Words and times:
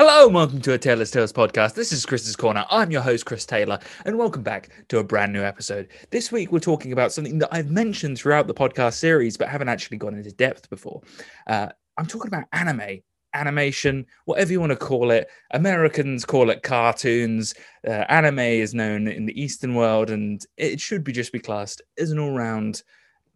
Hello 0.00 0.24
and 0.24 0.34
welcome 0.34 0.62
to 0.62 0.72
a 0.72 0.78
Taylor's 0.78 1.10
Tales 1.10 1.30
podcast. 1.30 1.74
This 1.74 1.92
is 1.92 2.06
Chris's 2.06 2.34
Corner. 2.34 2.64
I'm 2.70 2.90
your 2.90 3.02
host, 3.02 3.26
Chris 3.26 3.44
Taylor, 3.44 3.78
and 4.06 4.16
welcome 4.16 4.42
back 4.42 4.70
to 4.88 4.96
a 4.96 5.04
brand 5.04 5.30
new 5.30 5.42
episode. 5.42 5.88
This 6.08 6.32
week, 6.32 6.50
we're 6.50 6.58
talking 6.58 6.94
about 6.94 7.12
something 7.12 7.38
that 7.40 7.50
I've 7.52 7.70
mentioned 7.70 8.16
throughout 8.16 8.46
the 8.46 8.54
podcast 8.54 8.94
series, 8.94 9.36
but 9.36 9.50
haven't 9.50 9.68
actually 9.68 9.98
gone 9.98 10.14
into 10.14 10.32
depth 10.32 10.70
before. 10.70 11.02
Uh, 11.46 11.68
I'm 11.98 12.06
talking 12.06 12.28
about 12.28 12.44
anime, 12.54 13.00
animation, 13.34 14.06
whatever 14.24 14.52
you 14.52 14.60
want 14.60 14.70
to 14.70 14.76
call 14.76 15.10
it. 15.10 15.28
Americans 15.50 16.24
call 16.24 16.48
it 16.48 16.62
cartoons. 16.62 17.52
Uh, 17.86 18.06
anime 18.08 18.38
is 18.38 18.72
known 18.72 19.06
in 19.06 19.26
the 19.26 19.38
Eastern 19.38 19.74
world, 19.74 20.08
and 20.08 20.40
it 20.56 20.80
should 20.80 21.04
be 21.04 21.12
just 21.12 21.30
be 21.30 21.40
classed 21.40 21.82
as 21.98 22.10
an 22.10 22.18
all 22.18 22.32
round, 22.32 22.82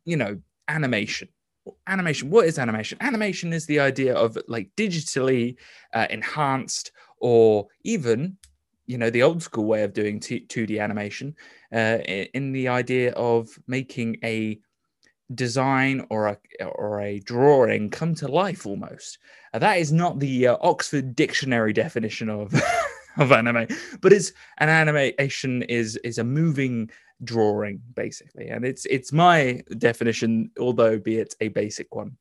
you 0.06 0.16
know, 0.16 0.40
animation 0.68 1.28
animation 1.86 2.30
what 2.30 2.46
is 2.46 2.58
animation? 2.58 2.98
Animation 3.00 3.52
is 3.52 3.66
the 3.66 3.80
idea 3.80 4.14
of 4.14 4.36
like 4.48 4.70
digitally 4.76 5.56
uh, 5.92 6.06
enhanced 6.10 6.92
or 7.18 7.66
even 7.82 8.36
you 8.86 8.98
know 8.98 9.10
the 9.10 9.22
old 9.22 9.42
school 9.42 9.64
way 9.64 9.82
of 9.82 9.94
doing 9.94 10.20
t- 10.20 10.46
2d 10.46 10.80
animation 10.80 11.34
uh, 11.72 11.98
in 12.34 12.52
the 12.52 12.68
idea 12.68 13.12
of 13.12 13.48
making 13.66 14.16
a 14.22 14.58
design 15.34 16.06
or 16.10 16.28
a 16.28 16.64
or 16.64 17.00
a 17.00 17.18
drawing 17.20 17.88
come 17.88 18.14
to 18.14 18.28
life 18.28 18.66
almost. 18.66 19.18
Uh, 19.54 19.58
that 19.58 19.78
is 19.78 19.92
not 19.92 20.18
the 20.18 20.48
uh, 20.48 20.56
oxford 20.60 21.16
dictionary 21.16 21.72
definition 21.72 22.28
of 22.28 22.54
of 23.16 23.30
anime 23.30 23.66
but 24.00 24.12
it's 24.12 24.32
an 24.58 24.68
animation 24.68 25.62
is 25.62 25.96
is 25.98 26.18
a 26.18 26.24
moving 26.24 26.90
drawing 27.22 27.80
basically. 27.94 28.48
And 28.48 28.64
it's 28.64 28.86
it's 28.86 29.12
my 29.12 29.62
definition 29.78 30.50
although 30.58 30.98
be 30.98 31.18
it 31.18 31.34
a 31.40 31.48
basic 31.48 31.94
one. 31.94 32.16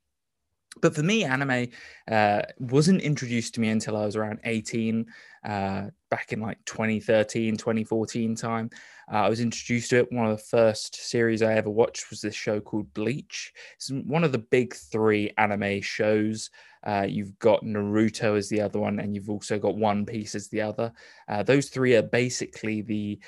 But 0.82 0.96
for 0.96 1.04
me 1.04 1.24
anime 1.24 1.68
uh, 2.10 2.42
wasn't 2.60 3.02
introduced 3.02 3.56
to 3.56 3.62
me 3.62 3.70
until 3.70 3.96
i 3.96 4.06
was 4.06 4.16
around 4.16 4.40
18 4.44 5.06
uh, 5.46 5.88
back 6.10 6.34
in 6.34 6.40
like 6.40 6.64
2013 6.66 7.58
2014 7.58 8.36
time. 8.36 8.70
Uh, 9.12 9.18
i 9.18 9.30
was 9.30 9.42
introduced 9.42 9.90
to 9.90 10.00
it. 10.00 10.12
One 10.12 10.28
of 10.28 10.38
the 10.38 10.44
first 10.44 10.96
series 10.96 11.42
i 11.42 11.54
ever 11.54 11.70
watched 11.70 12.10
was 12.10 12.22
this 12.22 12.36
show 12.36 12.60
called 12.60 12.94
bleach. 12.94 13.54
It's 13.76 13.90
one 13.90 14.24
of 14.24 14.32
the 14.32 14.40
big 14.40 14.74
three 14.74 15.32
anime 15.38 15.82
shows. 15.82 16.50
Uh, 16.86 17.06
you've 17.08 17.38
got 17.40 17.64
naruto 17.64 18.38
as 18.38 18.50
the 18.50 18.60
other 18.60 18.80
one 18.80 19.00
and 19.00 19.16
you've 19.16 19.30
also 19.30 19.58
got 19.58 19.78
one 19.78 20.06
piece 20.06 20.36
as 20.36 20.50
the 20.50 20.62
other. 20.62 20.92
Uh, 21.30 21.42
those 21.42 21.70
three 21.70 21.96
are 21.96 22.02
basically 22.02 22.82
the 22.82 23.20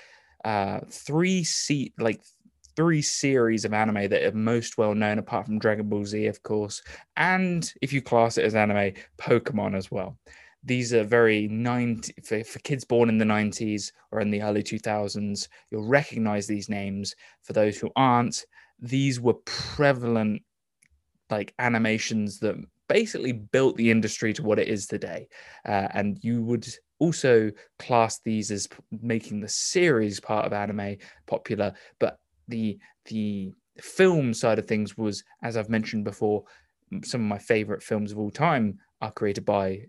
uh, 0.46 0.80
three 0.90 1.44
seat 1.44 1.94
like 2.00 2.22
three 2.76 3.02
series 3.02 3.66
of 3.66 3.74
anime 3.74 4.10
that 4.10 4.24
are 4.24 4.36
most 4.36 4.78
well 4.78 4.94
known, 4.94 5.18
apart 5.18 5.46
from 5.46 5.60
Dragon 5.60 5.90
Ball 5.90 6.06
Z, 6.06 6.28
of 6.28 6.44
course, 6.44 6.82
and 7.18 7.74
if 7.82 7.92
you 7.92 8.02
class 8.02 8.38
it 8.38 8.46
as 8.46 8.56
anime, 8.56 8.94
Pokemon 9.18 9.76
as 9.76 9.92
well. 9.92 10.18
These 10.64 10.94
are 10.94 11.04
very 11.04 11.48
90 11.48 12.14
for, 12.24 12.44
for 12.44 12.60
kids 12.60 12.84
born 12.84 13.10
in 13.10 13.18
the 13.20 13.26
90s 13.26 13.92
or 14.12 14.20
in 14.20 14.32
the 14.32 14.42
early 14.42 14.64
2000s. 14.64 15.48
You'll 15.70 15.88
recognize 15.88 16.48
these 16.48 16.70
names. 16.70 17.16
For 17.44 17.54
those 17.54 17.78
who 17.78 17.92
aren't, 17.96 18.46
these 18.80 19.20
were 19.20 19.36
prevalent 19.46 20.42
like 21.30 21.54
animations 21.60 22.40
that 22.40 22.56
basically 22.88 23.32
built 23.32 23.78
the 23.78 23.92
industry 23.92 24.34
to 24.34 24.44
what 24.44 24.60
it 24.60 24.68
is 24.68 24.88
today. 24.88 25.28
Uh, 25.68 25.88
and 25.94 26.18
you 26.24 26.44
would 26.44 26.68
also 27.00 27.52
class 27.80 28.20
these 28.20 28.52
as 28.52 28.68
making 28.92 29.42
the 29.42 29.50
series 29.50 30.20
part 30.20 30.46
of 30.46 30.54
anime 30.54 30.98
popular, 31.26 31.74
but 32.00 32.18
the 32.48 32.78
the 33.06 33.52
film 33.80 34.34
side 34.34 34.60
of 34.60 34.66
things 34.66 34.98
was, 34.98 35.24
as 35.44 35.58
I've 35.58 35.70
mentioned 35.70 36.06
before, 36.06 36.44
some 37.04 37.22
of 37.22 37.28
my 37.28 37.38
favorite 37.38 37.84
films 37.84 38.12
of 38.12 38.20
all 38.20 38.32
time 38.32 38.80
are 39.02 39.12
created 39.12 39.46
by 39.46 39.86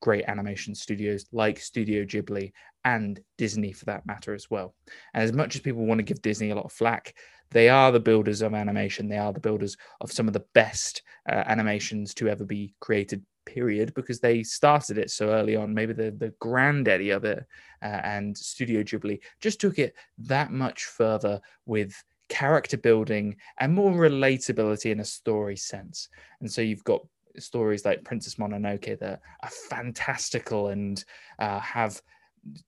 great 0.00 0.24
animation 0.28 0.74
studios 0.74 1.26
like 1.32 1.58
Studio 1.58 2.04
Ghibli 2.04 2.52
and 2.84 3.18
Disney 3.38 3.72
for 3.72 3.86
that 3.86 4.06
matter 4.06 4.34
as 4.34 4.48
well. 4.50 4.74
And 5.14 5.22
as 5.24 5.32
much 5.32 5.56
as 5.56 5.62
people 5.62 5.86
want 5.86 5.98
to 5.98 6.04
give 6.04 6.22
Disney 6.22 6.50
a 6.50 6.54
lot 6.54 6.66
of 6.66 6.72
flack, 6.72 7.14
they 7.50 7.68
are 7.68 7.90
the 7.92 8.00
builders 8.00 8.42
of 8.42 8.54
animation. 8.54 9.08
They 9.08 9.18
are 9.18 9.32
the 9.32 9.40
builders 9.40 9.76
of 10.00 10.12
some 10.12 10.28
of 10.28 10.34
the 10.34 10.44
best 10.54 11.02
uh, 11.28 11.42
animations 11.46 12.14
to 12.14 12.28
ever 12.28 12.44
be 12.44 12.74
created 12.80 13.24
period 13.46 13.94
because 13.94 14.20
they 14.20 14.42
started 14.42 14.98
it 14.98 15.10
so 15.10 15.30
early 15.30 15.56
on. 15.56 15.72
Maybe 15.72 15.92
the 15.92 16.10
the 16.10 16.34
granddaddy 16.40 17.10
of 17.10 17.24
it 17.24 17.44
uh, 17.82 18.00
and 18.04 18.36
Studio 18.36 18.82
Ghibli 18.82 19.20
just 19.40 19.60
took 19.60 19.78
it 19.78 19.94
that 20.18 20.52
much 20.52 20.84
further 20.84 21.40
with 21.64 21.94
character 22.28 22.76
building 22.76 23.36
and 23.58 23.72
more 23.72 23.92
relatability 23.92 24.90
in 24.90 25.00
a 25.00 25.04
story 25.04 25.56
sense. 25.56 26.08
And 26.40 26.50
so 26.50 26.60
you've 26.60 26.84
got 26.84 27.06
stories 27.38 27.84
like 27.84 28.04
Princess 28.04 28.36
Mononoke 28.36 28.98
that 28.98 29.20
are 29.42 29.50
fantastical 29.50 30.68
and 30.68 31.04
uh, 31.38 31.60
have 31.60 32.00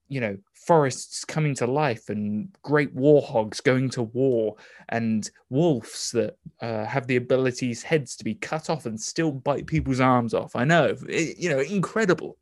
you 0.08 0.20
know 0.20 0.36
forests 0.54 1.24
coming 1.24 1.54
to 1.54 1.66
life 1.66 2.08
and 2.08 2.48
great 2.62 2.94
warhogs 2.94 3.62
going 3.62 3.88
to 3.88 4.02
war 4.02 4.54
and 4.90 5.30
wolves 5.50 6.10
that 6.12 6.36
uh, 6.60 6.84
have 6.84 7.06
the 7.06 7.16
abilities 7.16 7.82
heads 7.82 8.16
to 8.16 8.24
be 8.24 8.34
cut 8.34 8.68
off 8.68 8.86
and 8.86 9.00
still 9.00 9.32
bite 9.32 9.66
people's 9.66 10.00
arms 10.00 10.34
off 10.34 10.54
i 10.54 10.64
know 10.64 10.96
it, 11.08 11.38
you 11.38 11.48
know 11.48 11.60
incredible 11.60 12.36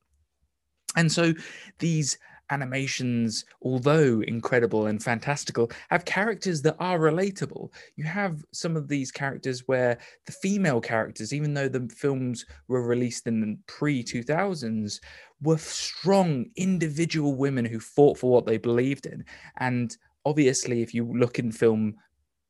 and 0.96 1.10
so 1.12 1.32
these 1.78 2.18
animations, 2.50 3.44
although 3.62 4.20
incredible 4.22 4.86
and 4.86 5.02
fantastical, 5.02 5.70
have 5.90 6.04
characters 6.04 6.62
that 6.62 6.76
are 6.78 6.98
relatable. 6.98 7.72
You 7.96 8.04
have 8.04 8.44
some 8.52 8.76
of 8.76 8.88
these 8.88 9.10
characters 9.10 9.64
where 9.66 9.98
the 10.26 10.32
female 10.32 10.80
characters, 10.80 11.32
even 11.32 11.54
though 11.54 11.68
the 11.68 11.88
films 11.94 12.44
were 12.68 12.86
released 12.86 13.26
in 13.26 13.40
the 13.40 13.58
pre 13.66 14.02
2000s, 14.02 15.00
were 15.42 15.58
strong 15.58 16.46
individual 16.56 17.34
women 17.34 17.64
who 17.64 17.80
fought 17.80 18.18
for 18.18 18.30
what 18.30 18.46
they 18.46 18.58
believed 18.58 19.06
in. 19.06 19.24
And 19.58 19.96
obviously, 20.24 20.82
if 20.82 20.94
you 20.94 21.04
look 21.04 21.38
in 21.38 21.52
film 21.52 21.96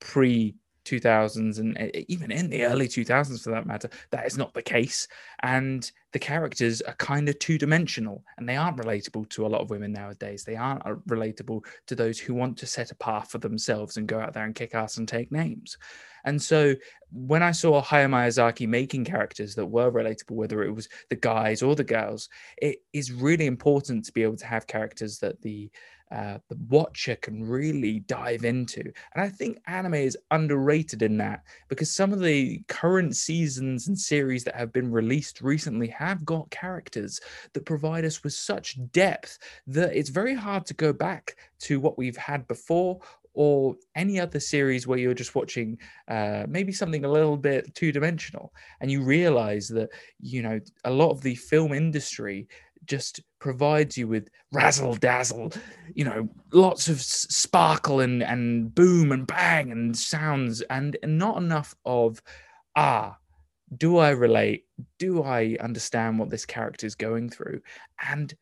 pre 0.00 0.54
2000s 0.86 1.58
and 1.58 1.78
even 2.08 2.30
in 2.30 2.48
the 2.48 2.64
early 2.64 2.88
2000s 2.88 3.42
for 3.42 3.50
that 3.50 3.66
matter 3.66 3.90
that 4.10 4.26
is 4.26 4.38
not 4.38 4.54
the 4.54 4.62
case. 4.62 5.08
And 5.42 5.90
the 6.12 6.18
characters 6.18 6.80
are 6.82 6.94
kind 6.94 7.28
of 7.28 7.38
two-dimensional 7.38 8.24
and 8.38 8.48
they 8.48 8.56
aren't 8.56 8.78
relatable 8.78 9.28
to 9.30 9.46
a 9.46 9.48
lot 9.48 9.60
of 9.60 9.70
women 9.70 9.92
nowadays. 9.92 10.44
They 10.44 10.56
aren't 10.56 10.86
uh, 10.86 10.94
relatable 11.08 11.64
to 11.88 11.94
those 11.94 12.18
who 12.18 12.34
want 12.34 12.56
to 12.58 12.66
set 12.66 12.90
a 12.90 12.96
path 12.96 13.30
for 13.30 13.38
themselves 13.38 13.96
and 13.96 14.08
go 14.08 14.20
out 14.20 14.32
there 14.32 14.44
and 14.44 14.54
kick 14.54 14.74
ass 14.74 14.96
and 14.96 15.06
take 15.06 15.30
names. 15.30 15.76
And 16.24 16.40
so 16.40 16.74
when 17.12 17.42
i 17.42 17.50
saw 17.52 17.80
hayao 17.82 18.08
miyazaki 18.08 18.68
making 18.68 19.04
characters 19.04 19.54
that 19.54 19.66
were 19.66 19.90
relatable 19.90 20.32
whether 20.32 20.62
it 20.64 20.74
was 20.74 20.88
the 21.08 21.16
guys 21.16 21.62
or 21.62 21.74
the 21.74 21.84
girls 21.84 22.28
it 22.58 22.78
is 22.92 23.12
really 23.12 23.46
important 23.46 24.04
to 24.04 24.12
be 24.12 24.22
able 24.22 24.36
to 24.36 24.46
have 24.46 24.66
characters 24.66 25.18
that 25.18 25.40
the 25.42 25.70
uh, 26.12 26.38
the 26.48 26.56
watcher 26.68 27.16
can 27.16 27.42
really 27.44 28.00
dive 28.00 28.44
into. 28.44 28.80
And 28.80 29.24
I 29.24 29.28
think 29.28 29.58
anime 29.66 29.94
is 29.94 30.16
underrated 30.30 31.02
in 31.02 31.16
that 31.18 31.42
because 31.68 31.90
some 31.90 32.12
of 32.12 32.20
the 32.20 32.62
current 32.68 33.16
seasons 33.16 33.88
and 33.88 33.98
series 33.98 34.44
that 34.44 34.54
have 34.54 34.72
been 34.72 34.90
released 34.90 35.40
recently 35.40 35.88
have 35.88 36.24
got 36.24 36.50
characters 36.50 37.20
that 37.52 37.66
provide 37.66 38.04
us 38.04 38.22
with 38.22 38.32
such 38.34 38.78
depth 38.92 39.38
that 39.66 39.96
it's 39.96 40.10
very 40.10 40.34
hard 40.34 40.64
to 40.66 40.74
go 40.74 40.92
back 40.92 41.36
to 41.60 41.80
what 41.80 41.98
we've 41.98 42.16
had 42.16 42.46
before 42.46 43.00
or 43.36 43.76
any 43.94 44.18
other 44.18 44.40
series 44.40 44.86
where 44.86 44.98
you're 44.98 45.12
just 45.12 45.34
watching 45.34 45.78
uh, 46.08 46.44
maybe 46.48 46.72
something 46.72 47.04
a 47.04 47.10
little 47.10 47.36
bit 47.36 47.72
two 47.74 47.92
dimensional 47.92 48.52
and 48.80 48.90
you 48.90 49.02
realize 49.02 49.68
that 49.68 49.90
you 50.18 50.42
know 50.42 50.58
a 50.84 50.90
lot 50.90 51.10
of 51.10 51.20
the 51.20 51.34
film 51.34 51.72
industry 51.72 52.48
just 52.86 53.20
provides 53.46 53.96
you 53.96 54.08
with 54.08 54.28
razzle 54.50 54.96
dazzle, 54.96 55.52
you 55.94 56.04
know, 56.04 56.28
lots 56.52 56.88
of 56.88 57.00
sparkle 57.00 58.00
and 58.00 58.20
and 58.20 58.74
boom 58.74 59.12
and 59.12 59.24
bang 59.24 59.70
and 59.70 59.96
sounds, 59.96 60.62
and 60.62 60.96
not 61.04 61.36
enough 61.36 61.72
of 61.84 62.20
ah, 62.74 63.16
do 63.76 63.98
I 63.98 64.10
relate? 64.10 64.64
Do 64.98 65.22
I 65.22 65.56
understand 65.60 66.18
what 66.18 66.28
this 66.28 66.44
character 66.44 66.88
is 66.88 66.96
going 66.96 67.30
through? 67.30 67.60
And 68.10 68.34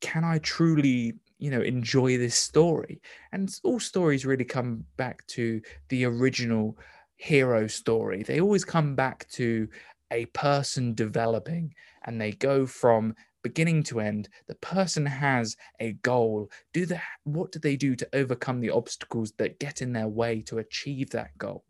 can 0.00 0.24
I 0.24 0.38
truly, 0.38 1.12
you 1.38 1.50
know, 1.50 1.60
enjoy 1.60 2.16
this 2.16 2.34
story? 2.34 3.02
And 3.32 3.54
all 3.64 3.80
stories 3.80 4.24
really 4.24 4.46
come 4.46 4.86
back 4.96 5.26
to 5.26 5.60
the 5.90 6.06
original 6.06 6.78
hero 7.16 7.66
story. 7.66 8.22
They 8.22 8.40
always 8.40 8.64
come 8.64 8.94
back 8.94 9.28
to 9.32 9.68
a 10.10 10.24
person 10.26 10.94
developing 10.94 11.74
and 12.06 12.18
they 12.18 12.32
go 12.32 12.64
from 12.64 13.14
beginning 13.42 13.82
to 13.82 14.00
end 14.00 14.28
the 14.46 14.54
person 14.56 15.04
has 15.04 15.56
a 15.80 15.92
goal 16.02 16.50
do 16.72 16.86
the 16.86 17.00
what 17.24 17.52
do 17.52 17.58
they 17.58 17.76
do 17.76 17.94
to 17.96 18.08
overcome 18.12 18.60
the 18.60 18.70
obstacles 18.70 19.32
that 19.38 19.58
get 19.58 19.82
in 19.82 19.92
their 19.92 20.08
way 20.08 20.40
to 20.40 20.58
achieve 20.58 21.10
that 21.10 21.36
goal 21.38 21.64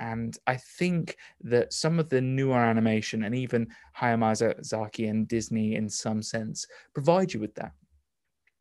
and 0.00 0.38
I 0.46 0.56
think 0.56 1.18
that 1.42 1.74
some 1.74 1.98
of 2.00 2.08
the 2.08 2.22
newer 2.22 2.56
animation 2.56 3.24
and 3.24 3.34
even 3.34 3.68
Hayao 3.98 4.18
Miyazaki 4.18 5.10
and 5.10 5.28
Disney, 5.28 5.74
in 5.74 5.90
some 5.90 6.22
sense, 6.22 6.66
provide 6.94 7.34
you 7.34 7.38
with 7.38 7.54
that. 7.56 7.72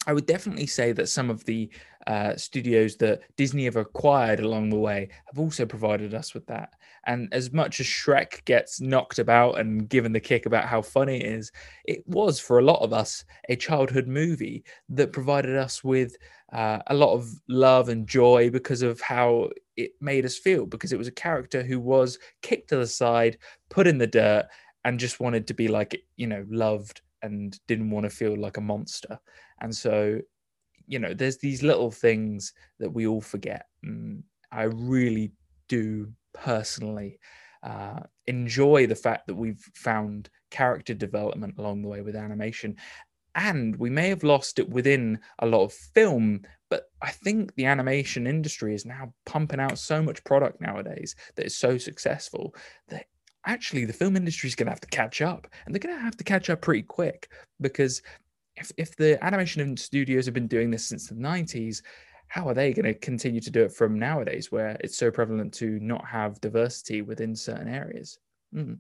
I 0.08 0.14
would 0.14 0.26
definitely 0.26 0.66
say 0.66 0.94
that 0.94 1.10
some 1.10 1.30
of 1.30 1.44
the 1.44 1.70
uh, 2.08 2.36
studios 2.36 2.96
that 2.98 3.22
Disney 3.36 3.66
have 3.66 3.76
acquired 3.76 4.40
along 4.40 4.70
the 4.70 4.80
way 4.80 5.10
have 5.28 5.38
also 5.38 5.66
provided 5.66 6.14
us 6.14 6.34
with 6.34 6.46
that. 6.48 6.74
And 7.06 7.28
as 7.34 7.52
much 7.52 7.80
as 7.80 7.86
Shrek 7.86 8.46
gets 8.46 8.80
knocked 8.80 9.20
about 9.20 9.60
and 9.60 9.90
given 9.90 10.14
the 10.14 10.20
kick 10.20 10.46
about 10.46 10.66
how 10.66 10.82
funny 10.82 11.18
it 11.18 11.26
is, 11.26 11.52
it 11.86 12.02
was 12.08 12.40
for 12.40 12.60
a 12.60 12.64
lot 12.64 12.82
of 12.82 12.94
us 12.94 13.26
a 13.50 13.56
childhood 13.56 14.08
movie 14.08 14.64
that 14.88 15.12
provided 15.12 15.56
us 15.58 15.84
with 15.84 16.16
uh, 16.54 16.80
a 16.88 16.94
lot 16.94 17.14
of 17.14 17.30
love 17.50 17.90
and 17.90 18.08
joy 18.08 18.50
because 18.50 18.82
of 18.82 19.02
how 19.02 19.50
it 19.76 19.92
made 20.00 20.26
us 20.26 20.38
feel. 20.38 20.66
Because 20.66 20.94
it 20.94 20.98
was 20.98 21.08
a 21.08 21.12
character 21.12 21.62
who 21.62 21.80
was 21.80 22.18
kicked 22.42 22.70
to 22.70 22.78
the 22.78 22.88
side, 22.88 23.38
put 23.70 23.86
in 23.86 23.98
the 23.98 24.08
dirt, 24.08 24.48
and 24.86 24.98
just 24.98 25.20
wanted 25.20 25.46
to 25.48 25.54
be 25.54 25.68
like, 25.68 26.02
you 26.16 26.26
know, 26.26 26.46
loved 26.50 27.02
and 27.22 27.60
didn't 27.68 27.92
want 27.92 28.06
to 28.06 28.10
feel 28.10 28.36
like 28.38 28.58
a 28.58 28.62
monster. 28.62 29.20
And 29.62 29.76
so, 29.76 30.20
you 30.88 31.00
know, 31.00 31.14
there's 31.14 31.38
these 31.38 31.64
little 31.64 31.92
things 31.92 32.54
that 32.80 32.92
we 32.92 33.08
all 33.08 33.22
forget. 33.22 33.66
And 33.84 34.24
I 34.52 34.64
really 34.64 35.32
do 35.68 36.12
personally 36.34 37.20
uh, 37.64 38.00
enjoy 38.28 38.88
the 38.88 38.96
fact 38.96 39.28
that 39.28 39.36
we've 39.36 39.64
found 39.76 40.30
character 40.50 40.94
development 40.94 41.56
along 41.58 41.82
the 41.82 41.88
way 41.88 42.02
with 42.02 42.16
animation. 42.16 42.76
And 43.36 43.76
we 43.76 43.90
may 43.90 44.10
have 44.10 44.24
lost 44.24 44.60
it 44.60 44.70
within 44.70 45.20
a 45.40 45.46
lot 45.46 45.64
of 45.64 45.74
film, 45.74 46.42
but 46.70 46.86
I 47.02 47.12
think 47.12 47.54
the 47.56 47.66
animation 47.66 48.28
industry 48.28 48.74
is 48.74 48.86
now 48.86 49.14
pumping 49.26 49.60
out 49.60 49.78
so 49.78 50.02
much 50.02 50.24
product 50.24 50.60
nowadays 50.60 51.16
that 51.36 51.46
is 51.46 51.56
so 51.56 51.78
successful 51.78 52.56
that 52.90 53.06
actually 53.46 53.86
the 53.86 53.94
film 53.94 54.16
industry 54.16 54.48
is 54.48 54.56
going 54.56 54.66
to 54.66 54.72
have 54.72 54.82
to 54.82 54.88
catch 54.88 55.22
up 55.22 55.48
and 55.66 55.74
they're 55.74 55.80
going 55.80 55.96
to 55.96 56.02
have 56.02 56.18
to 56.18 56.24
catch 56.24 56.50
up 56.50 56.62
pretty 56.62 56.82
quick 56.82 57.30
because 57.62 58.02
if, 58.56 58.72
if 58.78 58.96
the 58.96 59.24
animation 59.24 59.78
studios 59.78 60.26
have 60.26 60.34
been 60.34 60.48
doing 60.48 60.70
this 60.70 60.86
since 60.86 61.08
the 61.08 61.16
90s 61.16 61.82
how 62.28 62.48
are 62.48 62.54
they 62.54 62.74
going 62.74 62.86
to 62.86 62.94
continue 62.94 63.42
to 63.42 63.50
do 63.50 63.64
it 63.64 63.72
from 63.72 63.98
nowadays 63.98 64.52
where 64.52 64.78
it's 64.82 64.98
so 64.98 65.10
prevalent 65.10 65.54
to 65.54 65.80
not 65.80 66.06
have 66.06 66.42
diversity 66.42 67.02
within 67.02 67.36
certain 67.36 67.68
areas 67.68 68.20
mm. 68.54 68.78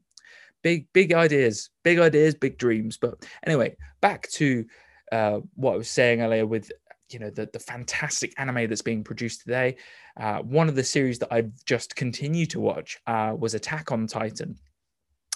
big 0.62 0.88
big 0.94 1.14
ideas 1.14 1.70
big 1.84 2.00
ideas 2.00 2.36
big 2.36 2.58
dreams 2.58 2.98
but 2.98 3.26
anyway 3.46 3.76
back 4.02 4.30
to 4.30 4.66
uh, 5.12 5.40
what 5.56 5.74
i 5.74 5.78
was 5.78 5.90
saying 5.90 6.22
earlier 6.22 6.46
with 6.46 6.72
you 7.10 7.20
know 7.20 7.30
the, 7.30 7.50
the 7.54 7.60
fantastic 7.60 8.34
anime 8.38 8.70
that's 8.70 8.82
being 8.82 9.04
produced 9.04 9.42
today 9.42 9.76
uh, 10.18 10.40
one 10.40 10.70
of 10.70 10.76
the 10.76 10.84
series 10.84 11.20
that 11.20 11.32
i've 11.32 11.52
just 11.66 11.96
continued 11.96 12.50
to 12.50 12.60
watch 12.60 12.98
uh, 13.08 13.34
was 13.38 13.54
attack 13.54 13.92
on 13.92 14.08
titan 14.08 14.58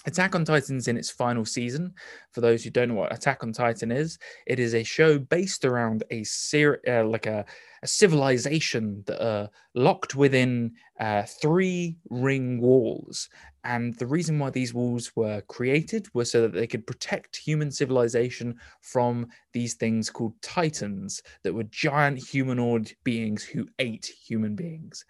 Attack 0.06 0.34
on 0.34 0.44
Titan's 0.44 0.88
in 0.88 0.96
its 0.96 1.10
final 1.10 1.44
season. 1.44 1.94
For 2.32 2.40
those 2.40 2.62
who 2.62 2.70
don't 2.70 2.88
know 2.88 2.94
what 2.94 3.14
Attack 3.14 3.42
on 3.42 3.52
Titan 3.52 3.90
is, 3.90 4.18
it 4.46 4.58
is 4.58 4.74
a 4.74 4.82
show 4.82 5.18
based 5.18 5.64
around 5.64 6.04
a 6.10 6.24
ser- 6.24 6.80
uh, 6.86 7.04
like 7.04 7.26
a, 7.26 7.44
a, 7.82 7.86
civilization 7.86 9.02
that 9.06 9.24
are 9.24 9.48
locked 9.74 10.14
within 10.14 10.72
uh, 11.00 11.22
three 11.22 11.96
ring 12.10 12.60
walls. 12.60 13.30
And 13.64 13.94
the 13.94 14.06
reason 14.06 14.38
why 14.38 14.50
these 14.50 14.74
walls 14.74 15.10
were 15.16 15.40
created 15.42 16.06
was 16.12 16.30
so 16.30 16.42
that 16.42 16.52
they 16.52 16.66
could 16.66 16.86
protect 16.86 17.36
human 17.36 17.70
civilization 17.70 18.56
from 18.82 19.26
these 19.52 19.74
things 19.74 20.10
called 20.10 20.34
Titans, 20.42 21.22
that 21.42 21.54
were 21.54 21.64
giant 21.64 22.18
humanoid 22.18 22.92
beings 23.04 23.42
who 23.42 23.66
ate 23.78 24.12
human 24.26 24.54
beings. 24.54 25.04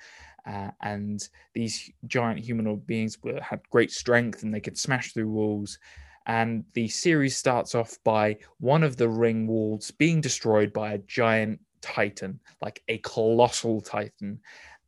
Uh, 0.47 0.71
and 0.83 1.29
these 1.55 1.91
giant 2.07 2.39
humanoid 2.39 2.87
beings 2.87 3.19
were, 3.23 3.41
had 3.41 3.61
great 3.71 3.91
strength 3.91 4.43
and 4.43 4.55
they 4.55 4.61
could 4.61 4.79
smash 4.79 5.13
through 5.13 5.29
walls. 5.29 5.79
And 6.27 6.65
the 6.75 6.89
series 6.89 7.37
starts 7.37 7.75
off 7.75 7.99
by 8.05 8.39
one 8.59 8.83
of 8.83 8.97
the 8.97 9.09
ring 9.09 9.47
walls 9.47 9.91
being 9.91 10.21
destroyed 10.21 10.73
by 10.73 10.93
a 10.93 10.99
giant 10.99 11.61
titan, 11.81 12.41
like 12.63 12.83
a 12.89 12.99
colossal 12.99 13.81
titan. 13.81 14.41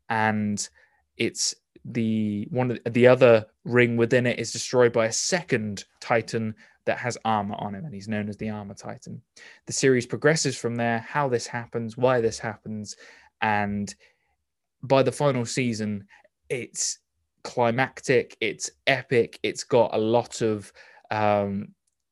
And 0.09 0.67
it's 1.17 1.55
the 1.93 2.47
one 2.51 2.79
of 2.85 2.93
the 2.93 3.07
other 3.07 3.47
ring 3.65 3.97
within 3.97 4.27
it 4.27 4.39
is 4.39 4.53
destroyed 4.53 4.93
by 4.93 5.07
a 5.07 5.13
second 5.13 5.85
titan 6.01 6.55
that 6.85 6.99
has 6.99 7.19
armor 7.25 7.57
on 7.59 7.75
him 7.75 7.85
and 7.85 7.95
he's 7.95 8.09
known 8.09 8.29
as 8.29 8.37
the 8.37 8.51
armor 8.51 8.75
titan. 8.75 9.21
The 9.67 9.73
series 9.73 10.07
progresses 10.07 10.57
from 10.57 10.77
there 10.77 10.99
how 10.99 11.29
this 11.29 11.47
happens 11.47 11.97
why 11.97 12.21
this 12.21 12.39
happens 12.39 12.97
and 13.41 13.95
by 14.83 15.03
the 15.03 15.13
final 15.13 15.45
season, 15.45 16.07
it's 16.49 16.99
climactic, 17.43 18.37
it's 18.41 18.71
epic, 18.87 19.39
it's 19.43 19.65
got 19.65 19.95
a 19.95 19.99
lot 19.99 20.43
of, 20.43 20.73
um, 21.11 21.69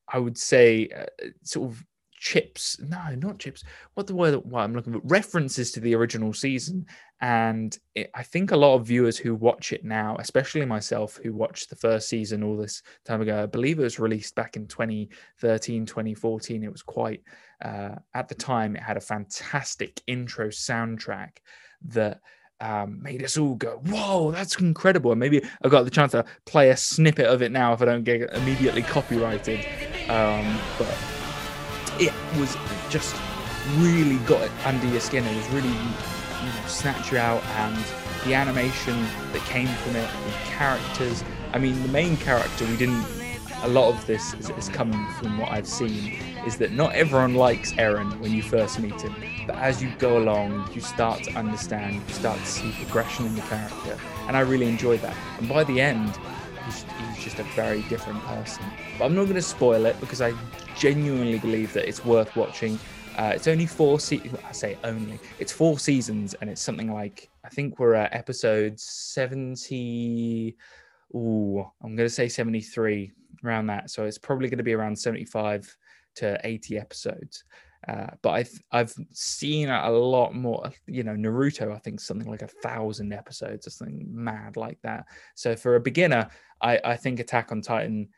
I 0.08 0.18
would 0.18 0.38
say, 0.38 0.88
uh, 0.96 1.28
sort 1.42 1.70
of 1.70 1.84
chips. 2.24 2.80
No, 2.80 3.14
not 3.16 3.38
chips. 3.38 3.62
What 3.92 4.06
the 4.06 4.14
word? 4.14 4.34
What 4.46 4.62
I'm 4.62 4.74
looking 4.74 4.94
for? 4.94 5.00
References 5.04 5.70
to 5.72 5.80
the 5.80 5.94
original 5.94 6.32
season, 6.32 6.86
and 7.20 7.78
it, 7.94 8.10
I 8.14 8.22
think 8.22 8.50
a 8.50 8.56
lot 8.56 8.76
of 8.76 8.86
viewers 8.86 9.18
who 9.18 9.34
watch 9.34 9.74
it 9.74 9.84
now, 9.84 10.16
especially 10.18 10.64
myself, 10.64 11.20
who 11.22 11.34
watched 11.34 11.68
the 11.68 11.76
first 11.76 12.08
season 12.08 12.42
all 12.42 12.56
this 12.56 12.82
time 13.04 13.20
ago, 13.20 13.42
I 13.42 13.46
believe 13.46 13.78
it 13.78 13.82
was 13.82 13.98
released 13.98 14.34
back 14.34 14.56
in 14.56 14.66
2013, 14.66 15.84
2014. 15.84 16.64
It 16.64 16.72
was 16.72 16.82
quite. 16.82 17.22
Uh, 17.62 17.96
at 18.14 18.28
the 18.28 18.34
time, 18.34 18.74
it 18.74 18.82
had 18.82 18.96
a 18.96 19.02
fantastic 19.02 20.00
intro 20.06 20.48
soundtrack 20.48 21.36
that 21.88 22.20
um, 22.60 23.02
made 23.02 23.22
us 23.22 23.36
all 23.36 23.54
go, 23.54 23.82
"Whoa, 23.86 24.30
that's 24.30 24.58
incredible!" 24.58 25.12
And 25.12 25.20
maybe 25.20 25.42
I've 25.62 25.70
got 25.70 25.84
the 25.84 25.90
chance 25.90 26.12
to 26.12 26.24
play 26.46 26.70
a 26.70 26.76
snippet 26.76 27.26
of 27.26 27.42
it 27.42 27.52
now 27.52 27.74
if 27.74 27.82
I 27.82 27.84
don't 27.84 28.04
get 28.04 28.32
immediately 28.32 28.82
copyrighted. 28.82 29.60
Um, 30.08 30.58
but 30.78 30.96
it 31.98 32.12
was 32.38 32.56
just 32.90 33.16
really 33.76 34.18
got 34.26 34.50
under 34.64 34.86
your 34.86 35.00
skin. 35.00 35.24
It 35.24 35.36
was 35.36 35.48
really 35.48 35.68
you 35.68 35.74
know, 35.74 36.66
snatch 36.66 37.12
you 37.12 37.18
out, 37.18 37.42
and 37.44 37.84
the 38.24 38.34
animation 38.34 39.00
that 39.32 39.42
came 39.46 39.68
from 39.68 39.96
it, 39.96 40.08
the 40.26 40.32
characters. 40.50 41.24
I 41.52 41.58
mean, 41.58 41.80
the 41.82 41.88
main 41.88 42.16
character 42.16 42.64
we 42.66 42.76
didn't. 42.76 43.04
A 43.62 43.68
lot 43.68 43.88
of 43.88 44.06
this 44.06 44.34
is, 44.34 44.50
is 44.50 44.68
coming 44.68 45.06
from 45.14 45.38
what 45.38 45.50
I've 45.50 45.66
seen 45.66 46.18
is 46.46 46.58
that 46.58 46.72
not 46.72 46.94
everyone 46.94 47.34
likes 47.34 47.72
Eren 47.72 48.20
when 48.20 48.30
you 48.30 48.42
first 48.42 48.78
meet 48.78 49.00
him, 49.00 49.14
but 49.46 49.56
as 49.56 49.82
you 49.82 49.90
go 49.98 50.18
along, 50.18 50.68
you 50.74 50.82
start 50.82 51.22
to 51.22 51.32
understand, 51.32 52.02
you 52.06 52.12
start 52.12 52.38
to 52.38 52.46
see 52.46 52.72
progression 52.72 53.24
in 53.24 53.34
the 53.34 53.40
character, 53.42 53.98
and 54.28 54.36
I 54.36 54.40
really 54.40 54.66
enjoyed 54.66 55.00
that. 55.00 55.16
And 55.38 55.48
by 55.48 55.64
the 55.64 55.80
end, 55.80 56.18
he's, 56.64 56.82
he's 56.82 57.24
just 57.24 57.38
a 57.38 57.44
very 57.54 57.82
different 57.82 58.20
person. 58.24 58.64
But 58.98 59.06
I'm 59.06 59.14
not 59.14 59.24
going 59.24 59.34
to 59.34 59.42
spoil 59.42 59.86
it 59.86 59.98
because 60.00 60.20
I 60.20 60.32
genuinely 60.76 61.38
believe 61.38 61.72
that 61.74 61.88
it's 61.88 62.04
worth 62.04 62.34
watching. 62.36 62.78
Uh, 63.16 63.32
it's 63.34 63.46
only 63.46 63.66
four 63.66 64.00
seasons. 64.00 64.38
I 64.48 64.52
say 64.52 64.76
only. 64.84 65.18
It's 65.38 65.52
four 65.52 65.78
seasons, 65.78 66.34
and 66.34 66.50
it's 66.50 66.60
something 66.60 66.92
like 66.92 67.30
I 67.44 67.48
think 67.48 67.78
we're 67.78 67.94
at 67.94 68.14
episode 68.14 68.78
seventy. 68.80 70.56
Ooh, 71.14 71.64
I'm 71.82 71.94
going 71.94 72.08
to 72.08 72.14
say 72.14 72.28
seventy-three 72.28 73.12
around 73.44 73.66
that. 73.68 73.90
So 73.90 74.04
it's 74.04 74.18
probably 74.18 74.48
going 74.48 74.58
to 74.58 74.64
be 74.64 74.74
around 74.74 74.98
seventy-five 74.98 75.76
to 76.16 76.40
80 76.44 76.78
episodes. 76.78 77.44
Uh, 77.86 78.06
but 78.22 78.30
I've 78.30 78.62
I've 78.72 78.94
seen 79.12 79.68
a 79.68 79.90
lot 79.90 80.34
more. 80.34 80.70
You 80.86 81.02
know, 81.02 81.12
Naruto, 81.12 81.74
I 81.74 81.78
think 81.78 82.00
something 82.00 82.30
like 82.30 82.42
a 82.42 82.48
thousand 82.48 83.12
episodes 83.12 83.66
or 83.66 83.70
something 83.70 84.06
mad 84.08 84.56
like 84.56 84.78
that. 84.82 85.06
So 85.34 85.54
for 85.54 85.76
a 85.76 85.80
beginner, 85.80 86.28
I, 86.60 86.80
I 86.84 86.96
think 86.96 87.20
Attack 87.20 87.52
on 87.52 87.60
Titan 87.60 88.08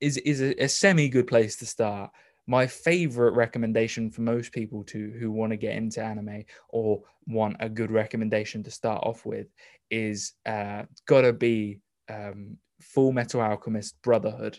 is 0.00 0.16
is 0.18 0.40
a, 0.40 0.64
a 0.64 0.68
semi 0.68 1.08
good 1.08 1.26
place 1.26 1.56
to 1.56 1.66
start. 1.66 2.10
My 2.46 2.66
favorite 2.66 3.34
recommendation 3.34 4.10
for 4.10 4.22
most 4.22 4.52
people 4.52 4.82
to 4.84 5.12
who 5.18 5.30
want 5.30 5.52
to 5.52 5.56
get 5.56 5.76
into 5.76 6.02
anime 6.02 6.44
or 6.70 7.02
want 7.26 7.56
a 7.60 7.68
good 7.68 7.90
recommendation 7.90 8.62
to 8.64 8.70
start 8.70 9.04
off 9.04 9.26
with 9.26 9.48
is 9.90 10.32
uh, 10.46 10.84
gotta 11.06 11.32
be 11.32 11.78
um, 12.08 12.56
Full 12.80 13.12
Metal 13.12 13.42
Alchemist 13.42 14.00
Brotherhood 14.02 14.58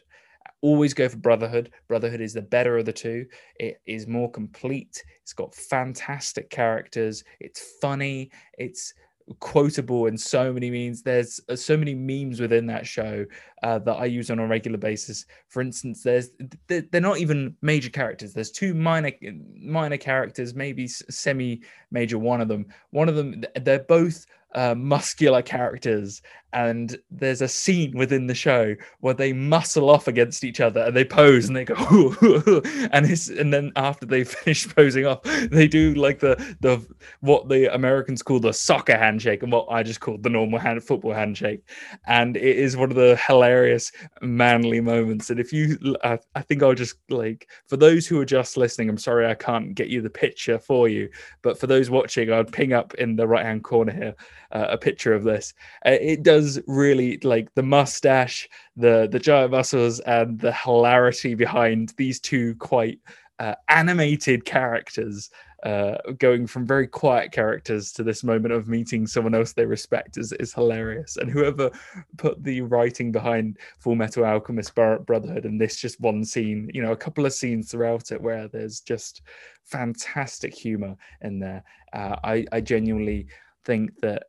always 0.62 0.94
go 0.94 1.08
for 1.10 1.18
Brotherhood. 1.18 1.72
Brotherhood 1.88 2.22
is 2.22 2.34
the 2.34 2.42
better 2.42 2.78
of 2.78 2.86
the 2.86 2.94
two. 2.94 3.25
It 3.56 3.82
is 3.86 4.08
more 4.08 4.30
complete. 4.32 5.04
It's 5.22 5.34
got 5.34 5.56
fantastic 5.56 6.50
characters. 6.50 7.24
It's 7.39 7.78
funny. 7.82 8.32
It's 8.58 8.94
quotable 9.39 10.08
in 10.08 10.18
so 10.18 10.51
many 10.51 10.72
means. 10.72 11.01
There's 11.01 11.39
uh, 11.50 11.56
so 11.56 11.78
many 11.78 11.94
memes 11.94 12.39
within 12.39 12.66
that 12.68 12.86
show 12.86 13.25
uh, 13.63 13.80
that 13.80 13.94
I 13.94 14.06
use 14.06 14.32
on 14.32 14.39
a 14.39 14.48
regular 14.48 14.78
basis. 14.78 15.25
For 15.50 15.62
instance, 15.62 16.04
there's 16.04 16.32
they're 16.68 17.01
not 17.01 17.20
even 17.20 17.56
major 17.62 17.89
characters. 17.89 18.34
There's 18.34 18.51
two 18.51 18.74
minor 18.74 19.12
minor 19.56 19.98
characters, 19.98 20.56
maybe 20.56 20.88
semi 20.88 21.62
major. 21.92 22.18
One 22.18 22.42
of 22.42 22.48
them. 22.48 22.66
One 22.92 23.10
of 23.10 23.16
them. 23.16 23.44
They're 23.62 23.80
both 23.80 24.25
uh, 24.56 24.75
muscular 24.75 25.42
characters, 25.42 26.22
and 26.53 26.98
there's 27.12 27.41
a 27.41 27.48
scene 27.48 27.96
within 27.98 28.27
the 28.27 28.34
show 28.34 28.75
where 29.01 29.13
they 29.13 29.34
muscle 29.34 29.89
off 29.89 30.08
against 30.08 30.44
each 30.44 30.60
other 30.60 30.82
and 30.82 30.96
they 30.96 31.06
pose 31.06 31.48
and 31.48 31.56
they 31.56 31.65
go 31.65 31.75
and 32.91 33.06
it's 33.06 33.29
and 33.29 33.53
then 33.53 33.72
after 33.75 34.06
they 34.06 34.24
finish 34.24 34.68
posing 34.75 35.06
off 35.06 35.22
they 35.51 35.68
do 35.68 35.94
like 35.94 36.20
the 36.20 36.36
the 36.62 36.84
what 37.20 37.48
the 37.50 37.74
americans 37.74 38.24
call 38.24 38.39
the 38.39 38.51
soccer 38.51 38.98
handshake 38.98 39.44
and 39.44 39.51
what 39.51 39.68
i 39.70 39.84
just 39.84 40.00
called 40.00 40.24
the 40.24 40.29
normal 40.29 40.60
hand 40.60 40.79
football 40.84 41.13
handshake. 41.13 41.62
And 42.08 42.36
it 42.36 42.58
is 42.58 42.77
one 42.77 42.89
of 42.89 42.96
the 42.96 43.20
hilarious 43.27 43.91
manly 44.22 44.82
moments. 44.82 45.29
And 45.29 45.39
if 45.39 45.53
you 45.53 45.77
I, 46.03 46.18
I 46.36 46.41
think 46.41 46.63
i'll 46.63 46.74
just 46.74 46.96
like 47.10 47.48
for 47.68 47.77
those 47.77 48.08
who 48.08 48.20
are 48.20 48.25
just 48.25 48.58
listening 48.58 48.89
i'm 48.89 48.98
sorry 48.98 49.27
i 49.27 49.36
can't 49.36 49.75
get 49.75 49.88
you 49.88 50.01
the 50.01 50.10
picture 50.10 50.60
for 50.60 50.88
you 50.88 51.10
but 51.41 51.60
for 51.60 51.68
those 51.68 51.89
watching 51.89 52.32
i'd 52.32 52.51
ping 52.51 52.74
up 52.74 52.94
in 52.96 53.15
the 53.15 53.27
right 53.27 53.46
hand 53.46 53.63
corner 53.63 53.94
here 53.94 54.15
uh, 54.51 54.68
a 54.70 54.77
picture 54.77 55.13
of 55.13 55.24
this. 55.24 55.53
Uh, 55.86 55.98
it 56.01 56.24
does 56.24 56.38
does 56.39 56.60
really 56.67 57.17
like 57.24 57.53
the 57.55 57.63
mustache, 57.63 58.48
the 58.75 59.08
the 59.12 59.19
giant 59.19 59.51
muscles, 59.51 60.00
and 60.01 60.39
the 60.39 60.53
hilarity 60.53 61.36
behind 61.36 61.93
these 61.98 62.19
two 62.19 62.55
quite 62.55 63.00
uh, 63.39 63.55
animated 63.67 64.46
characters. 64.46 65.29
Uh, 65.63 65.98
going 66.19 66.48
from 66.48 66.65
very 66.65 66.88
quiet 66.88 67.34
characters 67.34 67.91
to 67.91 68.01
this 68.01 68.24
moment 68.24 68.53
of 68.53 68.69
meeting 68.69 69.05
someone 69.05 69.36
else 69.36 69.51
they 69.51 69.65
respect 69.65 70.17
is, 70.17 70.31
is 70.39 70.53
hilarious. 70.53 71.17
And 71.17 71.29
whoever 71.29 71.69
put 72.15 72.41
the 72.41 72.62
writing 72.62 73.12
behind 73.12 73.58
Full 73.79 73.96
Metal 73.96 74.24
Alchemist 74.24 74.74
Brotherhood 74.74 75.43
and 75.43 75.60
this 75.60 75.75
just 75.75 76.00
one 76.00 76.24
scene, 76.24 76.72
you 76.74 76.81
know, 76.81 76.93
a 76.93 77.03
couple 77.05 77.25
of 77.25 77.34
scenes 77.34 77.69
throughout 77.69 78.13
it 78.13 78.22
where 78.22 78.48
there's 78.48 78.79
just 78.79 79.22
fantastic 79.65 80.53
humor 80.53 80.96
in 81.19 81.39
there. 81.39 81.62
Uh, 81.91 82.15
I, 82.24 82.46
I 82.53 82.62
genuinely 82.62 83.27
think 83.65 84.00
that 84.00 84.24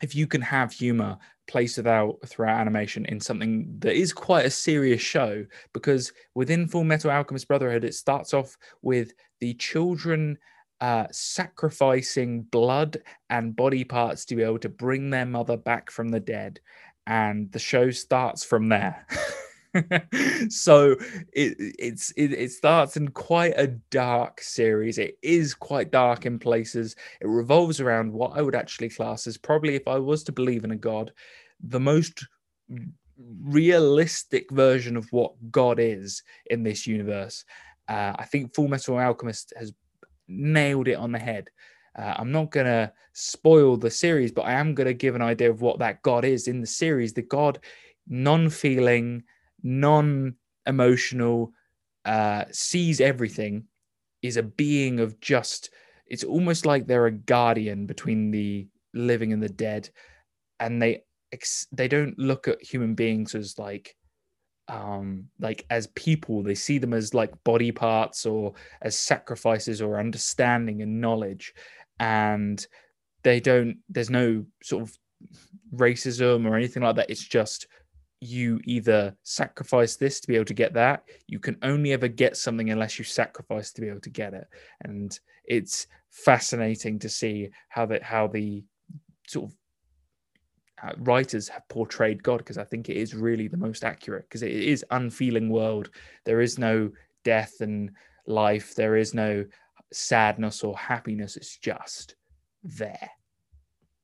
if 0.00 0.14
you 0.14 0.26
can 0.26 0.40
have 0.40 0.72
humor 0.72 1.18
placed 1.46 1.76
without 1.76 2.16
throughout 2.26 2.60
animation 2.60 3.04
in 3.06 3.20
something 3.20 3.66
that 3.80 3.94
is 3.94 4.12
quite 4.12 4.46
a 4.46 4.50
serious 4.50 5.00
show, 5.00 5.44
because 5.72 6.12
within 6.34 6.68
Full 6.68 6.84
Metal 6.84 7.10
Alchemist 7.10 7.48
Brotherhood, 7.48 7.84
it 7.84 7.94
starts 7.94 8.32
off 8.32 8.56
with 8.82 9.12
the 9.40 9.54
children 9.54 10.38
uh, 10.80 11.06
sacrificing 11.10 12.42
blood 12.42 13.02
and 13.28 13.54
body 13.54 13.84
parts 13.84 14.24
to 14.26 14.36
be 14.36 14.42
able 14.42 14.58
to 14.58 14.68
bring 14.68 15.10
their 15.10 15.26
mother 15.26 15.56
back 15.56 15.90
from 15.90 16.08
the 16.08 16.20
dead. 16.20 16.60
And 17.06 17.50
the 17.52 17.58
show 17.58 17.90
starts 17.90 18.44
from 18.44 18.68
there. 18.68 19.06
so 20.48 20.96
it 21.32 21.54
it's 21.78 22.10
it, 22.12 22.32
it 22.32 22.50
starts 22.50 22.96
in 22.96 23.08
quite 23.08 23.54
a 23.56 23.68
dark 23.90 24.40
series. 24.40 24.98
It 24.98 25.18
is 25.22 25.54
quite 25.54 25.90
dark 25.92 26.26
in 26.26 26.38
places. 26.38 26.96
It 27.20 27.28
revolves 27.28 27.80
around 27.80 28.12
what 28.12 28.32
i 28.36 28.42
would 28.42 28.54
actually 28.54 28.88
class 28.90 29.26
as 29.26 29.36
probably 29.36 29.74
if 29.76 29.86
i 29.86 29.98
was 29.98 30.24
to 30.24 30.32
believe 30.32 30.64
in 30.64 30.72
a 30.72 30.76
god 30.76 31.12
the 31.62 31.80
most 31.80 32.26
realistic 33.42 34.50
version 34.50 34.96
of 34.96 35.06
what 35.12 35.32
god 35.50 35.78
is 35.78 36.22
in 36.46 36.62
this 36.62 36.86
universe. 36.86 37.44
Uh, 37.88 38.14
i 38.18 38.24
think 38.24 38.54
full 38.54 38.68
metal 38.68 38.98
alchemist 38.98 39.52
has 39.56 39.72
nailed 40.30 40.88
it 40.88 40.94
on 40.94 41.12
the 41.12 41.18
head. 41.18 41.50
Uh, 41.98 42.14
I'm 42.16 42.30
not 42.30 42.50
going 42.50 42.66
to 42.66 42.92
spoil 43.12 43.76
the 43.76 43.90
series, 43.90 44.30
but 44.30 44.42
I 44.42 44.52
am 44.52 44.74
going 44.74 44.86
to 44.86 44.94
give 44.94 45.14
an 45.14 45.22
idea 45.22 45.50
of 45.50 45.60
what 45.60 45.80
that 45.80 46.02
God 46.02 46.24
is. 46.24 46.46
In 46.46 46.60
the 46.60 46.66
series. 46.66 47.12
The 47.12 47.22
God, 47.22 47.58
non 48.08 48.48
feeling, 48.48 49.24
non 49.62 50.34
emotional, 50.66 51.52
uh, 52.04 52.44
sees 52.50 53.00
everything, 53.00 53.64
is 54.22 54.36
a 54.36 54.42
being 54.42 55.00
of 55.00 55.20
just, 55.20 55.70
it's 56.06 56.24
almost 56.24 56.66
like 56.66 56.86
they're 56.86 57.06
a 57.06 57.12
guardian 57.12 57.86
between 57.86 58.30
the 58.30 58.68
living 58.94 59.32
and 59.32 59.42
the 59.42 59.48
dead. 59.48 59.88
And 60.58 60.80
they, 60.80 61.02
they 61.72 61.88
don't 61.88 62.18
look 62.18 62.48
at 62.48 62.62
human 62.62 62.94
beings 62.94 63.34
as 63.34 63.58
like, 63.58 63.96
um, 64.68 65.26
like 65.38 65.64
as 65.70 65.88
people, 65.88 66.42
they 66.42 66.54
see 66.54 66.78
them 66.78 66.94
as 66.94 67.14
like 67.14 67.32
body 67.44 67.72
parts 67.72 68.26
or 68.26 68.54
as 68.82 68.96
sacrifices 68.96 69.80
or 69.82 69.98
understanding 69.98 70.82
and 70.82 71.00
knowledge. 71.00 71.54
And 71.98 72.64
they 73.22 73.40
don't, 73.40 73.78
there's 73.88 74.10
no 74.10 74.44
sort 74.62 74.82
of 74.82 74.98
racism 75.74 76.46
or 76.48 76.56
anything 76.56 76.82
like 76.82 76.96
that. 76.96 77.10
It's 77.10 77.26
just 77.26 77.66
you 78.20 78.60
either 78.64 79.16
sacrifice 79.22 79.96
this 79.96 80.20
to 80.20 80.28
be 80.28 80.36
able 80.36 80.44
to 80.44 80.54
get 80.54 80.74
that. 80.74 81.04
You 81.26 81.38
can 81.38 81.56
only 81.62 81.92
ever 81.92 82.08
get 82.08 82.36
something 82.36 82.70
unless 82.70 82.98
you 82.98 83.04
sacrifice 83.04 83.72
to 83.72 83.80
be 83.80 83.88
able 83.88 84.00
to 84.00 84.10
get 84.10 84.34
it. 84.34 84.46
And 84.82 85.18
it's 85.44 85.86
fascinating 86.10 86.98
to 86.98 87.08
see 87.08 87.50
how 87.68 87.86
that 87.86 88.02
how 88.02 88.26
the 88.26 88.62
sort 89.26 89.50
of 89.50 89.56
uh, 90.82 90.92
writers 90.98 91.48
have 91.48 91.66
portrayed 91.68 92.22
God 92.22 92.38
because 92.38 92.58
I 92.58 92.64
think 92.64 92.88
it 92.88 92.96
is 92.96 93.14
really 93.14 93.48
the 93.48 93.56
most 93.56 93.84
accurate 93.84 94.24
because 94.28 94.42
it 94.42 94.52
is 94.52 94.84
unfeeling 94.90 95.48
world. 95.48 95.90
There 96.24 96.40
is 96.42 96.58
no 96.58 96.90
death 97.24 97.54
and 97.60 97.90
life. 98.26 98.74
There 98.74 98.96
is 98.96 99.14
no 99.14 99.46
sadness 99.92 100.62
or 100.62 100.76
happiness. 100.76 101.36
It's 101.36 101.56
just 101.56 102.16
there 102.62 103.10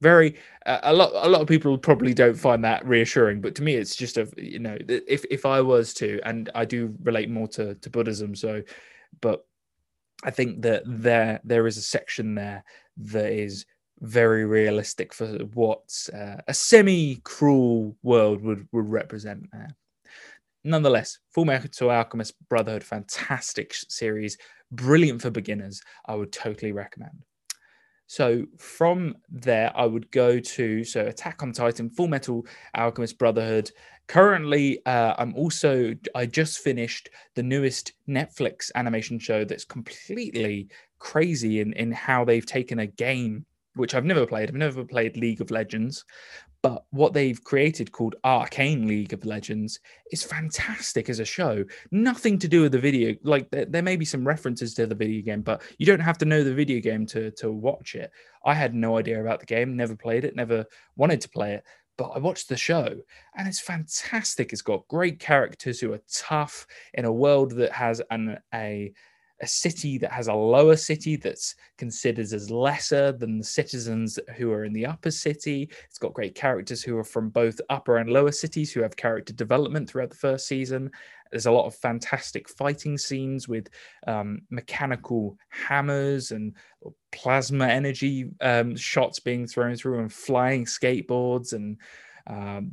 very 0.03 0.37
uh, 0.67 0.81
a 0.83 0.93
lot 0.93 1.11
a 1.15 1.29
lot 1.29 1.41
of 1.41 1.49
people 1.49 1.77
probably 1.79 2.13
don't 2.13 2.37
find 2.37 2.63
that 2.63 2.87
reassuring 2.87 3.41
but 3.41 3.55
to 3.55 3.63
me 3.63 3.75
it's 3.75 3.97
just 3.97 4.19
a 4.19 4.29
you 4.37 4.59
know 4.59 4.77
if 4.89 5.25
if 5.31 5.47
i 5.47 5.61
was 5.61 5.95
to 5.95 6.21
and 6.25 6.51
i 6.55 6.65
do 6.65 6.95
relate 7.03 7.31
more 7.31 7.49
to 7.49 7.75
to 7.77 7.89
buddhism 7.89 8.35
so 8.35 8.63
but 9.21 9.47
i 10.25 10.31
think 10.31 10.61
that 10.61 10.83
there 10.87 11.41
there 11.45 11.67
is 11.67 11.79
a 11.79 11.83
section 11.83 12.35
there 12.35 12.63
that 12.99 13.33
is 13.33 13.65
very 14.01 14.45
realistic 14.45 15.15
for 15.15 15.27
what 15.55 16.09
uh, 16.15 16.37
a 16.49 16.55
semi 16.55 17.17
cruel 17.25 17.97
world 18.03 18.43
would 18.43 18.67
would 18.73 18.89
represent 18.89 19.47
there. 19.53 19.69
Nonetheless 20.65 21.19
full 21.31 21.45
metal 21.45 21.91
alchemist 21.91 22.35
brotherhood 22.49 22.85
fantastic 22.85 23.73
series 23.89 24.37
brilliant 24.73 25.23
for 25.23 25.31
beginners. 25.31 25.81
I 26.07 26.15
would 26.15 26.33
totally 26.33 26.73
recommend 26.73 27.25
so 28.07 28.47
from 28.59 29.17
there, 29.29 29.73
I 29.75 29.87
would 29.87 30.11
go 30.11 30.39
to 30.39 30.85
so 30.85 31.07
Attack 31.07 31.43
on 31.43 31.53
Titan, 31.53 31.91
Full 31.91 32.09
Metal 32.09 32.47
Alchemist 32.75 33.19
Brotherhood. 33.19 33.71
Currently, 34.07 34.85
uh, 34.87 35.15
I'm 35.19 35.35
also 35.35 35.95
I 36.15 36.27
just 36.27 36.61
finished 36.61 37.11
the 37.35 37.43
newest 37.43 37.93
Netflix 38.09 38.71
animation 38.77 39.19
show 39.19 39.45
that's 39.45 39.65
completely 39.65 40.69
crazy 40.99 41.61
in 41.61 41.73
in 41.73 41.91
how 41.93 42.25
they've 42.25 42.47
taken 42.47 42.79
a 42.79 42.87
game 42.87 43.45
which 43.75 43.95
I've 43.95 44.05
never 44.05 44.27
played. 44.27 44.49
I've 44.49 44.55
never 44.55 44.85
played 44.85 45.17
League 45.17 45.41
of 45.41 45.51
Legends, 45.51 46.05
but 46.63 46.85
what 46.91 47.13
they've 47.13 47.43
created 47.43 47.93
called 47.93 48.17
Arcane 48.25 48.87
League 48.87 49.13
of 49.13 49.25
Legends 49.25 49.81
is 50.11 50.23
fantastic 50.23 51.09
as 51.09 51.21
a 51.21 51.25
show. 51.25 51.65
Nothing 51.91 52.39
to 52.39 52.49
do 52.49 52.63
with 52.63 52.73
the 52.73 52.79
video. 52.79 53.15
Like 53.23 53.51
there, 53.51 53.67
there, 53.67 53.83
may 53.83 53.97
be 53.97 54.05
some 54.05 54.27
references 54.27 54.75
to 54.75 54.87
the 54.87 54.95
video 54.95 55.23
game, 55.23 55.43
but 55.43 55.63
you 55.79 55.87
don't 55.87 56.01
have 56.01 56.19
to 56.19 56.25
know 56.25 56.43
the 56.43 56.55
video 56.55 56.81
game 56.81 57.07
to 57.07 57.31
to 57.33 57.53
watch 57.53 57.95
it. 57.95 58.11
I 58.45 58.55
had 58.55 58.75
no 58.75 58.99
idea 58.99 59.21
about 59.21 59.41
the 59.41 59.47
game, 59.47 59.77
never 59.77 59.97
played 59.97 60.25
it, 60.25 60.37
never 60.37 60.65
wanted 60.97 61.21
to 61.23 61.29
play 61.29 61.55
it, 61.55 61.65
but 61.99 62.11
I 62.11 62.19
watched 62.19 62.49
the 62.49 62.57
show 62.57 62.89
and 63.37 63.49
it's 63.49 63.61
fantastic. 63.61 64.53
It's 64.53 64.63
got 64.63 64.89
great 64.89 65.19
characters 65.19 65.81
who 65.81 65.93
are 65.93 66.03
tough 66.13 66.67
in 66.95 67.05
a 67.05 67.13
world 67.13 67.53
that 67.53 67.73
has 67.73 68.03
an 68.11 68.39
a 68.55 68.93
a 69.41 69.47
city 69.47 69.99
that 69.99 70.13
has 70.13 70.29
a 70.29 70.35
lower 70.35 70.77
city 70.77 71.17
that's 71.17 71.55
considered 71.77 72.33
as 72.33 72.51
lesser 72.51 73.13
than 73.13 73.39
the 73.39 73.45
citizens 73.45 74.19
who 74.37 74.51
are 74.51 74.65
in 74.65 74.73
the 74.73 74.87
upper 74.87 75.11
city. 75.11 75.69
It's 75.89 75.99
got 75.99 76.15
great 76.15 76.35
characters 76.35 76.83
who 76.83 76.97
are 76.97 77.05
from 77.05 77.29
both 77.29 77.61
upper 77.69 77.99
and 77.99 78.09
lower 78.09 78.33
cities 78.33 78.73
who 78.73 78.81
have 78.83 78.97
character 78.97 79.35
development 79.35 79.91
throughout 79.91 80.11
the 80.11 80.17
first 80.17 80.47
season. 80.47 80.91
There's 81.31 81.47
a 81.47 81.53
lot 81.53 81.67
of 81.67 81.75
fantastic 81.75 82.49
fighting 82.49 82.97
scenes 82.97 83.47
with 83.49 83.69
um, 84.07 84.41
mechanical 84.51 85.37
hammers 85.51 86.31
and 86.31 86.55
plasma 87.13 87.67
energy 87.67 88.31
um, 88.41 88.77
shots 88.77 89.21
being 89.21 89.47
thrown 89.47 89.77
through 89.77 89.99
and 89.99 90.13
flying 90.13 90.65
skateboards 90.65 91.53
and 91.53 91.79
um, 92.27 92.73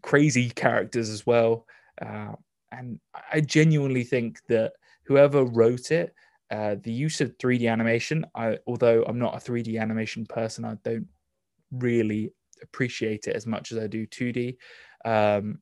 crazy 0.00 0.48
characters 0.50 1.10
as 1.10 1.26
well. 1.26 1.66
Uh, 2.00 2.32
and 2.70 2.98
I 3.30 3.40
genuinely 3.40 4.04
think 4.04 4.40
that 4.48 4.72
whoever 5.04 5.44
wrote 5.44 5.90
it, 5.90 6.14
uh, 6.50 6.76
the 6.82 6.92
use 6.92 7.20
of 7.20 7.36
3D 7.38 7.70
animation, 7.70 8.26
I, 8.34 8.58
although 8.66 9.04
I'm 9.04 9.18
not 9.18 9.34
a 9.34 9.50
3D 9.50 9.80
animation 9.80 10.26
person, 10.26 10.64
I 10.64 10.76
don't 10.84 11.06
really 11.70 12.32
appreciate 12.62 13.26
it 13.26 13.34
as 13.34 13.46
much 13.46 13.72
as 13.72 13.78
I 13.78 13.86
do 13.86 14.06
2D. 14.06 14.56
Um, 15.04 15.58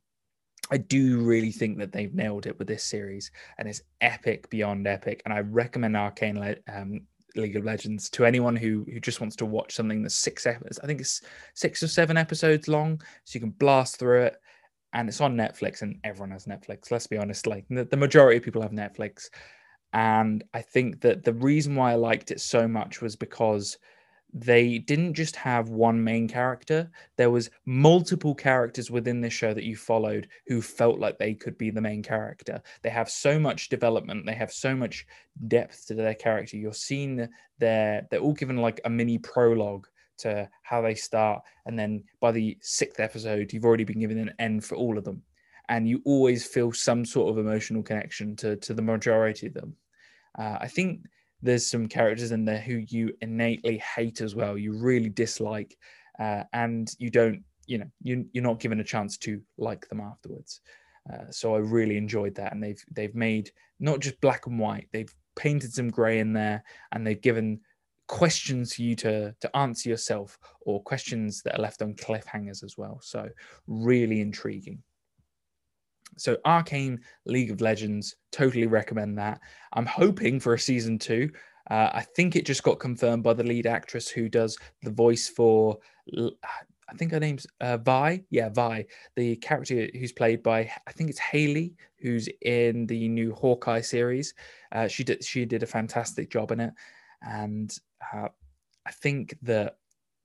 I 0.70 0.76
do 0.76 1.18
really 1.20 1.52
think 1.52 1.78
that 1.78 1.92
they've 1.92 2.14
nailed 2.14 2.46
it 2.46 2.58
with 2.58 2.68
this 2.68 2.84
series, 2.84 3.30
and 3.58 3.68
it's 3.68 3.82
epic 4.00 4.48
beyond 4.50 4.86
epic. 4.86 5.22
And 5.24 5.34
I 5.34 5.40
recommend 5.40 5.96
Arcane 5.96 6.38
Le- 6.38 6.56
um, 6.72 7.00
League 7.36 7.56
of 7.56 7.64
Legends 7.64 8.10
to 8.10 8.24
anyone 8.24 8.56
who 8.56 8.84
who 8.92 9.00
just 9.00 9.20
wants 9.20 9.36
to 9.36 9.46
watch 9.46 9.74
something 9.74 10.02
that's 10.02 10.14
six 10.14 10.46
episodes. 10.46 10.78
I 10.80 10.86
think 10.86 11.00
it's 11.00 11.22
six 11.54 11.82
or 11.82 11.88
seven 11.88 12.16
episodes 12.16 12.68
long, 12.68 13.00
so 13.24 13.36
you 13.36 13.40
can 13.40 13.50
blast 13.50 13.98
through 13.98 14.22
it 14.22 14.36
and 14.92 15.08
it's 15.08 15.20
on 15.20 15.36
Netflix, 15.36 15.82
and 15.82 15.98
everyone 16.04 16.32
has 16.32 16.46
Netflix. 16.46 16.90
Let's 16.90 17.06
be 17.06 17.16
honest, 17.18 17.46
like 17.46 17.64
the, 17.68 17.84
the 17.84 17.96
majority 17.96 18.38
of 18.38 18.42
people 18.42 18.62
have 18.62 18.72
Netflix, 18.72 19.28
and 19.92 20.44
I 20.54 20.62
think 20.62 21.00
that 21.00 21.24
the 21.24 21.34
reason 21.34 21.74
why 21.74 21.92
I 21.92 21.96
liked 21.96 22.30
it 22.30 22.40
so 22.40 22.68
much 22.68 23.00
was 23.00 23.16
because 23.16 23.78
they 24.32 24.78
didn't 24.78 25.14
just 25.14 25.34
have 25.36 25.70
one 25.70 26.02
main 26.02 26.28
character. 26.28 26.90
There 27.16 27.30
was 27.30 27.50
multiple 27.66 28.34
characters 28.34 28.90
within 28.90 29.20
this 29.20 29.32
show 29.32 29.52
that 29.54 29.64
you 29.64 29.76
followed 29.76 30.28
who 30.46 30.62
felt 30.62 31.00
like 31.00 31.18
they 31.18 31.34
could 31.34 31.58
be 31.58 31.70
the 31.70 31.80
main 31.80 32.02
character. 32.02 32.62
They 32.82 32.90
have 32.90 33.10
so 33.10 33.38
much 33.38 33.68
development. 33.68 34.26
They 34.26 34.34
have 34.34 34.52
so 34.52 34.76
much 34.76 35.06
depth 35.48 35.86
to 35.88 35.94
their 35.94 36.14
character. 36.14 36.56
You're 36.56 36.72
seeing 36.72 37.28
their 37.58 38.06
they're 38.10 38.20
all 38.20 38.32
given 38.32 38.58
like 38.58 38.80
a 38.84 38.90
mini 38.90 39.18
prologue 39.18 39.88
to 40.20 40.48
how 40.62 40.80
they 40.80 40.94
start 40.94 41.42
and 41.66 41.78
then 41.78 42.02
by 42.20 42.30
the 42.30 42.56
sixth 42.60 43.00
episode 43.00 43.52
you've 43.52 43.64
already 43.64 43.84
been 43.84 44.00
given 44.00 44.18
an 44.18 44.32
end 44.38 44.64
for 44.64 44.76
all 44.76 44.96
of 44.96 45.04
them 45.04 45.22
and 45.68 45.88
you 45.88 46.00
always 46.04 46.46
feel 46.46 46.72
some 46.72 47.04
sort 47.04 47.30
of 47.30 47.38
emotional 47.38 47.82
connection 47.82 48.36
to 48.36 48.56
to 48.56 48.74
the 48.74 48.82
majority 48.82 49.46
of 49.46 49.54
them 49.54 49.74
uh, 50.38 50.58
i 50.60 50.68
think 50.68 51.00
there's 51.42 51.66
some 51.66 51.86
characters 51.86 52.32
in 52.32 52.44
there 52.44 52.60
who 52.60 52.84
you 52.88 53.12
innately 53.20 53.78
hate 53.78 54.20
as 54.20 54.34
well. 54.34 54.58
You 54.58 54.72
really 54.72 55.08
dislike, 55.08 55.76
uh, 56.18 56.44
and 56.52 56.90
you 56.98 57.10
don't, 57.10 57.42
you 57.66 57.78
know, 57.78 57.90
you, 58.02 58.26
you're 58.32 58.44
not 58.44 58.60
given 58.60 58.80
a 58.80 58.84
chance 58.84 59.16
to 59.18 59.40
like 59.56 59.88
them 59.88 60.00
afterwards. 60.00 60.60
Uh, 61.10 61.30
so 61.30 61.54
I 61.54 61.58
really 61.58 61.96
enjoyed 61.96 62.34
that, 62.36 62.52
and 62.52 62.62
they've 62.62 62.82
they've 62.92 63.14
made 63.14 63.50
not 63.78 64.00
just 64.00 64.20
black 64.20 64.46
and 64.46 64.58
white. 64.58 64.88
They've 64.92 65.12
painted 65.34 65.72
some 65.72 65.88
grey 65.88 66.18
in 66.18 66.32
there, 66.32 66.62
and 66.92 67.06
they've 67.06 67.20
given 67.20 67.60
questions 68.10 68.74
for 68.74 68.82
you 68.82 68.96
to 68.96 69.32
to 69.40 69.56
answer 69.56 69.88
yourself, 69.88 70.36
or 70.62 70.82
questions 70.82 71.42
that 71.42 71.56
are 71.56 71.62
left 71.62 71.80
on 71.80 71.94
cliffhangers 71.94 72.64
as 72.64 72.76
well. 72.76 72.98
So 73.00 73.28
really 73.68 74.20
intriguing. 74.20 74.82
So 76.16 76.36
Arcane 76.44 76.98
League 77.24 77.52
of 77.52 77.60
Legends, 77.60 78.16
totally 78.32 78.66
recommend 78.66 79.16
that. 79.18 79.40
I'm 79.74 79.86
hoping 79.86 80.40
for 80.40 80.54
a 80.54 80.58
season 80.58 80.98
two. 80.98 81.30
Uh, 81.70 81.90
I 81.92 82.02
think 82.16 82.34
it 82.34 82.44
just 82.44 82.64
got 82.64 82.80
confirmed 82.80 83.22
by 83.22 83.32
the 83.32 83.44
lead 83.44 83.66
actress 83.66 84.08
who 84.08 84.28
does 84.28 84.58
the 84.82 84.90
voice 84.90 85.28
for. 85.28 85.78
I 86.12 86.94
think 86.96 87.12
her 87.12 87.20
name's 87.20 87.46
uh, 87.60 87.76
Vi. 87.76 88.24
Yeah, 88.30 88.48
Vi, 88.48 88.86
the 89.14 89.36
character 89.36 89.88
who's 89.94 90.10
played 90.12 90.42
by 90.42 90.68
I 90.88 90.92
think 90.92 91.10
it's 91.10 91.20
Hailee 91.20 91.74
who's 92.00 92.28
in 92.42 92.86
the 92.86 93.08
new 93.08 93.32
Hawkeye 93.34 93.82
series. 93.82 94.34
Uh, 94.72 94.88
she 94.88 95.04
did 95.04 95.22
she 95.22 95.44
did 95.44 95.62
a 95.62 95.66
fantastic 95.78 96.28
job 96.28 96.50
in 96.50 96.58
it, 96.58 96.72
and 97.22 97.78
uh, 98.12 98.28
I 98.86 98.90
think 98.92 99.36
that 99.42 99.76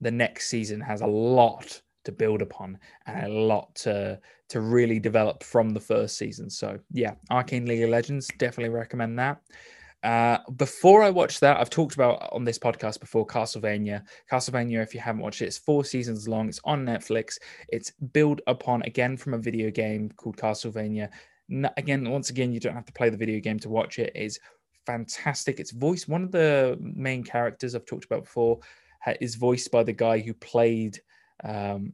the 0.01 0.11
next 0.11 0.47
season 0.47 0.81
has 0.81 1.01
a 1.01 1.07
lot 1.07 1.81
to 2.03 2.11
build 2.11 2.41
upon 2.41 2.77
and 3.07 3.25
a 3.25 3.29
lot 3.29 3.73
to 3.75 4.19
to 4.47 4.61
really 4.61 4.99
develop 4.99 5.43
from 5.43 5.71
the 5.71 5.79
first 5.79 6.17
season. 6.17 6.49
So 6.49 6.79
yeah, 6.91 7.15
Arcane 7.31 7.65
League 7.65 7.83
of 7.83 7.89
Legends 7.89 8.27
definitely 8.37 8.69
recommend 8.69 9.17
that. 9.19 9.41
Uh, 10.03 10.37
before 10.57 11.01
I 11.01 11.09
watch 11.09 11.39
that, 11.39 11.57
I've 11.59 11.71
talked 11.71 11.95
about 11.95 12.29
on 12.31 12.43
this 12.43 12.59
podcast 12.59 12.99
before 12.99 13.25
Castlevania. 13.25 14.03
Castlevania, 14.31 14.83
if 14.83 14.93
you 14.93 14.99
haven't 14.99 15.23
watched 15.23 15.41
it, 15.41 15.47
it's 15.47 15.57
four 15.57 15.83
seasons 15.83 16.27
long. 16.27 16.47
It's 16.47 16.59
on 16.63 16.85
Netflix. 16.85 17.39
It's 17.69 17.91
built 18.13 18.39
upon 18.45 18.83
again 18.83 19.17
from 19.17 19.33
a 19.33 19.39
video 19.39 19.71
game 19.71 20.11
called 20.15 20.37
Castlevania. 20.37 21.09
again, 21.77 22.07
once 22.07 22.29
again, 22.29 22.51
you 22.51 22.59
don't 22.59 22.75
have 22.75 22.85
to 22.85 22.93
play 22.93 23.09
the 23.09 23.17
video 23.17 23.39
game 23.39 23.57
to 23.59 23.69
watch 23.69 23.97
it. 23.97 24.11
It's 24.13 24.37
fantastic. 24.85 25.59
It's 25.59 25.71
voiced. 25.71 26.07
One 26.07 26.23
of 26.23 26.31
the 26.31 26.77
main 26.79 27.23
characters 27.23 27.75
I've 27.75 27.85
talked 27.85 28.05
about 28.05 28.23
before 28.23 28.59
is 29.19 29.35
voiced 29.35 29.71
by 29.71 29.83
the 29.83 29.93
guy 29.93 30.19
who 30.19 30.33
played 30.33 30.99
um, 31.43 31.93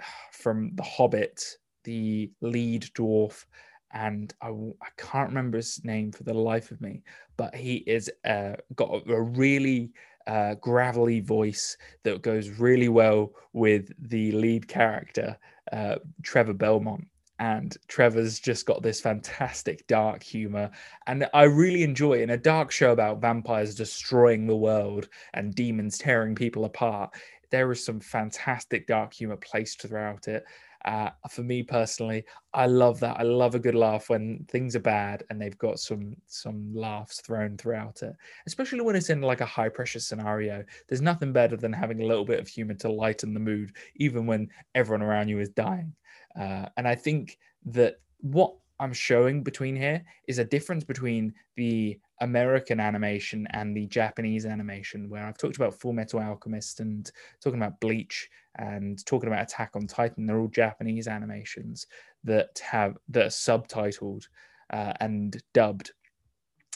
from 0.32 0.70
The 0.74 0.82
Hobbit, 0.82 1.42
the 1.84 2.30
lead 2.40 2.82
dwarf, 2.94 3.44
and 3.92 4.32
I, 4.42 4.48
I 4.48 4.88
can't 4.96 5.28
remember 5.28 5.58
his 5.58 5.82
name 5.84 6.12
for 6.12 6.24
the 6.24 6.34
life 6.34 6.70
of 6.70 6.80
me, 6.80 7.02
but 7.36 7.54
he 7.54 7.76
is 7.76 8.10
uh, 8.24 8.54
got 8.74 8.90
a, 8.90 9.12
a 9.12 9.22
really 9.22 9.92
uh, 10.26 10.54
gravelly 10.56 11.20
voice 11.20 11.76
that 12.02 12.22
goes 12.22 12.48
really 12.50 12.88
well 12.88 13.32
with 13.52 13.92
the 14.10 14.32
lead 14.32 14.66
character, 14.66 15.38
uh, 15.72 15.96
Trevor 16.22 16.54
Belmont. 16.54 17.06
And 17.38 17.76
Trevor's 17.86 18.40
just 18.40 18.64
got 18.64 18.82
this 18.82 19.00
fantastic 19.00 19.86
dark 19.86 20.22
humor. 20.22 20.70
And 21.06 21.28
I 21.34 21.42
really 21.44 21.82
enjoy 21.82 22.22
in 22.22 22.30
a 22.30 22.36
dark 22.36 22.70
show 22.70 22.92
about 22.92 23.20
vampires 23.20 23.74
destroying 23.74 24.46
the 24.46 24.56
world 24.56 25.08
and 25.34 25.54
demons 25.54 25.98
tearing 25.98 26.34
people 26.34 26.64
apart 26.64 27.14
there 27.50 27.70
is 27.72 27.84
some 27.84 28.00
fantastic 28.00 28.86
dark 28.86 29.12
humor 29.12 29.36
placed 29.36 29.82
throughout 29.82 30.28
it. 30.28 30.44
Uh, 30.84 31.10
for 31.28 31.42
me 31.42 31.64
personally, 31.64 32.24
I 32.54 32.66
love 32.66 33.00
that. 33.00 33.18
I 33.18 33.24
love 33.24 33.56
a 33.56 33.58
good 33.58 33.74
laugh 33.74 34.08
when 34.08 34.46
things 34.48 34.76
are 34.76 34.80
bad 34.80 35.24
and 35.30 35.40
they've 35.40 35.58
got 35.58 35.80
some 35.80 36.14
some 36.28 36.72
laughs 36.74 37.20
thrown 37.20 37.56
throughout 37.56 38.02
it, 38.02 38.12
especially 38.46 38.82
when 38.82 38.94
it's 38.94 39.10
in 39.10 39.20
like 39.20 39.40
a 39.40 39.46
high 39.46 39.68
pressure 39.68 39.98
scenario. 39.98 40.62
There's 40.88 41.02
nothing 41.02 41.32
better 41.32 41.56
than 41.56 41.72
having 41.72 42.00
a 42.02 42.06
little 42.06 42.24
bit 42.24 42.38
of 42.38 42.46
humor 42.46 42.74
to 42.74 42.92
lighten 42.92 43.34
the 43.34 43.40
mood, 43.40 43.72
even 43.96 44.26
when 44.26 44.48
everyone 44.76 45.02
around 45.02 45.28
you 45.28 45.40
is 45.40 45.48
dying. 45.48 45.92
Uh, 46.38 46.66
and 46.76 46.86
I 46.86 46.94
think 46.94 47.38
that 47.66 47.96
what 48.20 48.54
I'm 48.78 48.92
showing 48.92 49.42
between 49.42 49.74
here 49.74 50.04
is 50.28 50.38
a 50.38 50.44
difference 50.44 50.84
between 50.84 51.32
the 51.56 51.98
American 52.20 52.80
animation 52.80 53.46
and 53.50 53.76
the 53.76 53.86
Japanese 53.86 54.46
animation, 54.46 55.08
where 55.08 55.24
I've 55.24 55.38
talked 55.38 55.56
about 55.56 55.74
Full 55.74 55.92
Metal 55.92 56.20
Alchemist 56.20 56.80
and 56.80 57.10
talking 57.42 57.60
about 57.60 57.80
Bleach 57.80 58.28
and 58.56 59.04
talking 59.06 59.28
about 59.28 59.42
Attack 59.42 59.70
on 59.74 59.86
Titan. 59.86 60.26
They're 60.26 60.38
all 60.38 60.48
Japanese 60.48 61.08
animations 61.08 61.86
that 62.24 62.60
have 62.70 62.96
that 63.08 63.26
are 63.26 63.28
subtitled 63.28 64.28
uh, 64.70 64.92
and 65.00 65.42
dubbed, 65.54 65.92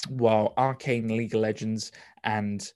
while 0.09 0.55
Arcane 0.57 1.17
League 1.17 1.35
of 1.35 1.41
Legends 1.41 1.93
and 2.25 2.73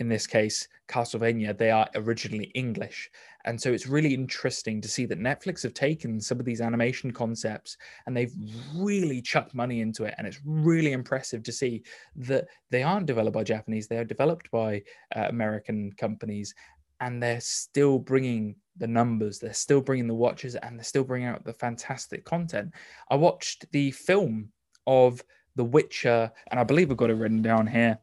in 0.00 0.08
this 0.08 0.26
case 0.26 0.66
Castlevania, 0.88 1.56
they 1.56 1.70
are 1.70 1.88
originally 1.94 2.50
English. 2.54 3.10
And 3.44 3.60
so 3.60 3.72
it's 3.72 3.86
really 3.86 4.12
interesting 4.12 4.80
to 4.80 4.88
see 4.88 5.06
that 5.06 5.20
Netflix 5.20 5.62
have 5.62 5.74
taken 5.74 6.20
some 6.20 6.40
of 6.40 6.44
these 6.44 6.60
animation 6.60 7.12
concepts 7.12 7.76
and 8.06 8.16
they've 8.16 8.34
really 8.74 9.22
chucked 9.22 9.54
money 9.54 9.80
into 9.80 10.04
it. 10.04 10.14
And 10.18 10.26
it's 10.26 10.40
really 10.44 10.92
impressive 10.92 11.42
to 11.44 11.52
see 11.52 11.84
that 12.16 12.48
they 12.70 12.82
aren't 12.82 13.06
developed 13.06 13.34
by 13.34 13.44
Japanese, 13.44 13.86
they 13.86 13.98
are 13.98 14.04
developed 14.04 14.50
by 14.50 14.82
uh, 15.14 15.26
American 15.28 15.92
companies. 15.92 16.54
And 17.02 17.22
they're 17.22 17.40
still 17.40 17.98
bringing 17.98 18.56
the 18.76 18.86
numbers, 18.86 19.38
they're 19.38 19.54
still 19.54 19.80
bringing 19.80 20.06
the 20.06 20.14
watches, 20.14 20.54
and 20.54 20.78
they're 20.78 20.84
still 20.84 21.04
bringing 21.04 21.28
out 21.28 21.44
the 21.44 21.52
fantastic 21.52 22.24
content. 22.24 22.72
I 23.10 23.16
watched 23.16 23.70
the 23.72 23.90
film 23.92 24.50
of 24.86 25.22
The 25.56 25.64
Witcher, 25.64 26.30
and 26.50 26.60
I 26.60 26.64
believe 26.64 26.90
I've 26.90 26.98
got 26.98 27.08
it 27.08 27.14
written 27.14 27.40
down 27.40 27.66
here 27.66 27.98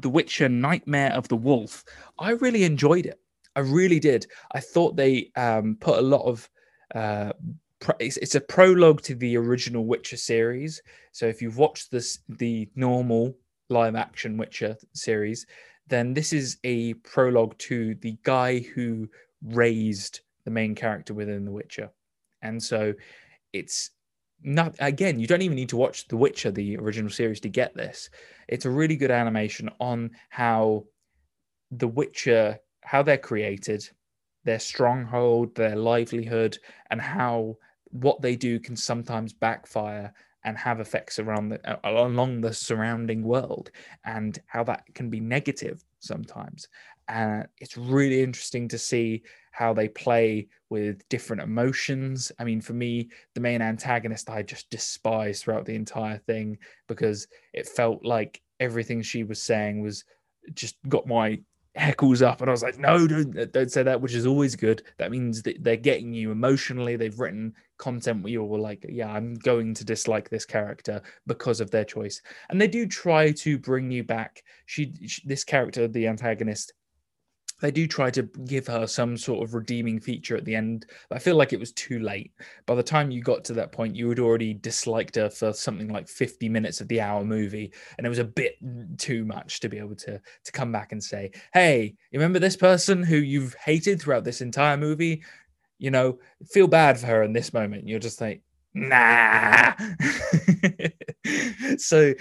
The 0.00 0.08
Witcher 0.08 0.48
Nightmare 0.48 1.12
of 1.12 1.28
the 1.28 1.36
Wolf. 1.36 1.84
I 2.18 2.30
really 2.30 2.64
enjoyed 2.64 3.06
it. 3.06 3.20
I 3.54 3.60
really 3.60 3.98
did. 3.98 4.26
I 4.52 4.60
thought 4.60 4.96
they 4.96 5.30
um, 5.36 5.76
put 5.80 5.98
a 5.98 6.02
lot 6.02 6.22
of. 6.26 6.48
Uh, 6.94 7.32
it's, 8.00 8.16
it's, 8.18 8.34
a 8.34 8.40
prologue 8.40 9.02
to 9.02 9.14
the 9.14 9.36
original 9.36 9.86
Witcher 9.86 10.16
series. 10.16 10.80
So 11.12 11.26
if 11.26 11.42
you've 11.42 11.58
watched 11.58 11.90
this, 11.90 12.18
the 12.28 12.68
normal 12.74 13.36
live 13.68 13.94
action 13.96 14.36
Witcher 14.36 14.76
series, 14.94 15.46
then 15.86 16.14
this 16.14 16.32
is 16.32 16.58
a 16.64 16.94
prologue 16.94 17.56
to 17.58 17.94
the 17.96 18.16
guy 18.22 18.60
who 18.60 19.08
raised 19.42 20.20
the 20.44 20.50
main 20.50 20.74
character 20.74 21.12
within 21.12 21.44
The 21.44 21.50
Witcher. 21.50 21.90
And 22.42 22.62
so 22.62 22.94
it's 23.52 23.90
not, 24.42 24.74
again, 24.78 25.18
you 25.18 25.26
don't 25.26 25.42
even 25.42 25.56
need 25.56 25.70
to 25.70 25.76
watch 25.76 26.08
The 26.08 26.16
Witcher, 26.16 26.50
the 26.50 26.76
original 26.76 27.10
series, 27.10 27.40
to 27.40 27.48
get 27.48 27.74
this. 27.74 28.10
It's 28.48 28.64
a 28.64 28.70
really 28.70 28.96
good 28.96 29.10
animation 29.10 29.70
on 29.80 30.10
how 30.30 30.84
The 31.70 31.88
Witcher 31.88 32.60
how 32.86 33.02
they're 33.02 33.18
created, 33.18 33.88
their 34.44 34.60
stronghold, 34.60 35.54
their 35.56 35.74
livelihood, 35.74 36.56
and 36.90 37.00
how 37.00 37.56
what 37.90 38.22
they 38.22 38.36
do 38.36 38.60
can 38.60 38.76
sometimes 38.76 39.32
backfire 39.32 40.14
and 40.44 40.56
have 40.56 40.78
effects 40.78 41.18
around 41.18 41.48
the, 41.48 41.80
along 41.82 42.40
the 42.40 42.54
surrounding 42.54 43.24
world, 43.24 43.72
and 44.04 44.38
how 44.46 44.62
that 44.62 44.84
can 44.94 45.10
be 45.10 45.18
negative 45.18 45.84
sometimes. 46.00 46.68
And 47.08 47.46
it's 47.58 47.76
really 47.76 48.22
interesting 48.22 48.68
to 48.68 48.78
see 48.78 49.22
how 49.52 49.72
they 49.72 49.88
play 49.88 50.48
with 50.70 51.08
different 51.08 51.42
emotions. 51.42 52.32
I 52.38 52.44
mean, 52.44 52.60
for 52.60 52.72
me, 52.72 53.08
the 53.34 53.40
main 53.40 53.62
antagonist 53.62 54.28
I 54.28 54.42
just 54.42 54.68
despised 54.70 55.42
throughout 55.42 55.64
the 55.64 55.74
entire 55.74 56.18
thing 56.18 56.58
because 56.88 57.28
it 57.52 57.68
felt 57.68 58.04
like 58.04 58.42
everything 58.60 59.02
she 59.02 59.24
was 59.24 59.40
saying 59.40 59.82
was 59.82 60.04
just 60.54 60.76
got 60.88 61.06
my 61.06 61.38
heckles 61.76 62.22
up 62.22 62.40
and 62.40 62.48
i 62.48 62.52
was 62.52 62.62
like 62.62 62.78
no 62.78 63.06
don't, 63.06 63.52
don't 63.52 63.70
say 63.70 63.82
that 63.82 64.00
which 64.00 64.14
is 64.14 64.24
always 64.24 64.56
good 64.56 64.82
that 64.96 65.10
means 65.10 65.42
that 65.42 65.62
they're 65.62 65.76
getting 65.76 66.14
you 66.14 66.30
emotionally 66.30 66.96
they've 66.96 67.20
written 67.20 67.52
content 67.78 68.22
where 68.22 68.32
you're 68.32 68.58
like 68.58 68.84
yeah 68.88 69.10
i'm 69.12 69.34
going 69.34 69.74
to 69.74 69.84
dislike 69.84 70.28
this 70.28 70.44
character 70.44 71.02
because 71.26 71.60
of 71.60 71.70
their 71.70 71.84
choice 71.84 72.22
and 72.50 72.60
they 72.60 72.68
do 72.68 72.86
try 72.86 73.30
to 73.30 73.58
bring 73.58 73.90
you 73.90 74.02
back 74.02 74.42
she, 74.66 74.92
she 75.06 75.22
this 75.26 75.44
character 75.44 75.86
the 75.88 76.06
antagonist 76.06 76.72
they 77.60 77.70
do 77.70 77.86
try 77.86 78.10
to 78.10 78.22
give 78.44 78.66
her 78.66 78.86
some 78.86 79.16
sort 79.16 79.42
of 79.42 79.54
redeeming 79.54 79.98
feature 79.98 80.36
at 80.36 80.44
the 80.44 80.54
end. 80.54 80.86
I 81.10 81.18
feel 81.18 81.36
like 81.36 81.54
it 81.54 81.60
was 81.60 81.72
too 81.72 82.00
late. 82.00 82.32
By 82.66 82.74
the 82.74 82.82
time 82.82 83.10
you 83.10 83.22
got 83.22 83.44
to 83.44 83.54
that 83.54 83.72
point, 83.72 83.96
you 83.96 84.08
had 84.10 84.18
already 84.18 84.52
disliked 84.52 85.16
her 85.16 85.30
for 85.30 85.52
something 85.52 85.88
like 85.88 86.06
50 86.06 86.50
minutes 86.50 86.80
of 86.82 86.88
the 86.88 87.00
hour 87.00 87.24
movie. 87.24 87.72
And 87.96 88.06
it 88.06 88.10
was 88.10 88.18
a 88.18 88.24
bit 88.24 88.56
too 88.98 89.24
much 89.24 89.60
to 89.60 89.70
be 89.70 89.78
able 89.78 89.96
to, 89.96 90.20
to 90.44 90.52
come 90.52 90.70
back 90.70 90.92
and 90.92 91.02
say, 91.02 91.30
hey, 91.54 91.94
you 92.10 92.18
remember 92.18 92.38
this 92.38 92.56
person 92.56 93.02
who 93.02 93.16
you've 93.16 93.54
hated 93.54 94.02
throughout 94.02 94.24
this 94.24 94.42
entire 94.42 94.76
movie? 94.76 95.22
You 95.78 95.90
know, 95.90 96.18
feel 96.50 96.68
bad 96.68 96.98
for 96.98 97.06
her 97.06 97.22
in 97.22 97.32
this 97.32 97.52
moment. 97.52 97.88
You're 97.88 97.98
just 97.98 98.20
like, 98.20 98.42
nah. 98.74 99.74
so 101.78 102.14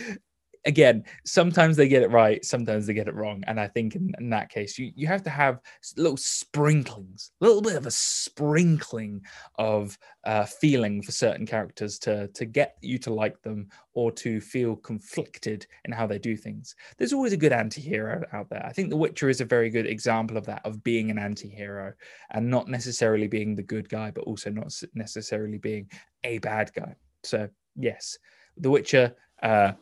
again, 0.66 1.04
sometimes 1.24 1.78
they 1.78 1.88
get 1.88 2.02
it 2.02 2.12
right, 2.12 2.44
sometimes 2.44 2.88
they 2.88 2.94
get 2.94 3.08
it 3.08 3.14
wrong. 3.14 3.44
And 3.48 3.60
I 3.60 3.68
think 3.68 3.96
in, 3.96 4.14
in, 4.20 4.30
that 4.32 4.50
case, 4.50 4.78
you, 4.78 4.92
you 4.96 5.08
have 5.08 5.24
to 5.24 5.30
have 5.30 5.60
little 5.96 6.18
sprinklings, 6.18 7.32
a 7.40 7.46
little 7.46 7.62
bit 7.62 7.76
of 7.76 7.86
a 7.86 7.92
sprinkling 7.92 9.22
of 9.58 9.98
uh, 10.24 10.46
feeling 10.46 11.02
for 11.02 11.12
certain 11.12 11.46
characters 11.46 12.00
to, 12.00 12.28
to 12.30 12.46
get 12.46 12.76
you 12.82 12.98
to 13.00 13.14
like 13.14 13.42
them 13.44 13.68
or 13.94 14.12
to 14.12 14.42
feel 14.42 14.76
conflicted 14.76 15.68
in 15.86 15.92
how 15.92 16.08
they 16.08 16.18
do 16.18 16.36
things. 16.36 16.76
There's 16.98 17.14
always 17.14 17.34
a 17.34 17.38
good 17.38 17.54
anti 17.54 17.82
hero 17.82 18.24
out 18.34 18.50
there. 18.50 18.66
I 18.66 18.74
think 18.74 18.90
The 18.90 18.98
Witcher 18.98 19.30
is 19.30 19.42
a 19.42 19.46
very 19.46 19.70
good 19.70 19.86
example 19.86 20.36
of 20.36 20.46
that, 20.48 20.66
of 20.66 20.84
being 20.84 21.12
an 21.12 21.20
anti 21.20 21.50
hero 21.50 21.94
and 22.32 22.50
not 22.50 22.68
necessarily 22.68 23.28
being 23.28 23.56
the 23.56 23.64
good 23.64 23.88
guy, 23.88 24.12
but 24.12 24.24
also 24.24 24.50
not 24.50 24.74
necessarily 24.96 25.60
being 25.60 25.90
a 26.24 26.40
bad 26.40 26.72
guy. 26.74 26.96
So, 27.24 27.50
yes, 27.76 28.18
The 28.58 28.72
Witcher. 28.72 29.16
Uh, 29.44 29.74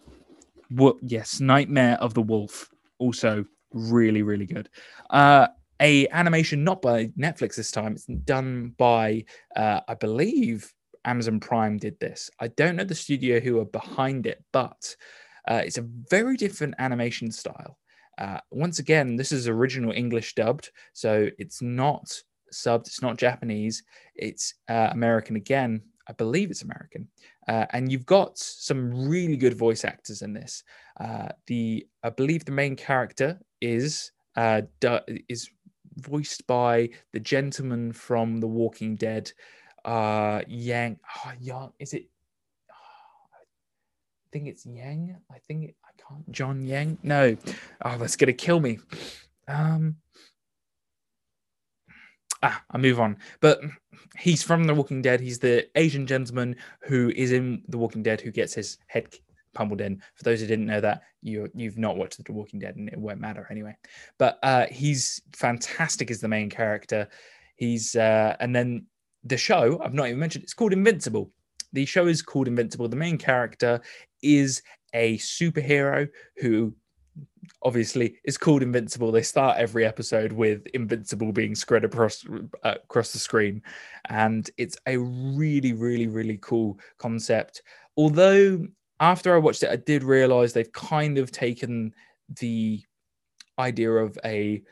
yes, 1.01 1.39
Nightmare 1.39 1.97
of 1.99 2.13
the 2.13 2.21
Wolf, 2.21 2.69
also 2.99 3.45
really 3.71 4.21
really 4.21 4.45
good. 4.45 4.69
Uh, 5.09 5.47
a 5.79 6.07
animation 6.09 6.63
not 6.63 6.81
by 6.81 7.07
Netflix 7.19 7.55
this 7.55 7.71
time. 7.71 7.93
It's 7.93 8.05
done 8.05 8.73
by 8.77 9.25
uh, 9.55 9.81
I 9.87 9.95
believe 9.95 10.73
Amazon 11.05 11.39
Prime 11.39 11.77
did 11.77 11.99
this. 11.99 12.29
I 12.39 12.47
don't 12.49 12.75
know 12.75 12.83
the 12.83 12.95
studio 12.95 13.39
who 13.39 13.59
are 13.59 13.65
behind 13.65 14.25
it, 14.25 14.43
but 14.51 14.95
uh, 15.47 15.61
it's 15.65 15.77
a 15.77 15.89
very 16.09 16.37
different 16.37 16.75
animation 16.79 17.31
style. 17.31 17.77
Uh, 18.17 18.39
once 18.51 18.79
again, 18.79 19.15
this 19.15 19.31
is 19.31 19.47
original 19.47 19.91
English 19.91 20.35
dubbed, 20.35 20.69
so 20.93 21.27
it's 21.39 21.61
not 21.61 22.07
subbed. 22.53 22.87
It's 22.87 23.01
not 23.01 23.17
Japanese. 23.17 23.83
It's 24.15 24.53
uh, 24.69 24.89
American 24.91 25.35
again. 25.35 25.81
I 26.07 26.13
believe 26.13 26.51
it's 26.51 26.63
American. 26.63 27.07
Uh, 27.47 27.65
and 27.71 27.91
you've 27.91 28.05
got 28.05 28.37
some 28.37 29.07
really 29.07 29.37
good 29.37 29.57
voice 29.57 29.85
actors 29.85 30.21
in 30.21 30.33
this. 30.33 30.63
Uh, 30.99 31.29
the 31.47 31.87
I 32.03 32.09
believe 32.09 32.45
the 32.45 32.51
main 32.51 32.75
character 32.75 33.39
is 33.61 34.11
uh, 34.35 34.61
is 35.29 35.49
voiced 35.97 36.45
by 36.47 36.89
the 37.11 37.19
gentleman 37.19 37.91
from 37.93 38.39
The 38.39 38.47
Walking 38.47 38.95
Dead, 38.95 39.31
uh, 39.85 40.41
Yang. 40.47 40.99
Oh, 41.25 41.31
Yang 41.39 41.71
is 41.79 41.93
it? 41.93 42.09
Oh, 42.71 43.27
I 43.33 43.45
think 44.31 44.47
it's 44.47 44.65
Yang. 44.65 45.17
I 45.31 45.37
think 45.39 45.69
it, 45.69 45.75
I 45.85 45.89
can't. 46.01 46.31
John 46.31 46.63
Yang. 46.63 46.97
No. 47.03 47.37
Oh, 47.85 47.97
that's 47.97 48.15
gonna 48.15 48.33
kill 48.33 48.59
me. 48.59 48.79
Um, 49.47 49.97
ah, 52.43 52.63
I 52.69 52.77
move 52.77 52.99
on. 52.99 53.17
But 53.39 53.61
he's 54.17 54.43
from 54.43 54.65
The 54.65 54.75
Walking 54.75 55.01
Dead. 55.01 55.19
He's 55.19 55.39
the 55.39 55.67
Asian 55.75 56.05
gentleman 56.05 56.55
who 56.83 57.11
is 57.15 57.31
in 57.31 57.63
The 57.69 57.77
Walking 57.77 58.03
Dead 58.03 58.21
who 58.21 58.31
gets 58.31 58.53
his 58.53 58.77
head 58.87 59.07
pummeled 59.53 59.81
in. 59.81 60.01
For 60.15 60.23
those 60.23 60.41
who 60.41 60.47
didn't 60.47 60.65
know 60.65 60.81
that, 60.81 61.01
you 61.21 61.49
you've 61.55 61.77
not 61.77 61.97
watched 61.97 62.23
The 62.23 62.33
Walking 62.33 62.59
Dead, 62.59 62.75
and 62.75 62.89
it 62.89 62.97
won't 62.97 63.21
matter 63.21 63.47
anyway. 63.49 63.75
But 64.19 64.39
uh, 64.43 64.67
he's 64.69 65.21
fantastic 65.33 66.11
as 66.11 66.19
the 66.19 66.27
main 66.27 66.49
character. 66.49 67.07
He's 67.55 67.95
uh, 67.95 68.35
and 68.39 68.55
then 68.55 68.85
the 69.23 69.37
show 69.37 69.79
I've 69.83 69.93
not 69.93 70.07
even 70.07 70.19
mentioned. 70.19 70.43
It's 70.43 70.53
called 70.53 70.73
Invincible. 70.73 71.31
The 71.71 71.85
show 71.85 72.07
is 72.07 72.21
called 72.21 72.47
Invincible. 72.47 72.87
The 72.87 72.95
main 72.95 73.17
character 73.17 73.81
is 74.21 74.61
a 74.93 75.17
superhero 75.17 76.07
who 76.37 76.75
obviously 77.61 78.17
it's 78.23 78.37
called 78.37 78.63
Invincible. 78.63 79.11
They 79.11 79.21
start 79.21 79.57
every 79.57 79.85
episode 79.85 80.31
with 80.31 80.65
Invincible 80.73 81.31
being 81.31 81.55
spread 81.55 81.83
across 81.85 82.25
uh, 82.63 82.75
across 82.83 83.11
the 83.11 83.19
screen, 83.19 83.61
and 84.09 84.49
it's 84.57 84.77
a 84.87 84.97
really, 84.97 85.73
really, 85.73 86.07
really 86.07 86.39
cool 86.41 86.79
concept. 86.97 87.61
Although 87.97 88.67
after 88.99 89.35
I 89.35 89.39
watched 89.39 89.63
it, 89.63 89.69
I 89.69 89.75
did 89.75 90.03
realize 90.03 90.53
they've 90.53 90.71
kind 90.71 91.17
of 91.17 91.31
taken 91.31 91.93
the 92.39 92.81
idea 93.59 93.91
of 93.91 94.17
a 94.25 94.63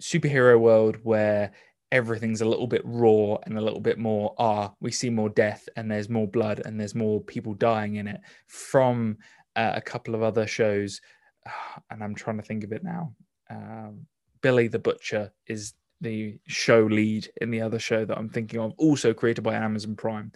superhero 0.00 0.58
world 0.58 0.98
where 1.02 1.52
everything's 1.92 2.40
a 2.40 2.48
little 2.48 2.66
bit 2.66 2.82
raw 2.84 3.36
and 3.44 3.56
a 3.56 3.60
little 3.60 3.80
bit 3.80 3.98
more 3.98 4.34
ah 4.38 4.72
we 4.80 4.90
see 4.90 5.08
more 5.08 5.28
death 5.28 5.68
and 5.76 5.90
there's 5.90 6.08
more 6.08 6.26
blood 6.26 6.60
and 6.64 6.78
there's 6.78 6.96
more 6.96 7.20
people 7.22 7.54
dying 7.54 7.96
in 7.96 8.08
it 8.08 8.20
from 8.48 9.16
uh, 9.54 9.72
a 9.74 9.80
couple 9.80 10.14
of 10.14 10.22
other 10.22 10.46
shows 10.46 11.00
and 11.90 12.02
I'm 12.02 12.14
trying 12.14 12.36
to 12.36 12.42
think 12.42 12.64
of 12.64 12.72
it 12.72 12.82
now. 12.84 13.14
Um, 13.50 14.06
Billy 14.42 14.68
the 14.68 14.78
Butcher 14.78 15.32
is 15.46 15.74
the 16.00 16.38
show 16.46 16.82
lead 16.84 17.28
in 17.40 17.50
the 17.50 17.62
other 17.62 17.78
show 17.78 18.04
that 18.04 18.18
I'm 18.18 18.28
thinking 18.28 18.60
of, 18.60 18.72
also 18.76 19.14
created 19.14 19.42
by 19.42 19.54
Amazon 19.54 19.96
Prime, 19.96 20.32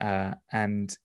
uh, 0.00 0.34
and 0.52 0.96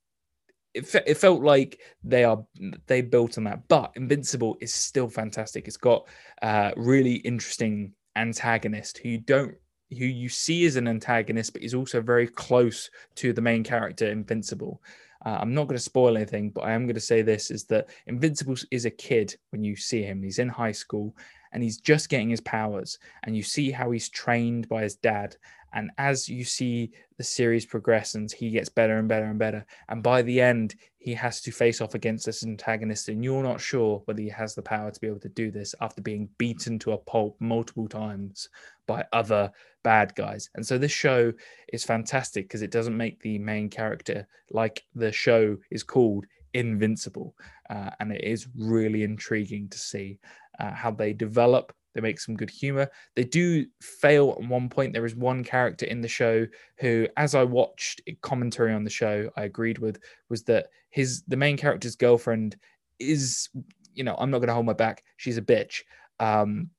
it, 0.73 0.87
fe- 0.87 1.03
it 1.05 1.17
felt 1.17 1.41
like 1.41 1.79
they 2.03 2.23
are 2.23 2.43
they 2.87 3.01
built 3.01 3.37
on 3.37 3.43
that. 3.45 3.67
But 3.67 3.91
Invincible 3.95 4.57
is 4.61 4.73
still 4.73 5.09
fantastic. 5.09 5.67
It's 5.67 5.77
got 5.77 6.07
uh, 6.41 6.71
really 6.75 7.15
interesting 7.15 7.93
antagonist 8.15 8.97
who 8.97 9.09
you 9.09 9.17
don't 9.19 9.55
who 9.89 10.05
you 10.05 10.29
see 10.29 10.65
as 10.65 10.77
an 10.77 10.87
antagonist, 10.87 11.53
but 11.53 11.61
he's 11.61 11.73
also 11.73 12.01
very 12.01 12.27
close 12.27 12.89
to 13.15 13.33
the 13.33 13.41
main 13.41 13.63
character, 13.63 14.09
Invincible. 14.09 14.81
Uh, 15.25 15.37
I'm 15.39 15.53
not 15.53 15.67
going 15.67 15.77
to 15.77 15.83
spoil 15.83 16.17
anything, 16.17 16.49
but 16.49 16.61
I 16.61 16.71
am 16.71 16.85
going 16.85 16.95
to 16.95 17.01
say 17.01 17.21
this 17.21 17.51
is 17.51 17.65
that 17.65 17.89
Invincible 18.07 18.55
is 18.71 18.85
a 18.85 18.91
kid 18.91 19.35
when 19.51 19.63
you 19.63 19.75
see 19.75 20.01
him. 20.01 20.23
He's 20.23 20.39
in 20.39 20.49
high 20.49 20.71
school 20.71 21.15
and 21.53 21.63
he's 21.63 21.77
just 21.77 22.09
getting 22.09 22.29
his 22.29 22.41
powers. 22.41 22.97
And 23.23 23.35
you 23.35 23.43
see 23.43 23.71
how 23.71 23.91
he's 23.91 24.09
trained 24.09 24.69
by 24.69 24.83
his 24.83 24.95
dad. 24.95 25.35
And 25.73 25.91
as 25.97 26.27
you 26.27 26.43
see 26.43 26.91
the 27.17 27.23
series 27.23 27.65
progress 27.65 28.15
and 28.15 28.29
he 28.31 28.49
gets 28.49 28.67
better 28.67 28.97
and 28.97 29.07
better 29.07 29.25
and 29.25 29.39
better. 29.39 29.65
And 29.89 30.03
by 30.03 30.21
the 30.21 30.41
end, 30.41 30.75
he 30.97 31.13
has 31.13 31.39
to 31.41 31.51
face 31.51 31.79
off 31.79 31.95
against 31.95 32.25
this 32.25 32.43
antagonist. 32.43 33.09
And 33.09 33.23
you're 33.23 33.43
not 33.43 33.61
sure 33.61 34.01
whether 34.05 34.21
he 34.21 34.29
has 34.29 34.53
the 34.53 34.61
power 34.61 34.91
to 34.91 34.99
be 34.99 35.07
able 35.07 35.19
to 35.19 35.29
do 35.29 35.49
this 35.49 35.73
after 35.79 36.01
being 36.01 36.29
beaten 36.37 36.77
to 36.79 36.91
a 36.91 36.97
pulp 36.97 37.37
multiple 37.39 37.87
times 37.87 38.49
by 38.85 39.05
other 39.13 39.51
bad 39.83 40.13
guys. 40.15 40.49
And 40.55 40.65
so 40.65 40.77
this 40.77 40.91
show 40.91 41.31
is 41.71 41.83
fantastic 41.83 42.45
because 42.45 42.61
it 42.61 42.71
doesn't 42.71 42.97
make 42.97 43.21
the 43.21 43.39
main 43.39 43.69
character 43.69 44.27
like 44.49 44.83
the 44.93 45.11
show 45.11 45.57
is 45.69 45.83
called 45.83 46.25
invincible. 46.53 47.35
Uh, 47.69 47.91
and 47.99 48.11
it 48.11 48.23
is 48.23 48.47
really 48.57 49.03
intriguing 49.03 49.69
to 49.69 49.77
see 49.77 50.19
uh, 50.61 50.71
how 50.71 50.91
they 50.91 51.11
develop. 51.11 51.73
They 51.93 52.01
make 52.01 52.21
some 52.21 52.37
good 52.37 52.49
humor. 52.49 52.89
They 53.15 53.25
do 53.25 53.65
fail 53.81 54.37
at 54.37 54.47
one 54.47 54.69
point. 54.69 54.93
There 54.93 55.05
is 55.05 55.15
one 55.15 55.43
character 55.43 55.85
in 55.85 55.99
the 55.99 56.07
show 56.07 56.47
who, 56.77 57.07
as 57.17 57.35
I 57.35 57.43
watched 57.43 58.01
commentary 58.21 58.73
on 58.73 58.85
the 58.85 58.89
show, 58.89 59.29
I 59.35 59.43
agreed 59.43 59.79
with 59.79 59.99
was 60.29 60.43
that 60.43 60.67
his 60.89 61.23
the 61.27 61.35
main 61.35 61.57
character's 61.57 61.97
girlfriend 61.97 62.55
is, 62.99 63.49
you 63.93 64.05
know, 64.05 64.15
I'm 64.17 64.31
not 64.31 64.37
going 64.37 64.47
to 64.47 64.53
hold 64.53 64.67
my 64.67 64.73
back. 64.73 65.03
She's 65.17 65.37
a 65.37 65.41
bitch. 65.41 65.81
Um, 66.19 66.69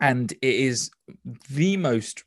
and 0.00 0.32
it 0.32 0.54
is 0.54 0.90
the 1.50 1.76
most 1.76 2.24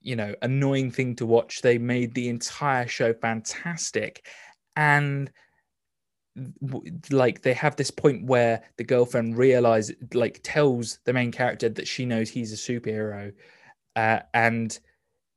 you 0.00 0.14
know 0.14 0.34
annoying 0.42 0.90
thing 0.90 1.16
to 1.16 1.26
watch 1.26 1.60
they 1.60 1.76
made 1.76 2.14
the 2.14 2.28
entire 2.28 2.86
show 2.86 3.12
fantastic 3.12 4.24
and 4.76 5.30
like 7.10 7.42
they 7.42 7.52
have 7.52 7.76
this 7.76 7.90
point 7.90 8.24
where 8.24 8.62
the 8.76 8.84
girlfriend 8.84 9.36
realizes 9.36 9.96
like 10.14 10.40
tells 10.42 10.98
the 11.04 11.12
main 11.12 11.32
character 11.32 11.68
that 11.68 11.88
she 11.88 12.04
knows 12.04 12.30
he's 12.30 12.52
a 12.52 12.56
superhero 12.56 13.32
uh, 13.96 14.20
and 14.34 14.78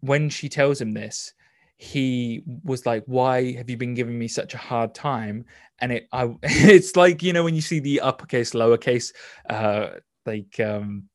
when 0.01 0.29
she 0.29 0.49
tells 0.49 0.79
him 0.79 0.91
this 0.91 1.33
he 1.81 2.43
was 2.63 2.85
like 2.85 3.03
why 3.07 3.53
have 3.53 3.67
you 3.67 3.75
been 3.75 3.95
giving 3.95 4.19
me 4.19 4.27
such 4.27 4.53
a 4.53 4.57
hard 4.57 4.93
time? 4.93 5.43
And 5.79 5.91
it 5.91 6.07
I, 6.13 6.29
it's 6.43 6.95
like 6.95 7.23
you 7.23 7.33
know 7.33 7.43
when 7.43 7.55
you 7.55 7.61
see 7.61 7.79
the 7.79 8.01
uppercase 8.01 8.51
lowercase 8.51 9.11
uh 9.49 9.87
like 10.27 10.59
um 10.59 11.05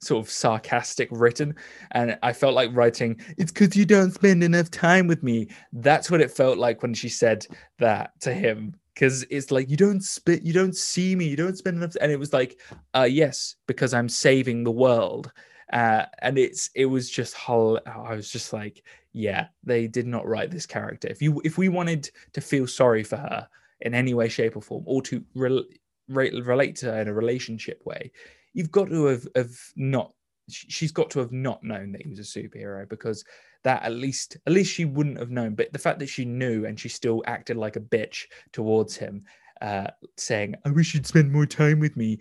sort 0.00 0.24
of 0.24 0.30
sarcastic 0.30 1.08
written 1.10 1.54
and 1.92 2.18
i 2.22 2.30
felt 2.30 2.52
like 2.52 2.68
writing 2.74 3.18
it's 3.38 3.50
because 3.50 3.74
you 3.74 3.86
don't 3.86 4.12
spend 4.12 4.44
enough 4.44 4.70
time 4.70 5.06
with 5.06 5.22
me. 5.22 5.48
That's 5.72 6.10
what 6.10 6.20
it 6.20 6.30
felt 6.30 6.56
like 6.56 6.82
when 6.82 6.94
she 6.94 7.10
said 7.10 7.46
that 7.78 8.18
to 8.20 8.32
him 8.32 8.74
because 8.94 9.24
it's 9.30 9.50
like 9.50 9.68
you 9.68 9.76
don't 9.76 10.02
spit 10.02 10.42
you 10.42 10.52
don't 10.52 10.76
see 10.76 11.16
me 11.16 11.26
you 11.26 11.36
don't 11.36 11.58
spend 11.58 11.76
enough 11.76 11.96
and 12.00 12.12
it 12.12 12.18
was 12.18 12.32
like 12.32 12.60
uh 12.94 13.08
yes 13.08 13.56
because 13.66 13.92
i'm 13.92 14.08
saving 14.08 14.64
the 14.64 14.70
world. 14.70 15.32
Uh 15.72 16.04
and 16.20 16.38
it's 16.38 16.70
it 16.74 16.86
was 16.86 17.10
just 17.10 17.34
whole 17.34 17.80
i 17.86 18.14
was 18.14 18.30
just 18.30 18.52
like 18.52 18.82
yeah 19.12 19.46
they 19.64 19.86
did 19.86 20.06
not 20.06 20.26
write 20.26 20.50
this 20.50 20.66
character. 20.66 21.08
If 21.08 21.22
you 21.22 21.40
if 21.44 21.56
we 21.58 21.68
wanted 21.68 22.10
to 22.32 22.40
feel 22.40 22.66
sorry 22.66 23.02
for 23.02 23.16
her 23.16 23.48
in 23.80 23.94
any 23.94 24.14
way 24.14 24.28
shape 24.28 24.56
or 24.56 24.62
form 24.62 24.84
or 24.86 25.02
to 25.02 25.24
re- 25.34 25.66
re- 26.08 26.40
relate 26.42 26.76
to 26.76 26.86
her 26.86 27.00
in 27.00 27.08
a 27.08 27.14
relationship 27.14 27.80
way 27.86 28.12
you've 28.52 28.70
got 28.70 28.88
to 28.88 29.06
have, 29.06 29.26
have 29.34 29.56
not 29.76 30.12
she's 30.48 30.92
got 30.92 31.10
to 31.10 31.18
have 31.18 31.32
not 31.32 31.62
known 31.62 31.92
that 31.92 32.02
he 32.02 32.08
was 32.08 32.18
a 32.18 32.22
superhero 32.22 32.88
because 32.88 33.24
that 33.64 33.82
at 33.82 33.92
least 33.92 34.36
at 34.46 34.52
least 34.52 34.72
she 34.72 34.84
wouldn't 34.84 35.18
have 35.18 35.30
known. 35.30 35.54
But 35.54 35.72
the 35.72 35.78
fact 35.78 35.98
that 35.98 36.08
she 36.08 36.24
knew 36.24 36.66
and 36.66 36.78
she 36.78 36.88
still 36.88 37.22
acted 37.26 37.56
like 37.56 37.76
a 37.76 37.80
bitch 37.80 38.26
towards 38.52 38.96
him 38.96 39.24
uh, 39.60 39.88
saying 40.16 40.54
i 40.64 40.70
wish 40.70 40.94
you'd 40.94 41.06
spend 41.06 41.32
more 41.32 41.46
time 41.46 41.80
with 41.80 41.96
me 41.96 42.18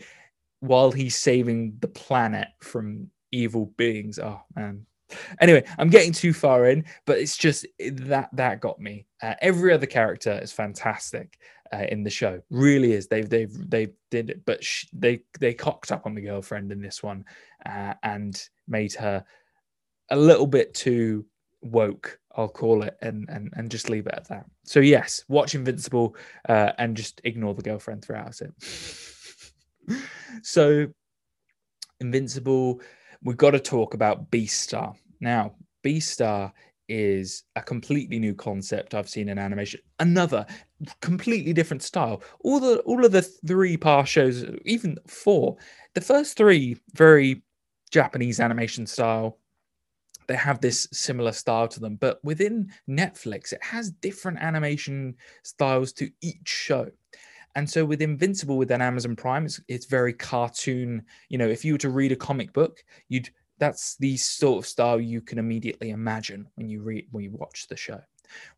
while 0.59 0.91
he's 0.91 1.17
saving 1.17 1.75
the 1.81 1.87
planet 1.87 2.47
from 2.61 3.09
evil 3.31 3.73
beings. 3.77 4.17
Oh 4.17 4.39
man. 4.55 4.85
Anyway 5.41 5.63
i'm 5.77 5.89
getting 5.89 6.13
too 6.13 6.33
far 6.33 6.67
in 6.67 6.85
but 7.05 7.19
it's 7.19 7.37
just 7.37 7.65
that 7.79 8.29
that 8.33 8.61
got 8.61 8.79
me. 8.79 9.05
Uh, 9.21 9.35
every 9.41 9.73
other 9.73 9.85
character 9.85 10.39
is 10.41 10.51
fantastic 10.51 11.37
uh, 11.73 11.85
in 11.89 12.03
the 12.03 12.09
show. 12.09 12.41
Really 12.49 12.93
is. 12.93 13.07
They've 13.07 13.29
they've 13.29 13.69
they 13.69 13.89
did 14.09 14.29
it 14.29 14.45
but 14.45 14.63
they 14.93 15.21
they 15.39 15.53
cocked 15.53 15.91
up 15.91 16.05
on 16.05 16.15
the 16.15 16.21
girlfriend 16.21 16.71
in 16.71 16.81
this 16.81 17.03
one 17.03 17.25
uh, 17.65 17.95
and 18.03 18.41
made 18.67 18.93
her 18.93 19.25
a 20.09 20.15
little 20.15 20.47
bit 20.47 20.73
too 20.73 21.25
woke 21.63 22.19
i'll 22.35 22.47
call 22.47 22.83
it 22.83 22.97
and 23.01 23.27
and 23.29 23.51
and 23.55 23.71
just 23.71 23.89
leave 23.89 24.07
it 24.07 24.13
at 24.15 24.27
that 24.27 24.45
so 24.63 24.79
yes 24.79 25.23
watch 25.27 25.55
invincible 25.55 26.15
uh, 26.49 26.71
and 26.77 26.97
just 26.97 27.21
ignore 27.23 27.53
the 27.53 27.61
girlfriend 27.61 28.03
throughout 28.03 28.41
it 28.41 28.51
so 30.43 30.87
invincible 31.99 32.81
we've 33.23 33.37
got 33.37 33.51
to 33.51 33.59
talk 33.59 33.93
about 33.93 34.29
beastar 34.31 34.95
now 35.19 35.53
beastar 35.83 36.51
is 36.89 37.43
a 37.55 37.61
completely 37.61 38.19
new 38.19 38.33
concept 38.35 38.93
I've 38.93 39.09
seen 39.09 39.29
in 39.29 39.39
animation. 39.39 39.79
Another 39.99 40.45
completely 41.01 41.53
different 41.53 41.81
style. 41.81 42.21
All 42.41 42.59
the 42.59 42.79
all 42.79 43.05
of 43.05 43.11
the 43.11 43.21
three 43.21 43.77
past 43.77 44.11
shows, 44.11 44.45
even 44.65 44.97
four, 45.07 45.57
the 45.93 46.01
first 46.01 46.37
three 46.37 46.77
very 46.93 47.41
Japanese 47.91 48.39
animation 48.39 48.85
style. 48.85 49.39
They 50.27 50.35
have 50.35 50.61
this 50.61 50.87
similar 50.91 51.31
style 51.31 51.67
to 51.69 51.79
them, 51.79 51.95
but 51.95 52.23
within 52.23 52.71
Netflix, 52.89 53.53
it 53.53 53.63
has 53.63 53.91
different 53.91 54.39
animation 54.39 55.15
styles 55.43 55.93
to 55.93 56.09
each 56.21 56.47
show. 56.47 56.89
And 57.55 57.69
so 57.69 57.85
with 57.85 58.01
Invincible 58.01 58.57
within 58.57 58.81
Amazon 58.81 59.15
Prime, 59.15 59.45
it's, 59.45 59.61
it's 59.67 59.85
very 59.85 60.13
cartoon. 60.13 61.03
You 61.29 61.37
know, 61.37 61.47
if 61.47 61.63
you 61.63 61.73
were 61.73 61.79
to 61.79 61.89
read 61.89 62.11
a 62.11 62.15
comic 62.15 62.51
book, 62.53 62.83
you'd 63.09 63.29
that's 63.59 63.95
the 63.97 64.17
sort 64.17 64.57
of 64.57 64.67
style 64.67 64.99
you 64.99 65.21
can 65.21 65.37
immediately 65.37 65.91
imagine 65.91 66.47
when 66.55 66.67
you 66.67 66.81
read 66.81 67.07
when 67.11 67.23
you 67.23 67.31
watch 67.31 67.67
the 67.67 67.77
show. 67.77 68.01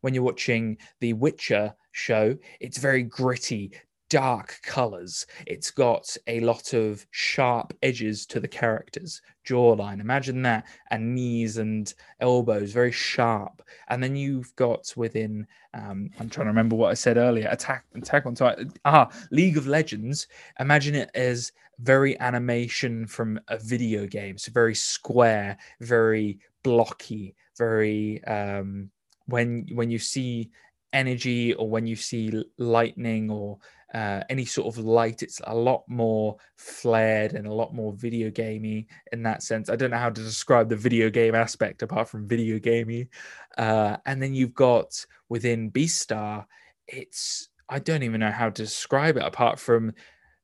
When 0.00 0.14
you're 0.14 0.22
watching 0.22 0.78
the 1.00 1.12
Witcher 1.12 1.74
show, 1.92 2.36
it's 2.60 2.78
very 2.78 3.02
gritty, 3.02 3.72
dark 4.08 4.60
colors. 4.62 5.26
It's 5.46 5.70
got 5.70 6.16
a 6.26 6.40
lot 6.40 6.72
of 6.72 7.06
sharp 7.10 7.72
edges 7.82 8.26
to 8.26 8.40
the 8.40 8.48
characters, 8.48 9.20
jawline. 9.46 10.00
Imagine 10.00 10.42
that, 10.42 10.66
and 10.90 11.14
knees 11.14 11.56
and 11.58 11.92
elbows, 12.20 12.72
very 12.72 12.92
sharp. 12.92 13.62
And 13.88 14.02
then 14.02 14.16
you've 14.16 14.54
got 14.56 14.92
within, 14.96 15.46
um, 15.74 16.10
I'm 16.18 16.28
trying 16.28 16.46
to 16.46 16.50
remember 16.50 16.76
what 16.76 16.90
I 16.90 16.94
said 16.94 17.16
earlier, 17.16 17.48
Attack 17.50 17.84
Attack 17.94 18.26
on 18.26 18.34
Titan. 18.34 18.72
Ah, 18.84 19.10
League 19.30 19.56
of 19.56 19.66
Legends. 19.66 20.28
Imagine 20.60 20.94
it 20.94 21.10
as 21.14 21.52
very 21.80 22.18
animation 22.20 23.06
from 23.06 23.38
a 23.48 23.58
video 23.58 24.06
game. 24.06 24.38
So 24.38 24.52
very 24.52 24.74
square, 24.74 25.58
very 25.80 26.38
blocky, 26.62 27.34
very 27.56 28.22
um, 28.24 28.90
when 29.26 29.66
when 29.72 29.90
you 29.90 29.98
see 29.98 30.50
energy 30.92 31.54
or 31.54 31.68
when 31.68 31.86
you 31.86 31.96
see 31.96 32.44
lightning 32.58 33.30
or 33.30 33.58
uh, 33.94 34.22
any 34.28 34.44
sort 34.44 34.66
of 34.66 34.84
light, 34.84 35.22
it's 35.22 35.40
a 35.44 35.54
lot 35.54 35.82
more 35.88 36.36
flared 36.56 37.32
and 37.32 37.46
a 37.46 37.52
lot 37.52 37.74
more 37.74 37.92
video 37.94 38.30
gamey 38.30 38.86
in 39.12 39.22
that 39.22 39.42
sense. 39.42 39.70
I 39.70 39.76
don't 39.76 39.90
know 39.90 39.98
how 39.98 40.10
to 40.10 40.22
describe 40.22 40.68
the 40.68 40.76
video 40.76 41.08
game 41.08 41.34
aspect 41.34 41.82
apart 41.82 42.08
from 42.08 42.28
video 42.28 42.58
gamey. 42.58 43.08
Uh, 43.56 43.96
and 44.06 44.22
then 44.22 44.34
you've 44.34 44.54
got 44.54 45.04
within 45.28 45.70
Beastar, 45.70 46.44
it's 46.88 47.48
I 47.68 47.78
don't 47.78 48.02
even 48.02 48.20
know 48.20 48.30
how 48.30 48.50
to 48.50 48.62
describe 48.62 49.16
it 49.16 49.24
apart 49.24 49.58
from 49.58 49.92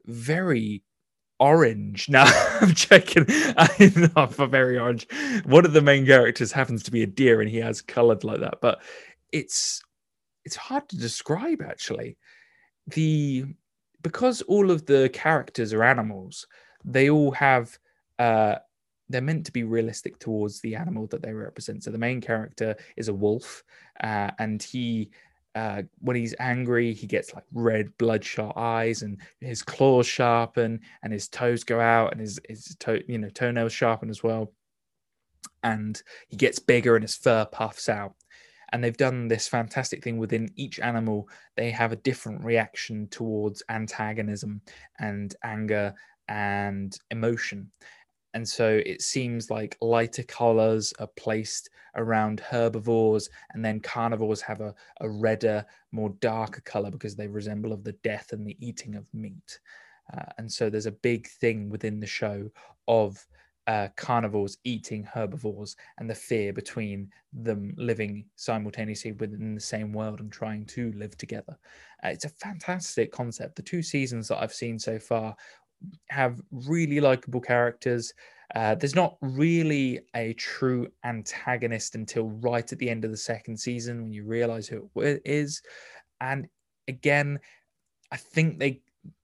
very 0.07 0.83
orange. 1.39 2.09
Now 2.13 2.25
I'm 2.61 2.75
checking. 2.75 3.27
I'm 3.57 4.13
not 4.17 4.35
for 4.35 4.47
very 4.47 4.79
orange. 4.79 5.07
One 5.45 5.65
of 5.65 5.73
the 5.73 5.83
main 5.83 6.07
characters 6.07 6.53
happens 6.53 6.83
to 6.85 6.91
be 6.91 7.03
a 7.03 7.07
deer, 7.07 7.41
and 7.41 7.51
he 7.51 7.59
has 7.59 7.83
coloured 7.83 8.25
like 8.25 8.41
that. 8.41 8.61
But 8.61 8.81
it's 9.33 9.83
it's 10.45 10.57
hard 10.57 10.89
to 10.91 10.97
describe 10.97 11.63
actually. 11.63 12.17
The 12.89 13.45
because 14.03 14.43
all 14.43 14.71
of 14.71 14.87
the 14.87 15.09
characters 15.13 15.73
are 15.73 15.85
animals, 15.85 16.47
they 16.85 17.11
all 17.11 17.31
have 17.33 17.79
uh, 18.19 18.57
they're 19.09 19.21
meant 19.21 19.47
to 19.47 19.53
be 19.53 19.65
realistic 19.65 20.19
towards 20.19 20.61
the 20.61 20.75
animal 20.75 21.07
that 21.09 21.23
they 21.23 21.33
represent. 21.33 21.85
So 21.85 21.91
the 21.91 21.99
main 21.99 22.21
character 22.21 22.77
is 22.97 23.09
a 23.09 23.15
wolf, 23.15 23.63
uh, 24.03 24.31
and 24.39 24.63
he 24.63 25.11
uh, 25.55 25.83
when 25.99 26.17
he's 26.17 26.35
angry, 26.39 26.95
he 26.95 27.07
gets 27.07 27.35
like 27.35 27.45
red, 27.53 27.97
bloodshot 27.99 28.57
eyes, 28.57 29.03
and 29.03 29.19
his 29.41 29.63
claws 29.63 30.07
sharpen, 30.07 30.81
and 31.03 31.13
his 31.13 31.29
toes 31.29 31.63
go 31.63 31.79
out, 31.79 32.13
and 32.13 32.21
his 32.21 32.41
his 32.49 32.75
toe, 32.79 32.99
you 33.07 33.19
know, 33.19 33.29
toenails 33.29 33.73
sharpen 33.73 34.09
as 34.09 34.23
well. 34.23 34.53
And 35.63 36.01
he 36.29 36.37
gets 36.37 36.59
bigger, 36.59 36.97
and 36.97 37.05
his 37.05 37.17
fur 37.17 37.45
puffs 37.45 37.89
out. 37.89 38.15
And 38.73 38.83
they've 38.83 38.97
done 38.97 39.29
this 39.29 39.49
fantastic 39.49 40.03
thing 40.03 40.19
within 40.19 40.49
each 40.57 40.81
animal. 40.81 41.29
They 41.57 41.71
have 41.71 41.93
a 41.93 41.97
different 41.97 42.43
reaction 42.43 43.07
towards 43.09 43.63
antagonism 43.69 44.63
and 44.99 45.35
anger 45.45 45.95
and 46.29 46.97
emotion. 47.11 47.71
And 48.35 48.49
so 48.49 48.81
it 48.87 49.03
seems 49.03 49.51
like 49.51 49.77
lighter 49.83 50.23
colors 50.23 50.95
are 50.99 51.11
placed 51.19 51.69
around 51.97 52.41
herbivores, 52.41 53.29
and 53.53 53.63
then 53.63 53.81
carnivores 53.81 54.41
have 54.41 54.63
a, 54.63 54.75
a 55.03 55.11
redder, 55.11 55.67
more 55.91 56.15
darker 56.21 56.63
color 56.63 56.91
because 56.91 57.15
they 57.15 57.29
resemble 57.29 57.73
of 57.73 57.85
the 57.85 57.93
death 58.05 58.33
and 58.33 58.47
the 58.47 58.57
eating 58.59 58.95
of 58.95 59.05
meat. 59.13 59.61
Uh, 60.17 60.25
and 60.39 60.51
so 60.51 60.71
there's 60.71 60.87
a 60.87 60.93
big 60.93 61.29
thing 61.29 61.69
within 61.69 62.01
the 62.01 62.07
show 62.07 62.49
of 62.89 63.25
uh, 63.67 63.89
carnivores 63.97 64.59
eating 64.65 65.05
herbivores 65.05 65.77
and 65.99 66.11
the 66.11 66.15
fear 66.15 66.53
between 66.53 67.11
them 67.33 67.73
living 67.77 68.25
simultaneously 68.37 69.13
within 69.13 69.55
the 69.55 69.61
same 69.61 69.93
world 69.93 70.21
and 70.21 70.33
trying 70.33 70.67
to 70.67 70.93
live 70.93 71.17
together. 71.17 71.57
Uh, 72.05 72.09
it's 72.09 72.25
a 72.25 72.29
fantastic 72.29 73.13
concept. 73.13 73.57
The 73.57 73.63
two 73.63 73.83
seasons 73.83 74.29
that 74.29 74.43
I've 74.43 74.55
seen 74.55 74.79
so 74.79 74.99
far 74.99 75.37
have 76.09 76.41
really 76.51 77.01
likable 77.01 77.41
characters. 77.41 78.13
Uh, 78.55 78.75
there's 78.75 78.95
not 78.95 79.17
really 79.21 80.01
a 80.15 80.33
true 80.35 80.89
antagonist 81.05 81.95
until 81.95 82.31
right 82.31 82.71
at 82.73 82.79
the 82.79 82.91
end 82.91 83.05
of 83.05 83.11
the 83.11 83.17
second 83.17 83.57
season 83.57 84.03
when 84.03 84.13
you 84.13 84.25
realize 84.25 84.67
who 84.69 84.91
it 84.97 85.23
is. 85.25 85.63
And 86.21 86.49
again, 86.89 87.39
I 88.11 88.17
think 88.17 88.59
they 88.59 88.83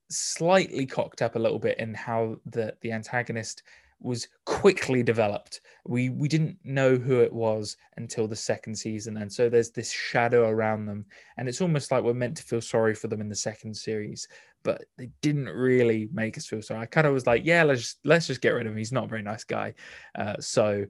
slightly 0.09 0.85
cocked 0.85 1.21
up 1.21 1.35
a 1.35 1.39
little 1.39 1.59
bit 1.59 1.77
in 1.77 1.93
how 1.93 2.37
the 2.45 2.75
the 2.81 2.91
antagonist 2.91 3.61
was 4.01 4.27
quickly 4.45 5.03
developed. 5.03 5.61
We 5.85 6.09
we 6.09 6.27
didn't 6.27 6.57
know 6.63 6.95
who 6.95 7.21
it 7.21 7.31
was 7.31 7.77
until 7.97 8.27
the 8.27 8.35
second 8.35 8.75
season, 8.75 9.17
and 9.17 9.31
so 9.31 9.49
there's 9.49 9.71
this 9.71 9.91
shadow 9.91 10.47
around 10.47 10.85
them, 10.85 11.05
and 11.37 11.47
it's 11.49 11.61
almost 11.61 11.91
like 11.91 12.03
we're 12.03 12.13
meant 12.13 12.37
to 12.37 12.43
feel 12.43 12.61
sorry 12.61 12.95
for 12.95 13.07
them 13.07 13.21
in 13.21 13.29
the 13.29 13.35
second 13.35 13.75
series, 13.75 14.27
but 14.63 14.85
they 14.97 15.09
didn't 15.21 15.49
really 15.49 16.09
make 16.13 16.37
us 16.37 16.47
feel 16.47 16.61
sorry. 16.61 16.81
I 16.81 16.85
kind 16.85 17.07
of 17.07 17.13
was 17.13 17.27
like, 17.27 17.45
yeah, 17.45 17.63
let's 17.63 17.81
just, 17.81 17.99
let's 18.03 18.27
just 18.27 18.41
get 18.41 18.51
rid 18.51 18.67
of 18.67 18.71
him. 18.71 18.77
He's 18.77 18.91
not 18.91 19.05
a 19.05 19.09
very 19.09 19.23
nice 19.23 19.43
guy, 19.43 19.73
uh, 20.15 20.35
so 20.39 20.85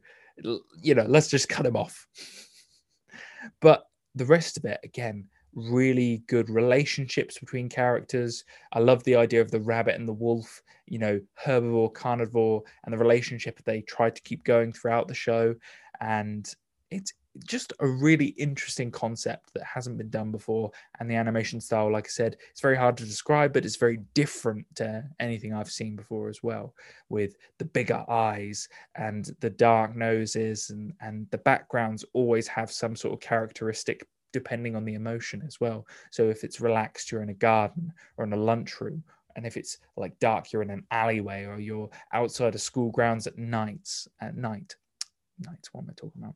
you 0.82 0.96
know, 0.96 1.06
let's 1.08 1.28
just 1.28 1.50
cut 1.50 1.66
him 1.66 1.76
off. 1.76 2.08
but 3.62 3.86
the 4.16 4.26
rest 4.26 4.58
of 4.58 4.66
it, 4.66 4.80
again, 4.84 5.26
really 5.54 6.24
good 6.28 6.50
relationships 6.50 7.40
between 7.40 7.70
characters. 7.70 8.44
I 8.72 8.80
love 8.80 9.04
the 9.04 9.16
idea 9.16 9.42
of 9.42 9.52
the 9.52 9.62
rabbit 9.62 9.96
and 9.96 10.08
the 10.08 10.14
wolf, 10.14 10.62
you 10.88 11.00
know, 11.00 11.20
herbivore, 11.44 11.94
carnivore, 11.94 12.64
and 12.84 12.94
the 12.94 12.98
relationship 12.98 13.60
they 13.64 13.82
try 13.82 14.10
to 14.10 14.22
keep 14.22 14.44
going 14.44 14.72
throughout 14.72 15.08
the 15.08 15.14
show. 15.14 15.56
And 16.00 16.54
it's 16.92 17.14
just 17.46 17.74
a 17.80 17.88
really 17.88 18.28
interesting 18.38 18.92
concept 18.92 19.54
that 19.54 19.64
hasn't 19.64 19.98
been 19.98 20.10
done 20.10 20.32
before. 20.32 20.72
And 21.00 21.10
the 21.10 21.16
animation 21.16 21.62
style, 21.62 21.92
like 21.92 22.08
I 22.08 22.10
said, 22.10 22.38
it's 22.52 22.62
very 22.62 22.76
hard 22.76 22.98
to 22.98 23.06
describe, 23.06 23.54
but 23.54 23.66
it's 23.66 23.76
very 23.76 24.00
different 24.14 24.66
to 24.76 25.04
anything 25.20 25.54
I've 25.54 25.72
seen 25.72 25.96
before 25.96 26.30
as 26.30 26.42
well, 26.42 26.74
with 27.10 27.36
the 27.58 27.66
bigger 27.66 28.04
eyes 28.10 28.68
and 28.96 29.30
the 29.40 29.52
dark 29.52 29.96
noses, 29.96 30.70
and, 30.72 30.94
and 31.02 31.28
the 31.32 31.38
backgrounds 31.38 32.04
always 32.14 32.48
have 32.48 32.72
some 32.72 32.96
sort 32.96 33.14
of 33.14 33.20
characteristic 33.20 34.06
depending 34.32 34.76
on 34.76 34.86
the 34.86 34.96
emotion 34.96 35.44
as 35.46 35.60
well. 35.60 35.86
So 36.12 36.30
if 36.30 36.44
it's 36.44 36.62
relaxed, 36.62 37.12
you're 37.12 37.24
in 37.24 37.30
a 37.30 37.34
garden 37.34 37.92
or 38.18 38.26
in 38.26 38.34
a 38.34 38.38
lunchroom. 38.38 39.04
And 39.36 39.46
if 39.46 39.58
it's 39.58 39.78
like 39.96 40.18
dark, 40.20 40.52
you're 40.52 40.62
in 40.62 40.70
an 40.70 40.86
alleyway 40.92 41.46
or 41.46 41.60
you're 41.60 41.90
outside 42.14 42.56
of 42.56 42.62
school 42.62 42.92
grounds 42.92 43.28
at 43.28 43.38
nights 43.38 44.08
at 44.22 44.36
night. 44.36 44.76
Nights, 45.40 45.70
what 45.72 45.84
am 45.84 45.90
I 45.90 45.94
talking 45.94 46.22
about? 46.22 46.36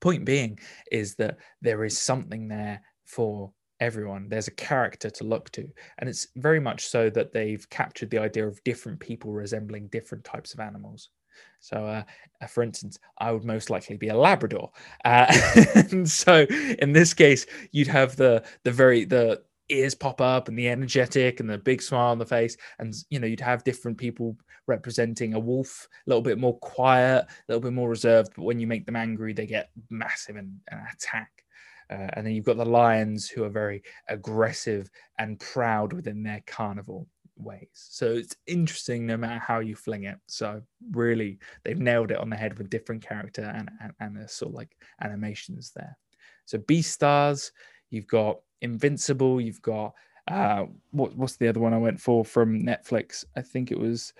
Point 0.00 0.24
being 0.24 0.58
is 0.92 1.14
that 1.16 1.38
there 1.62 1.84
is 1.84 1.98
something 1.98 2.48
there 2.48 2.80
for 3.04 3.52
everyone. 3.80 4.28
There's 4.28 4.48
a 4.48 4.52
character 4.52 5.10
to 5.10 5.24
look 5.24 5.50
to. 5.52 5.68
And 5.98 6.08
it's 6.08 6.28
very 6.36 6.60
much 6.60 6.86
so 6.86 7.10
that 7.10 7.32
they've 7.32 7.68
captured 7.70 8.10
the 8.10 8.18
idea 8.18 8.46
of 8.46 8.62
different 8.64 9.00
people 9.00 9.32
resembling 9.32 9.88
different 9.88 10.24
types 10.24 10.54
of 10.54 10.60
animals. 10.60 11.10
So, 11.60 11.86
uh, 11.86 12.02
uh, 12.40 12.46
for 12.46 12.62
instance, 12.62 12.98
I 13.18 13.32
would 13.32 13.44
most 13.44 13.70
likely 13.70 13.96
be 13.96 14.08
a 14.08 14.16
Labrador. 14.16 14.70
Uh, 15.04 15.26
and 15.90 16.08
so, 16.08 16.42
in 16.78 16.92
this 16.92 17.14
case, 17.14 17.46
you'd 17.72 17.88
have 17.88 18.16
the 18.16 18.44
the 18.62 18.72
very 18.72 19.04
the 19.04 19.42
ears 19.68 19.94
pop 19.94 20.20
up 20.20 20.48
and 20.48 20.56
the 20.56 20.68
energetic 20.68 21.40
and 21.40 21.50
the 21.50 21.58
big 21.58 21.82
smile 21.82 22.12
on 22.12 22.18
the 22.18 22.26
face, 22.26 22.56
and 22.78 22.94
you 23.10 23.18
know 23.18 23.26
you'd 23.26 23.40
have 23.40 23.64
different 23.64 23.98
people 23.98 24.36
representing 24.66 25.34
a 25.34 25.38
wolf, 25.38 25.88
a 26.06 26.10
little 26.10 26.22
bit 26.22 26.38
more 26.38 26.58
quiet, 26.58 27.24
a 27.24 27.28
little 27.48 27.60
bit 27.62 27.72
more 27.72 27.88
reserved. 27.88 28.32
But 28.36 28.44
when 28.44 28.60
you 28.60 28.66
make 28.66 28.86
them 28.86 28.96
angry, 28.96 29.32
they 29.32 29.46
get 29.46 29.70
massive 29.90 30.36
and, 30.36 30.58
and 30.70 30.80
attack. 30.92 31.44
Uh, 31.88 32.08
and 32.14 32.26
then 32.26 32.34
you've 32.34 32.44
got 32.44 32.56
the 32.56 32.64
lions 32.64 33.28
who 33.28 33.44
are 33.44 33.48
very 33.48 33.82
aggressive 34.08 34.90
and 35.18 35.38
proud 35.38 35.92
within 35.92 36.22
their 36.22 36.42
carnival 36.46 37.06
ways. 37.36 37.68
So 37.72 38.06
it's 38.06 38.36
interesting 38.46 39.06
no 39.06 39.16
matter 39.16 39.38
how 39.38 39.60
you 39.60 39.74
fling 39.74 40.04
it. 40.04 40.18
So 40.26 40.62
really, 40.90 41.38
they've 41.64 41.78
nailed 41.78 42.10
it 42.10 42.18
on 42.18 42.30
the 42.30 42.36
head 42.36 42.58
with 42.58 42.70
different 42.70 43.06
character 43.06 43.42
and 43.42 43.70
and, 43.80 43.92
and 44.00 44.16
the 44.16 44.28
sort 44.28 44.50
of 44.50 44.54
like 44.54 44.76
animations 45.00 45.72
there. 45.74 45.96
So 46.44 46.58
Beastars, 46.58 47.50
you've 47.90 48.06
got 48.06 48.40
Invincible, 48.62 49.40
you've 49.40 49.62
got 49.62 49.94
uh 50.28 50.64
what 50.90 51.16
what's 51.16 51.36
the 51.36 51.48
other 51.48 51.60
one 51.60 51.74
I 51.74 51.78
went 51.78 52.00
for 52.00 52.24
from 52.24 52.62
Netflix? 52.62 53.24
I 53.36 53.42
think 53.42 53.70
it 53.70 53.78
was 53.78 54.12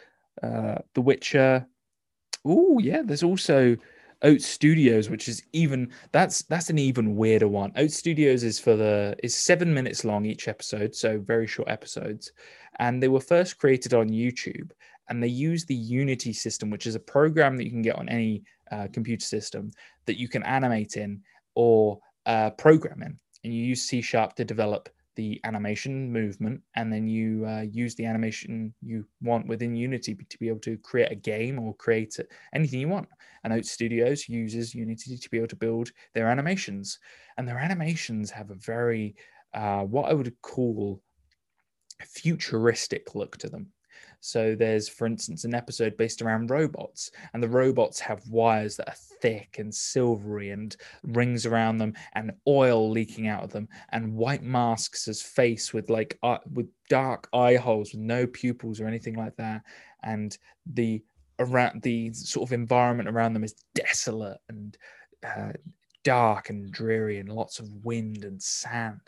uh 0.42 0.76
The 0.94 1.00
Witcher. 1.00 1.66
Oh 2.44 2.79
yeah, 2.79 3.02
there's 3.05 3.24
also 3.24 3.76
Oat 4.22 4.40
Studios, 4.40 5.11
which 5.11 5.29
is 5.29 5.42
even 5.52 5.92
that's 6.12 6.42
that's 6.44 6.70
an 6.70 6.79
even 6.79 7.16
weirder 7.16 7.48
one. 7.48 7.72
Oat 7.76 7.90
Studios 7.90 8.42
is 8.44 8.59
for 8.59 8.76
the 8.76 9.16
is 9.22 9.37
seven 9.37 9.72
minutes 9.72 10.05
long 10.05 10.24
each 10.24 10.48
episode, 10.48 10.94
so 10.94 11.18
very 11.18 11.46
short 11.46 11.68
episodes, 11.68 12.33
and 12.79 13.02
they 13.02 13.09
were 13.09 13.20
first 13.20 13.59
created 13.59 13.94
on 13.94 14.09
YouTube. 14.09 14.70
And 15.09 15.22
they 15.22 15.29
use 15.29 15.64
the 15.64 15.74
Unity 15.74 16.33
system, 16.33 16.68
which 16.68 16.87
is 16.87 16.96
a 16.96 17.00
program 17.00 17.57
that 17.57 17.64
you 17.64 17.70
can 17.70 17.83
get 17.83 17.94
on 17.94 18.09
any 18.09 18.42
uh, 18.72 18.88
computer 18.92 19.24
system 19.24 19.70
that 20.07 20.18
you 20.18 20.29
can 20.29 20.42
animate 20.42 20.96
in 20.96 21.20
or 21.55 22.00
uh, 22.24 22.50
program 22.50 23.02
in, 23.02 23.18
and 23.44 23.55
you 23.55 23.62
use 23.62 23.83
C 23.83 24.00
Sharp 24.00 24.35
to 24.35 24.44
develop 24.44 24.88
the 25.16 25.40
animation 25.44 26.12
movement, 26.12 26.61
and 26.74 26.92
then 26.92 27.09
you 27.09 27.44
uh, 27.46 27.62
use 27.62 27.94
the 27.94 28.07
animation 28.07 28.72
you 28.81 29.07
want 29.20 29.46
within 29.46 29.74
Unity 29.74 30.14
to 30.14 30.38
be 30.38 30.48
able 30.48 30.61
to 30.61 30.79
create 30.79 31.11
a 31.11 31.16
game 31.16 31.59
or 31.59 31.74
create 31.74 32.16
anything 32.55 32.81
you 32.81 32.88
want. 32.88 33.09
And 33.42 33.52
Oat 33.52 33.64
Studios 33.64 34.29
uses 34.29 34.74
Unity 34.74 35.16
to 35.16 35.31
be 35.31 35.38
able 35.38 35.48
to 35.48 35.57
build 35.57 35.90
their 36.14 36.29
animations, 36.29 36.98
and 37.37 37.48
their 37.48 37.59
animations 37.59 38.31
have 38.31 38.50
a 38.50 38.55
very 38.55 39.16
uh, 39.55 39.83
what 39.83 40.11
I 40.11 40.14
would 40.14 40.35
call 40.42 41.02
futuristic 42.02 43.14
look 43.14 43.37
to 43.38 43.48
them. 43.48 43.68
So 44.20 44.55
there's, 44.55 44.88
for 44.88 45.07
instance, 45.07 45.44
an 45.44 45.55
episode 45.55 45.96
based 45.96 46.22
around 46.22 46.50
robots, 46.50 47.11
and 47.33 47.42
the 47.42 47.48
robots 47.48 48.00
have 48.00 48.26
wires 48.29 48.76
that 48.76 48.88
are 48.88 48.94
thick 49.20 49.57
and 49.59 49.74
silvery 49.74 50.50
and 50.50 50.76
rings 51.02 51.46
around 51.46 51.79
them, 51.79 51.94
and 52.14 52.33
oil 52.46 52.90
leaking 52.90 53.29
out 53.29 53.44
of 53.44 53.52
them, 53.52 53.68
and 53.90 54.14
white 54.14 54.42
masks 54.42 55.09
as 55.09 55.22
face 55.22 55.72
with 55.72 55.90
like 55.90 56.18
uh, 56.22 56.38
with 56.52 56.68
dark 56.88 57.29
eye 57.33 57.57
holes 57.57 57.92
with 57.92 58.02
no 58.02 58.26
pupils 58.26 58.81
or 58.81 58.87
anything 58.87 59.14
like 59.14 59.37
that, 59.37 59.62
and 60.02 60.38
the 60.74 61.02
around 61.38 61.83
the 61.83 62.12
sort 62.12 62.48
of 62.48 62.52
environment 62.52 63.09
around 63.09 63.35
them 63.35 63.44
is 63.44 63.55
desolate 63.74 64.38
and 64.48 64.79
uh, 65.24 65.52
dark 66.02 66.50
and 66.50 66.70
dreary, 66.72 67.18
and 67.18 67.29
lots 67.29 67.59
of 67.59 67.68
wind 67.85 68.24
and 68.24 68.42
sand 68.42 69.00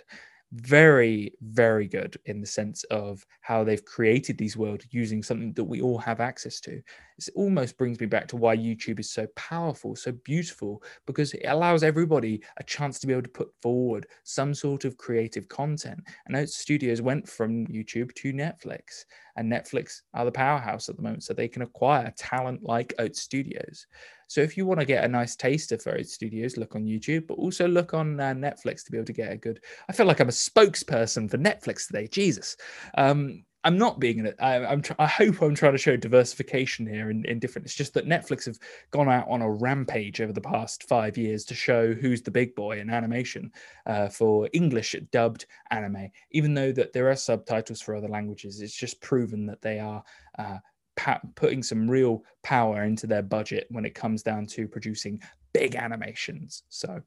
very 0.52 1.32
very 1.42 1.86
good 1.86 2.16
in 2.24 2.40
the 2.40 2.46
sense 2.46 2.82
of 2.84 3.24
how 3.42 3.62
they've 3.64 3.84
created 3.84 4.38
these 4.38 4.56
worlds 4.56 4.86
using 4.90 5.22
something 5.22 5.52
that 5.54 5.64
we 5.64 5.80
all 5.82 5.98
have 5.98 6.20
access 6.20 6.58
to 6.60 6.80
it 7.26 7.32
almost 7.34 7.76
brings 7.76 7.98
me 7.98 8.06
back 8.06 8.28
to 8.28 8.36
why 8.36 8.56
youtube 8.56 9.00
is 9.00 9.10
so 9.10 9.26
powerful 9.34 9.96
so 9.96 10.12
beautiful 10.24 10.82
because 11.06 11.34
it 11.34 11.44
allows 11.46 11.82
everybody 11.82 12.40
a 12.58 12.62
chance 12.62 12.98
to 13.00 13.06
be 13.06 13.12
able 13.12 13.22
to 13.22 13.28
put 13.28 13.48
forward 13.60 14.06
some 14.22 14.54
sort 14.54 14.84
of 14.84 14.96
creative 14.96 15.48
content 15.48 16.00
and 16.26 16.36
Oat 16.36 16.48
Studios 16.48 17.02
went 17.02 17.28
from 17.28 17.66
youtube 17.66 18.14
to 18.14 18.32
netflix 18.32 19.04
and 19.36 19.50
netflix 19.50 20.02
are 20.14 20.24
the 20.24 20.32
powerhouse 20.32 20.88
at 20.88 20.96
the 20.96 21.02
moment 21.02 21.24
so 21.24 21.32
they 21.32 21.48
can 21.48 21.62
acquire 21.62 22.12
talent 22.16 22.62
like 22.62 22.94
Oat 22.98 23.16
Studios 23.16 23.86
so 24.28 24.42
if 24.42 24.56
you 24.56 24.66
want 24.66 24.78
to 24.78 24.86
get 24.86 25.04
a 25.04 25.08
nice 25.08 25.34
taster 25.34 25.78
for 25.78 25.96
Oat 25.96 26.06
Studios, 26.06 26.58
look 26.58 26.76
on 26.76 26.84
YouTube, 26.84 27.26
but 27.26 27.38
also 27.38 27.66
look 27.66 27.94
on 27.94 28.20
uh, 28.20 28.34
Netflix 28.34 28.84
to 28.84 28.92
be 28.92 28.98
able 28.98 29.06
to 29.06 29.12
get 29.14 29.32
a 29.32 29.36
good. 29.38 29.60
I 29.88 29.92
feel 29.94 30.04
like 30.04 30.20
I'm 30.20 30.28
a 30.28 30.32
spokesperson 30.32 31.30
for 31.30 31.38
Netflix 31.38 31.86
today. 31.86 32.06
Jesus. 32.06 32.54
Um, 32.96 33.44
I'm 33.64 33.76
not 33.76 33.98
being 33.98 34.24
it. 34.24 34.36
I'm. 34.40 34.82
Tr- 34.82 34.92
I 34.98 35.06
hope 35.06 35.42
I'm 35.42 35.54
trying 35.54 35.72
to 35.72 35.78
show 35.78 35.96
diversification 35.96 36.86
here 36.86 37.10
in, 37.10 37.24
in 37.24 37.40
different. 37.40 37.66
It's 37.66 37.74
just 37.74 37.92
that 37.94 38.06
Netflix 38.06 38.46
have 38.46 38.58
gone 38.92 39.08
out 39.08 39.28
on 39.28 39.42
a 39.42 39.50
rampage 39.50 40.20
over 40.20 40.32
the 40.32 40.40
past 40.40 40.84
five 40.84 41.18
years 41.18 41.44
to 41.46 41.54
show 41.54 41.92
who's 41.92 42.22
the 42.22 42.30
big 42.30 42.54
boy 42.54 42.78
in 42.78 42.88
animation 42.88 43.50
uh, 43.86 44.08
for 44.08 44.48
English 44.52 44.94
dubbed 45.10 45.46
anime. 45.70 46.08
Even 46.30 46.54
though 46.54 46.70
that 46.72 46.92
there 46.92 47.10
are 47.10 47.16
subtitles 47.16 47.80
for 47.80 47.96
other 47.96 48.08
languages, 48.08 48.60
it's 48.60 48.76
just 48.76 49.00
proven 49.00 49.44
that 49.46 49.60
they 49.60 49.80
are 49.80 50.04
uh, 50.38 50.58
pa- 50.96 51.20
putting 51.34 51.62
some 51.62 51.90
real 51.90 52.22
power 52.44 52.84
into 52.84 53.08
their 53.08 53.22
budget 53.22 53.66
when 53.70 53.84
it 53.84 53.94
comes 53.94 54.22
down 54.22 54.46
to 54.46 54.68
producing 54.68 55.20
big 55.52 55.74
animations. 55.74 56.62
So 56.68 57.02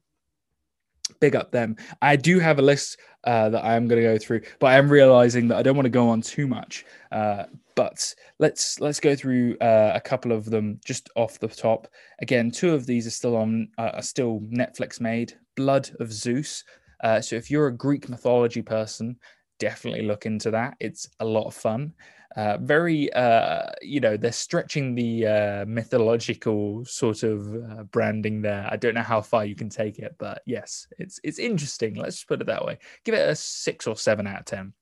big 1.22 1.36
up 1.36 1.52
them. 1.52 1.76
I 2.02 2.16
do 2.16 2.40
have 2.40 2.58
a 2.58 2.62
list 2.62 2.98
uh, 3.24 3.48
that 3.50 3.64
I 3.64 3.76
am 3.76 3.86
going 3.86 4.02
to 4.02 4.08
go 4.08 4.18
through, 4.18 4.42
but 4.58 4.66
I 4.66 4.76
am 4.76 4.90
realizing 4.90 5.46
that 5.48 5.56
I 5.56 5.62
don't 5.62 5.76
want 5.76 5.86
to 5.86 5.90
go 5.90 6.08
on 6.08 6.20
too 6.20 6.48
much. 6.48 6.84
Uh, 7.12 7.44
but 7.76 8.14
let's 8.40 8.80
let's 8.80 8.98
go 9.00 9.14
through 9.14 9.56
uh, 9.60 9.92
a 9.94 10.00
couple 10.00 10.32
of 10.32 10.44
them 10.46 10.80
just 10.84 11.08
off 11.14 11.38
the 11.38 11.46
top. 11.46 11.86
Again, 12.20 12.50
two 12.50 12.74
of 12.74 12.86
these 12.86 13.06
are 13.06 13.10
still 13.10 13.36
on 13.36 13.68
uh, 13.78 13.92
are 13.94 14.02
still 14.02 14.40
Netflix 14.52 15.00
made. 15.00 15.32
Blood 15.54 15.88
of 16.00 16.12
Zeus. 16.12 16.64
Uh, 17.04 17.20
so 17.20 17.36
if 17.36 17.50
you're 17.50 17.68
a 17.68 17.76
Greek 17.76 18.08
mythology 18.08 18.62
person, 18.62 19.16
definitely 19.60 20.02
look 20.02 20.26
into 20.26 20.50
that. 20.50 20.74
It's 20.80 21.08
a 21.20 21.24
lot 21.24 21.46
of 21.46 21.54
fun 21.54 21.92
uh, 22.36 22.58
very 22.58 23.12
uh, 23.12 23.70
you 23.82 24.00
know 24.00 24.16
they're 24.16 24.32
stretching 24.32 24.94
the 24.94 25.26
uh, 25.26 25.64
mythological 25.66 26.84
sort 26.84 27.22
of 27.22 27.54
uh, 27.54 27.82
branding 27.84 28.42
there. 28.42 28.68
I 28.70 28.76
don't 28.76 28.94
know 28.94 29.02
how 29.02 29.20
far 29.20 29.44
you 29.44 29.54
can 29.54 29.68
take 29.68 29.98
it 29.98 30.14
but 30.18 30.42
yes 30.46 30.86
it's 30.98 31.20
it's 31.24 31.38
interesting. 31.38 31.94
Let's 31.94 32.16
just 32.16 32.28
put 32.28 32.40
it 32.40 32.46
that 32.46 32.64
way. 32.64 32.78
Give 33.04 33.14
it 33.14 33.28
a 33.28 33.34
six 33.34 33.86
or 33.86 33.96
seven 33.96 34.26
out 34.26 34.40
of 34.40 34.44
ten. 34.46 34.72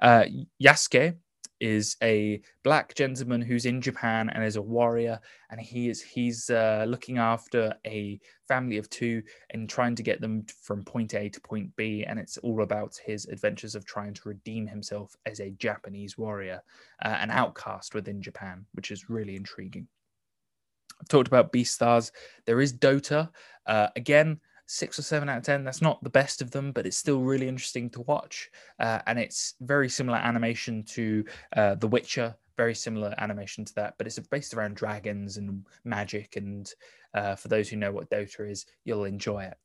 Uh, 0.00 0.24
yasuke 0.62 1.16
is 1.60 1.96
a 2.02 2.40
black 2.64 2.94
gentleman 2.94 3.42
who's 3.42 3.66
in 3.66 3.80
Japan 3.80 4.30
and 4.30 4.42
is 4.42 4.56
a 4.56 4.62
warrior, 4.62 5.20
and 5.50 5.60
he 5.60 5.88
is 5.88 6.00
he's 6.00 6.50
uh, 6.50 6.84
looking 6.88 7.18
after 7.18 7.74
a 7.86 8.18
family 8.48 8.78
of 8.78 8.88
two 8.90 9.22
and 9.50 9.68
trying 9.68 9.94
to 9.94 10.02
get 10.02 10.20
them 10.20 10.44
from 10.62 10.82
point 10.82 11.14
A 11.14 11.28
to 11.28 11.40
point 11.40 11.74
B, 11.76 12.04
and 12.04 12.18
it's 12.18 12.38
all 12.38 12.62
about 12.62 12.98
his 13.04 13.26
adventures 13.26 13.74
of 13.74 13.84
trying 13.84 14.14
to 14.14 14.28
redeem 14.28 14.66
himself 14.66 15.14
as 15.26 15.40
a 15.40 15.50
Japanese 15.52 16.16
warrior, 16.16 16.62
uh, 17.04 17.08
an 17.20 17.30
outcast 17.30 17.94
within 17.94 18.22
Japan, 18.22 18.66
which 18.72 18.90
is 18.90 19.10
really 19.10 19.36
intriguing. 19.36 19.86
I've 21.00 21.08
talked 21.08 21.28
about 21.28 21.52
Beastars. 21.52 22.10
There 22.46 22.60
is 22.60 22.74
Dota. 22.74 23.30
Uh, 23.66 23.88
again, 23.96 24.40
six 24.70 25.00
or 25.00 25.02
seven 25.02 25.28
out 25.28 25.38
of 25.38 25.42
ten. 25.42 25.64
That's 25.64 25.82
not 25.82 26.02
the 26.04 26.10
best 26.10 26.40
of 26.40 26.52
them, 26.52 26.70
but 26.70 26.86
it's 26.86 26.96
still 26.96 27.20
really 27.20 27.48
interesting 27.48 27.90
to 27.90 28.02
watch. 28.02 28.50
Uh, 28.78 29.00
and 29.08 29.18
it's 29.18 29.54
very 29.60 29.88
similar 29.88 30.18
animation 30.18 30.84
to 30.84 31.24
uh, 31.56 31.74
The 31.74 31.88
Witcher, 31.88 32.36
very 32.56 32.76
similar 32.76 33.12
animation 33.18 33.64
to 33.64 33.74
that, 33.74 33.94
but 33.98 34.06
it's 34.06 34.18
based 34.20 34.54
around 34.54 34.76
dragons 34.76 35.38
and 35.38 35.66
magic. 35.82 36.36
And 36.36 36.72
uh, 37.14 37.34
for 37.34 37.48
those 37.48 37.68
who 37.68 37.76
know 37.76 37.90
what 37.90 38.10
Dota 38.10 38.48
is, 38.48 38.64
you'll 38.84 39.06
enjoy 39.06 39.42
it. 39.42 39.58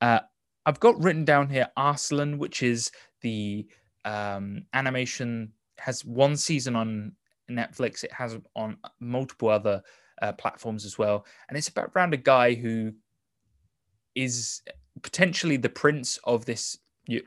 Uh, 0.00 0.20
I've 0.64 0.80
got 0.80 1.02
written 1.02 1.26
down 1.26 1.50
here 1.50 1.68
Arslan, 1.76 2.38
which 2.38 2.62
is 2.62 2.90
the 3.20 3.66
um, 4.06 4.64
animation 4.72 5.52
has 5.78 6.02
one 6.02 6.38
season 6.38 6.76
on 6.76 7.12
Netflix. 7.50 8.04
It 8.04 8.12
has 8.12 8.38
on 8.56 8.78
multiple 9.00 9.50
other 9.50 9.82
uh, 10.22 10.32
platforms 10.32 10.86
as 10.86 10.96
well, 10.96 11.26
and 11.48 11.58
it's 11.58 11.68
about 11.68 11.90
around 11.94 12.14
a 12.14 12.16
guy 12.18 12.54
who 12.54 12.94
is 14.14 14.62
potentially 15.02 15.56
the 15.56 15.68
prince 15.68 16.18
of 16.24 16.44
this 16.44 16.78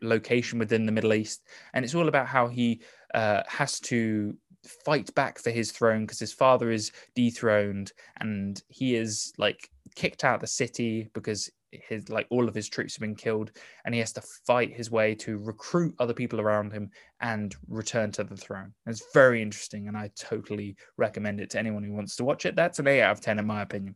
location 0.02 0.60
within 0.60 0.86
the 0.86 0.92
Middle 0.92 1.14
East, 1.14 1.44
and 1.74 1.86
it's 1.86 1.96
all 1.96 2.08
about 2.08 2.28
how 2.28 2.48
he 2.48 2.82
uh, 3.14 3.44
has 3.48 3.80
to 3.80 4.36
fight 4.64 5.14
back 5.16 5.40
for 5.40 5.52
his 5.52 5.72
throne 5.72 6.02
because 6.02 6.20
his 6.20 6.34
father 6.34 6.72
is 6.72 6.92
dethroned 7.16 7.94
and 8.20 8.64
he 8.68 8.96
is 8.96 9.34
like 9.38 9.70
kicked 9.96 10.24
out 10.24 10.36
of 10.36 10.42
the 10.42 10.48
city 10.48 11.10
because 11.14 11.50
his 11.72 12.10
like 12.10 12.28
all 12.30 12.48
of 12.48 12.56
his 12.56 12.70
troops 12.70 12.96
have 12.96 13.02
been 13.02 13.16
killed 13.16 13.52
and 13.86 13.94
he 13.94 14.00
has 14.00 14.14
to 14.14 14.22
fight 14.46 14.74
his 14.74 14.90
way 14.90 15.14
to 15.14 15.38
recruit 15.38 15.94
other 16.00 16.14
people 16.14 16.40
around 16.40 16.72
him 16.72 16.90
and 17.22 17.56
return 17.68 18.12
to 18.12 18.24
the 18.24 18.38
throne. 18.38 18.74
It's 18.86 19.04
very 19.14 19.42
interesting 19.42 19.88
and 19.88 19.98
i 19.98 20.10
totally 20.18 20.76
recommend 20.98 21.40
it 21.40 21.50
to 21.52 21.60
anyone 21.60 21.84
who 21.84 21.94
wants 21.94 22.16
to 22.18 22.24
watch 22.24 22.46
it. 22.46 22.56
That's 22.56 22.80
an 22.80 22.88
8 22.88 23.02
out 23.02 23.12
of 23.12 23.22
10 23.22 23.40
in 23.40 23.46
my 23.46 23.62
opinion 23.62 23.96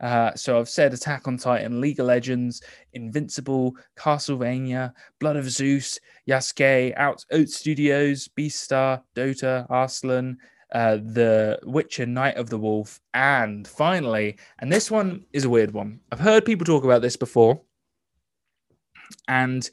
uh, 0.00 0.34
so 0.34 0.58
I've 0.58 0.68
said 0.68 0.94
Attack 0.94 1.28
on 1.28 1.36
Titan, 1.36 1.80
League 1.80 2.00
of 2.00 2.06
Legends, 2.06 2.62
Invincible, 2.94 3.74
Castlevania, 3.96 4.92
Blood 5.18 5.36
of 5.36 5.50
Zeus, 5.50 5.98
Yasuke, 6.28 6.94
Out 6.96 7.24
Oat 7.32 7.48
Studios, 7.48 8.28
Beastar, 8.28 9.02
Dota, 9.14 9.66
Arslan, 9.68 10.38
uh, 10.72 10.96
The 10.96 11.58
Witcher 11.64 12.06
Night 12.06 12.36
of 12.36 12.48
the 12.48 12.58
Wolf, 12.58 13.00
and 13.12 13.66
finally, 13.66 14.38
and 14.60 14.72
this 14.72 14.90
one 14.90 15.24
is 15.32 15.44
a 15.44 15.50
weird 15.50 15.72
one. 15.72 16.00
I've 16.10 16.20
heard 16.20 16.44
people 16.44 16.64
talk 16.64 16.84
about 16.84 17.02
this 17.02 17.16
before, 17.16 17.60
and 19.28 19.68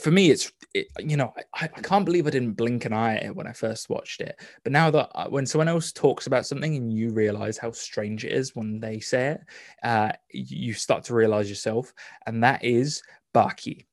for 0.00 0.10
me, 0.10 0.30
it's 0.30 0.52
it, 0.74 0.88
you 0.98 1.16
know 1.16 1.32
I, 1.54 1.64
I 1.64 1.80
can't 1.80 2.04
believe 2.04 2.26
I 2.26 2.30
didn't 2.30 2.52
blink 2.52 2.84
an 2.84 2.92
eye 2.92 3.16
at 3.16 3.24
it 3.24 3.36
when 3.36 3.46
I 3.46 3.52
first 3.52 3.88
watched 3.88 4.20
it. 4.20 4.40
But 4.62 4.72
now 4.72 4.90
that 4.90 5.10
uh, 5.14 5.28
when 5.28 5.46
someone 5.46 5.68
else 5.68 5.92
talks 5.92 6.26
about 6.26 6.46
something 6.46 6.76
and 6.76 6.92
you 6.92 7.10
realize 7.10 7.58
how 7.58 7.72
strange 7.72 8.24
it 8.24 8.32
is 8.32 8.54
when 8.54 8.80
they 8.80 9.00
say 9.00 9.28
it, 9.28 9.40
uh, 9.82 10.12
you 10.30 10.72
start 10.72 11.04
to 11.04 11.14
realize 11.14 11.48
yourself, 11.48 11.92
and 12.26 12.42
that 12.42 12.64
is 12.64 13.02
Baki. 13.34 13.86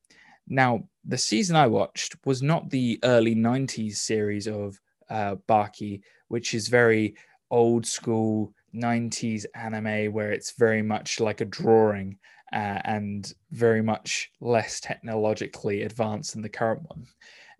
Now, 0.48 0.88
the 1.06 1.18
season 1.18 1.56
I 1.56 1.68
watched 1.68 2.16
was 2.26 2.42
not 2.42 2.70
the 2.70 3.00
early 3.04 3.36
'90s 3.36 3.98
series 3.98 4.48
of 4.48 4.80
uh, 5.10 5.36
Baki, 5.48 6.02
which 6.28 6.54
is 6.54 6.68
very 6.68 7.16
old 7.52 7.86
school 7.86 8.54
90s 8.76 9.46
anime 9.56 10.12
where 10.12 10.32
it's 10.32 10.52
very 10.58 10.82
much 10.82 11.20
like 11.20 11.42
a 11.42 11.46
drawing 11.46 12.18
uh, 12.56 12.80
and 12.86 13.34
very 13.52 13.84
much 13.84 14.32
less 14.40 14.80
technologically 14.80 15.82
advanced 15.84 16.34
than 16.34 16.42
the 16.42 16.50
current 16.50 16.82
one. 16.88 17.06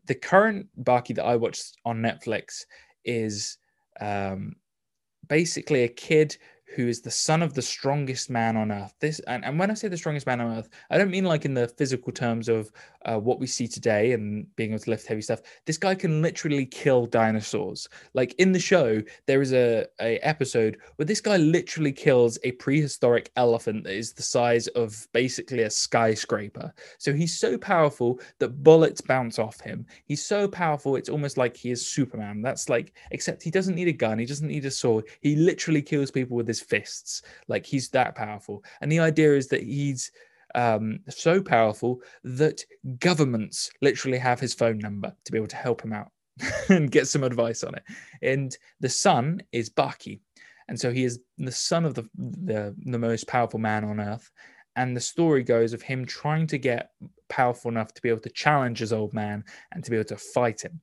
The 0.06 0.16
current 0.16 0.68
Baki 0.82 1.16
that 1.16 1.26
I 1.26 1.36
watched 1.36 1.78
on 1.84 2.02
Netflix 2.02 2.64
is 3.04 3.58
um, 4.00 4.56
basically 5.28 5.84
a 5.84 5.90
kid 5.90 6.38
who 6.76 6.88
is 6.88 7.02
the 7.02 7.12
son 7.12 7.42
of 7.42 7.54
the 7.54 7.62
strongest 7.62 8.30
man 8.30 8.58
on 8.58 8.72
earth. 8.72 8.94
This 9.00 9.20
and, 9.28 9.46
and 9.46 9.58
when 9.60 9.72
I 9.72 9.76
say 9.76 9.88
the 9.88 9.98
strongest 9.98 10.26
man 10.26 10.42
on 10.42 10.58
earth, 10.58 10.70
I 10.90 10.98
don't 10.98 11.12
mean 11.12 11.26
like 11.26 11.46
in 11.46 11.54
the 11.54 11.68
physical 11.68 12.12
terms 12.12 12.50
of 12.50 12.72
uh, 13.06 13.20
what 13.20 13.40
we 13.40 13.48
see 13.48 13.68
today 13.68 14.14
and 14.14 14.54
being 14.56 14.72
able 14.72 14.80
to 14.80 14.90
lift 14.90 15.08
heavy 15.08 15.22
stuff. 15.22 15.42
This 15.66 15.78
guy 15.78 15.96
can 15.96 16.22
literally 16.22 16.66
kill 16.66 17.06
dinosaurs. 17.06 17.88
Like 18.14 18.34
in 18.40 18.52
the 18.52 18.60
show, 18.60 19.02
there 19.28 19.42
is 19.42 19.54
a, 19.54 19.86
a 20.02 20.18
episode 20.20 20.78
where 20.96 21.06
this 21.06 21.22
guy 21.22 21.38
literally 21.38 21.92
kills 21.92 22.40
a 22.44 22.52
prehistoric 22.54 23.32
elephant 23.36 23.84
that 23.84 23.94
is 23.94 24.14
the 24.14 24.24
size 24.24 24.68
of 24.70 25.08
basically 25.14 25.62
a 25.62 25.70
skyscraper. 25.70 26.74
So 26.98 27.14
he's 27.14 27.40
so 27.40 27.58
powerful 27.58 28.20
that 28.40 28.64
bullets 28.64 29.02
bounce 29.02 29.40
off 29.40 29.60
him. 29.62 29.86
He's 30.06 30.26
so 30.26 30.48
powerful, 30.48 30.96
it's 30.96 31.10
almost 31.10 31.38
like 31.38 31.56
he 31.56 31.72
is 31.72 31.86
Superman. 31.88 32.42
That's 32.42 32.70
like, 32.70 32.94
except 33.12 33.44
he 33.44 33.52
doesn't 33.52 33.76
need 33.76 33.88
a 33.88 33.94
gun, 33.94 34.20
he 34.20 34.26
doesn't 34.26 34.48
need 34.48 34.66
a 34.66 34.72
sword. 34.72 35.06
He 35.22 35.36
literally 35.36 35.82
kills 35.82 36.12
people 36.12 36.36
with 36.36 36.48
his 36.48 36.55
fists. 36.62 37.22
Like 37.48 37.66
he's 37.66 37.90
that 37.90 38.16
powerful. 38.16 38.64
And 38.82 38.92
the 38.92 39.00
idea 39.00 39.36
is 39.36 39.48
that 39.50 39.64
he's 39.64 40.12
um, 40.56 41.00
so 41.10 41.42
powerful 41.42 42.02
that 42.24 42.64
governments 43.00 43.72
literally 43.82 44.18
have 44.18 44.40
his 44.40 44.54
phone 44.54 44.80
number 44.80 45.14
to 45.26 45.32
be 45.32 45.38
able 45.38 45.48
to 45.48 45.56
help 45.56 45.84
him 45.84 45.94
out 45.94 46.12
and 46.70 46.92
get 46.92 47.08
some 47.08 47.24
advice 47.24 47.64
on 47.64 47.76
it. 47.76 47.84
And 48.22 48.56
the 48.80 48.90
son 48.90 49.42
is 49.52 49.70
Baki. 49.70 50.20
And 50.68 50.80
so 50.80 50.92
he 50.92 51.04
is 51.04 51.20
the 51.38 51.52
son 51.52 51.86
of 51.86 51.94
the, 51.94 52.10
the, 52.16 52.76
the 52.78 52.98
most 52.98 53.28
powerful 53.28 53.60
man 53.60 53.84
on 53.84 54.00
earth. 54.00 54.32
And 54.76 54.96
the 54.96 55.02
story 55.02 55.44
goes 55.44 55.74
of 55.74 55.82
him 55.82 56.06
trying 56.06 56.48
to 56.48 56.58
get 56.58 56.92
powerful 57.30 57.70
enough 57.70 57.94
to 57.94 58.02
be 58.02 58.10
able 58.10 58.22
to 58.22 58.30
challenge 58.30 58.80
his 58.80 58.92
old 58.92 59.14
man 59.14 59.44
and 59.72 59.84
to 59.84 59.92
be 59.92 59.98
able 59.98 60.08
to 60.10 60.18
fight 60.18 60.64
him. 60.64 60.82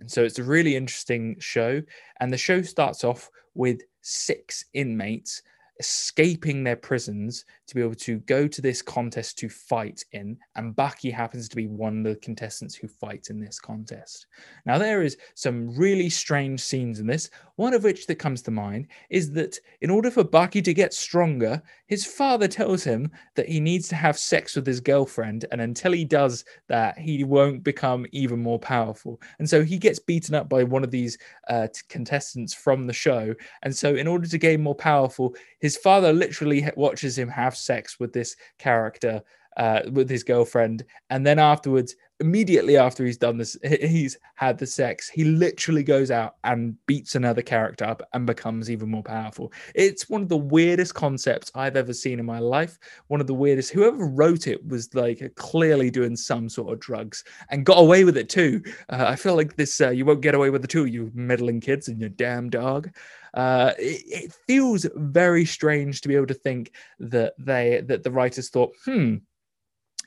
And 0.00 0.10
so 0.10 0.24
it's 0.24 0.38
a 0.38 0.44
really 0.44 0.76
interesting 0.76 1.36
show. 1.38 1.82
And 2.20 2.32
the 2.32 2.38
show 2.38 2.62
starts 2.62 3.04
off 3.04 3.30
with 3.54 3.80
six 4.08 4.64
inmates 4.72 5.42
escaping 5.78 6.64
their 6.64 6.76
prisons 6.76 7.44
to 7.68 7.74
be 7.74 7.82
able 7.82 7.94
to 7.94 8.18
go 8.20 8.48
to 8.48 8.62
this 8.62 8.80
contest 8.80 9.38
to 9.38 9.48
fight 9.48 10.04
in. 10.12 10.36
And 10.56 10.74
Baki 10.74 11.12
happens 11.12 11.48
to 11.48 11.56
be 11.56 11.66
one 11.66 11.98
of 11.98 12.04
the 12.04 12.16
contestants 12.16 12.74
who 12.74 12.88
fights 12.88 13.28
in 13.28 13.38
this 13.38 13.60
contest. 13.60 14.26
Now, 14.64 14.78
there 14.78 15.02
is 15.02 15.18
some 15.34 15.70
really 15.76 16.08
strange 16.08 16.60
scenes 16.60 16.98
in 16.98 17.06
this. 17.06 17.30
One 17.56 17.74
of 17.74 17.84
which 17.84 18.06
that 18.06 18.16
comes 18.16 18.40
to 18.42 18.50
mind 18.50 18.88
is 19.10 19.30
that 19.32 19.58
in 19.82 19.90
order 19.90 20.10
for 20.10 20.24
Baki 20.24 20.64
to 20.64 20.72
get 20.72 20.94
stronger, 20.94 21.62
his 21.86 22.06
father 22.06 22.48
tells 22.48 22.82
him 22.82 23.10
that 23.34 23.48
he 23.48 23.60
needs 23.60 23.86
to 23.88 23.96
have 23.96 24.18
sex 24.18 24.56
with 24.56 24.66
his 24.66 24.80
girlfriend. 24.80 25.44
And 25.52 25.60
until 25.60 25.92
he 25.92 26.04
does 26.06 26.44
that, 26.68 26.98
he 26.98 27.22
won't 27.22 27.62
become 27.62 28.06
even 28.12 28.38
more 28.38 28.58
powerful. 28.58 29.20
And 29.38 29.48
so 29.48 29.62
he 29.62 29.76
gets 29.76 29.98
beaten 29.98 30.34
up 30.34 30.48
by 30.48 30.64
one 30.64 30.84
of 30.84 30.90
these 30.90 31.18
uh, 31.48 31.68
contestants 31.90 32.54
from 32.54 32.86
the 32.86 32.92
show. 32.94 33.34
And 33.62 33.76
so, 33.76 33.94
in 33.94 34.06
order 34.06 34.26
to 34.26 34.38
gain 34.38 34.62
more 34.62 34.74
powerful, 34.74 35.34
his 35.60 35.76
father 35.76 36.12
literally 36.12 36.66
watches 36.76 37.18
him 37.18 37.28
have 37.28 37.57
sex 37.58 37.98
with 38.00 38.12
this 38.12 38.36
character 38.58 39.22
uh, 39.56 39.80
with 39.92 40.08
his 40.08 40.22
girlfriend, 40.22 40.84
and 41.10 41.26
then 41.26 41.38
afterwards, 41.38 41.96
immediately 42.20 42.76
after 42.76 43.04
he's 43.04 43.16
done 43.16 43.38
this, 43.38 43.56
he's 43.62 44.18
had 44.34 44.58
the 44.58 44.66
sex. 44.66 45.08
He 45.08 45.24
literally 45.24 45.82
goes 45.82 46.10
out 46.10 46.36
and 46.44 46.74
beats 46.86 47.14
another 47.14 47.42
character 47.42 47.84
up 47.84 48.02
and 48.12 48.26
becomes 48.26 48.70
even 48.70 48.90
more 48.90 49.02
powerful. 49.02 49.52
It's 49.74 50.08
one 50.08 50.22
of 50.22 50.28
the 50.28 50.36
weirdest 50.36 50.94
concepts 50.94 51.50
I've 51.54 51.76
ever 51.76 51.92
seen 51.92 52.18
in 52.18 52.26
my 52.26 52.38
life. 52.38 52.78
One 53.08 53.20
of 53.20 53.26
the 53.26 53.34
weirdest. 53.34 53.70
Whoever 53.70 54.06
wrote 54.06 54.46
it 54.46 54.66
was 54.66 54.92
like 54.94 55.32
clearly 55.36 55.90
doing 55.90 56.16
some 56.16 56.48
sort 56.48 56.72
of 56.72 56.80
drugs 56.80 57.24
and 57.50 57.66
got 57.66 57.78
away 57.78 58.04
with 58.04 58.16
it 58.16 58.28
too. 58.28 58.62
Uh, 58.88 59.06
I 59.08 59.16
feel 59.16 59.36
like 59.36 59.56
this. 59.56 59.80
Uh, 59.80 59.90
you 59.90 60.04
won't 60.04 60.20
get 60.20 60.34
away 60.34 60.50
with 60.50 60.64
it 60.64 60.70
too, 60.70 60.86
you 60.86 61.10
meddling 61.14 61.60
kids 61.60 61.88
and 61.88 62.00
your 62.00 62.10
damn 62.10 62.50
dog. 62.50 62.90
Uh, 63.34 63.72
it, 63.78 64.02
it 64.06 64.32
feels 64.46 64.86
very 64.94 65.44
strange 65.44 66.00
to 66.00 66.08
be 66.08 66.16
able 66.16 66.26
to 66.26 66.34
think 66.34 66.72
that 66.98 67.34
they 67.38 67.82
that 67.86 68.02
the 68.02 68.10
writers 68.10 68.48
thought, 68.48 68.74
hmm, 68.84 69.16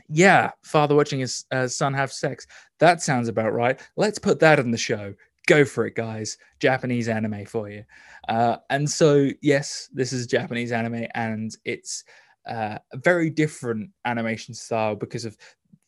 yeah, 0.09 0.51
father 0.63 0.95
watching 0.95 1.19
his 1.19 1.45
uh, 1.51 1.67
son 1.67 1.93
have 1.93 2.11
sex. 2.11 2.45
That 2.79 3.01
sounds 3.01 3.27
about 3.27 3.53
right. 3.53 3.79
Let's 3.95 4.19
put 4.19 4.39
that 4.39 4.59
in 4.59 4.71
the 4.71 4.77
show. 4.77 5.13
Go 5.47 5.65
for 5.65 5.85
it, 5.85 5.95
guys. 5.95 6.37
Japanese 6.59 7.07
anime 7.07 7.45
for 7.45 7.69
you. 7.69 7.83
Uh, 8.27 8.57
and 8.69 8.89
so, 8.89 9.29
yes, 9.41 9.89
this 9.93 10.13
is 10.13 10.27
Japanese 10.27 10.71
anime, 10.71 11.07
and 11.15 11.55
it's 11.65 12.03
uh, 12.49 12.77
a 12.91 12.97
very 12.97 13.29
different 13.29 13.89
animation 14.05 14.53
style 14.53 14.95
because 14.95 15.25
of 15.25 15.37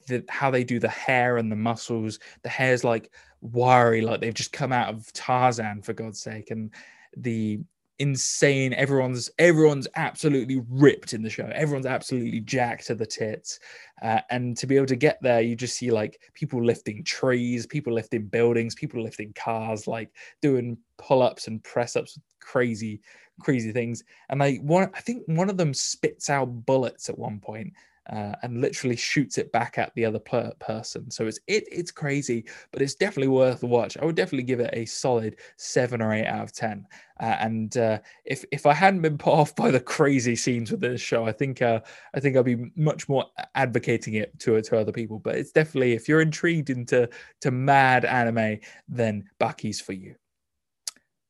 the, 0.07 0.23
how 0.29 0.49
they 0.49 0.63
do 0.63 0.79
the 0.79 0.89
hair 0.89 1.37
and 1.37 1.51
the 1.51 1.55
muscles. 1.55 2.19
The 2.43 2.49
hair's 2.49 2.83
like 2.83 3.11
wiry, 3.41 4.01
like 4.01 4.21
they've 4.21 4.33
just 4.33 4.53
come 4.53 4.71
out 4.71 4.93
of 4.93 5.11
Tarzan, 5.13 5.81
for 5.81 5.93
God's 5.93 6.21
sake. 6.21 6.49
And 6.49 6.73
the 7.17 7.59
insane. 7.99 8.73
Everyone's 8.73 9.29
everyone's 9.37 9.87
absolutely 9.95 10.61
ripped 10.69 11.13
in 11.13 11.21
the 11.21 11.29
show. 11.29 11.49
Everyone's 11.53 11.85
absolutely 11.85 12.39
jacked 12.39 12.87
to 12.87 12.95
the 12.95 13.05
tits. 13.05 13.59
Uh, 14.01 14.19
and 14.31 14.57
to 14.57 14.67
be 14.67 14.75
able 14.75 14.87
to 14.87 14.95
get 14.97 15.17
there 15.21 15.39
you 15.39 15.55
just 15.55 15.77
see 15.77 15.89
like 15.89 16.19
people 16.33 16.61
lifting 16.61 17.03
trees 17.05 17.65
people 17.65 17.93
lifting 17.93 18.25
buildings 18.25 18.75
people 18.75 19.01
lifting 19.01 19.31
cars 19.33 19.87
like 19.87 20.09
doing 20.41 20.77
pull-ups 20.97 21.47
and 21.47 21.63
press-ups 21.63 22.19
crazy 22.41 22.99
crazy 23.39 23.71
things. 23.71 24.03
And 24.29 24.39
like 24.39 24.59
one 24.61 24.89
i 24.93 24.99
think 24.99 25.23
one 25.27 25.49
of 25.49 25.57
them 25.57 25.73
spits 25.73 26.29
out 26.29 26.65
bullets 26.65 27.09
at 27.09 27.17
one 27.17 27.39
point 27.39 27.73
uh, 28.11 28.33
and 28.43 28.61
literally 28.61 28.95
shoots 28.95 29.37
it 29.37 29.51
back 29.51 29.77
at 29.77 29.93
the 29.95 30.05
other 30.05 30.19
per- 30.19 30.53
person. 30.59 31.09
So 31.09 31.25
it's 31.27 31.39
it, 31.47 31.65
it's 31.71 31.91
crazy, 31.91 32.45
but 32.71 32.81
it's 32.81 32.95
definitely 32.95 33.29
worth 33.29 33.63
a 33.63 33.67
watch. 33.67 33.97
I 33.97 34.05
would 34.05 34.15
definitely 34.15 34.43
give 34.43 34.59
it 34.59 34.69
a 34.73 34.85
solid 34.85 35.37
seven 35.57 36.01
or 36.01 36.13
eight 36.13 36.25
out 36.25 36.43
of 36.43 36.53
ten. 36.53 36.85
Uh, 37.19 37.37
and 37.39 37.77
uh, 37.77 37.99
if 38.25 38.43
if 38.51 38.65
I 38.65 38.73
hadn't 38.73 39.01
been 39.01 39.17
put 39.19 39.33
off 39.33 39.55
by 39.55 39.71
the 39.71 39.79
crazy 39.79 40.35
scenes 40.35 40.71
with 40.71 40.81
this 40.81 41.01
show, 41.01 41.25
I 41.25 41.31
think 41.31 41.61
uh, 41.61 41.79
I 42.13 42.19
think 42.19 42.35
I'd 42.35 42.45
be 42.45 42.71
much 42.75 43.07
more 43.07 43.25
advocating 43.55 44.15
it 44.15 44.37
to 44.39 44.61
to 44.61 44.77
other 44.77 44.91
people. 44.91 45.19
But 45.19 45.35
it's 45.35 45.51
definitely 45.51 45.93
if 45.93 46.09
you're 46.09 46.21
intrigued 46.21 46.69
into 46.69 47.09
to 47.41 47.51
mad 47.51 48.05
anime, 48.05 48.59
then 48.87 49.29
Baki's 49.39 49.79
for 49.79 49.93
you. 49.93 50.15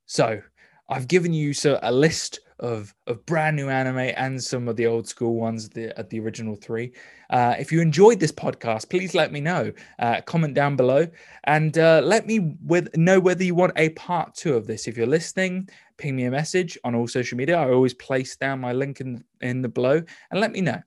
So 0.05 0.41
I've 0.89 1.07
given 1.07 1.33
you 1.33 1.53
so 1.53 1.79
a 1.81 1.91
list 1.91 2.39
of 2.59 2.93
of 3.07 3.25
brand 3.25 3.55
new 3.55 3.69
anime 3.69 4.13
and 4.15 4.41
some 4.41 4.67
of 4.67 4.75
the 4.75 4.85
old 4.85 5.07
school 5.07 5.35
ones 5.35 5.69
the, 5.69 5.97
at 5.97 6.09
the 6.09 6.19
original 6.19 6.55
three. 6.55 6.93
Uh, 7.29 7.55
if 7.59 7.71
you 7.71 7.81
enjoyed 7.81 8.19
this 8.19 8.31
podcast, 8.31 8.89
please 8.89 9.13
let 9.13 9.31
me 9.31 9.41
know. 9.41 9.71
Uh, 9.99 10.21
comment 10.21 10.53
down 10.53 10.75
below 10.75 11.07
and 11.45 11.77
uh, 11.77 12.01
let 12.03 12.25
me 12.25 12.55
with 12.63 12.95
know 12.95 13.19
whether 13.19 13.43
you 13.43 13.55
want 13.55 13.73
a 13.75 13.89
part 13.89 14.33
two 14.35 14.55
of 14.55 14.67
this. 14.67 14.87
If 14.87 14.97
you're 14.97 15.07
listening, 15.07 15.67
ping 15.97 16.15
me 16.15 16.25
a 16.25 16.31
message 16.31 16.77
on 16.83 16.95
all 16.95 17.07
social 17.07 17.37
media. 17.37 17.57
I 17.57 17.71
always 17.71 17.93
place 17.93 18.35
down 18.35 18.59
my 18.59 18.71
link 18.73 19.01
in 19.01 19.23
in 19.41 19.61
the 19.61 19.69
below 19.69 20.01
and 20.31 20.39
let 20.39 20.51
me 20.51 20.61
know. 20.61 20.81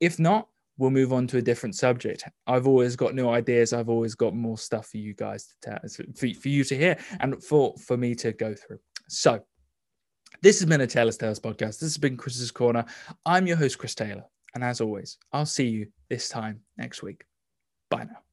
If 0.00 0.18
not, 0.18 0.48
we'll 0.78 0.90
move 0.90 1.12
on 1.12 1.26
to 1.26 1.38
a 1.38 1.42
different 1.42 1.74
subject. 1.74 2.24
I've 2.46 2.66
always 2.66 2.96
got 2.96 3.14
new 3.14 3.28
ideas. 3.28 3.72
I've 3.72 3.88
always 3.88 4.14
got 4.14 4.34
more 4.34 4.56
stuff 4.56 4.86
for 4.86 4.98
you 4.98 5.12
guys 5.12 5.46
to 5.46 5.54
tell, 5.60 5.78
for, 6.14 6.28
for 6.40 6.48
you 6.48 6.64
to 6.64 6.76
hear 6.76 6.96
and 7.20 7.42
for 7.42 7.74
for 7.84 7.96
me 7.96 8.14
to 8.16 8.32
go 8.32 8.54
through. 8.54 8.78
So 9.08 9.42
this 10.42 10.60
has 10.60 10.68
been 10.68 10.80
a 10.80 10.86
Taylor's 10.86 11.16
Tales 11.16 11.40
podcast. 11.40 11.80
This 11.80 11.82
has 11.82 11.98
been 11.98 12.16
Chris's 12.16 12.50
Corner. 12.50 12.84
I'm 13.26 13.46
your 13.46 13.56
host, 13.56 13.78
Chris 13.78 13.94
Taylor. 13.94 14.24
And 14.54 14.62
as 14.62 14.80
always, 14.80 15.18
I'll 15.32 15.46
see 15.46 15.66
you 15.66 15.88
this 16.08 16.28
time 16.28 16.60
next 16.76 17.02
week. 17.02 17.24
Bye 17.90 18.04
now. 18.04 18.27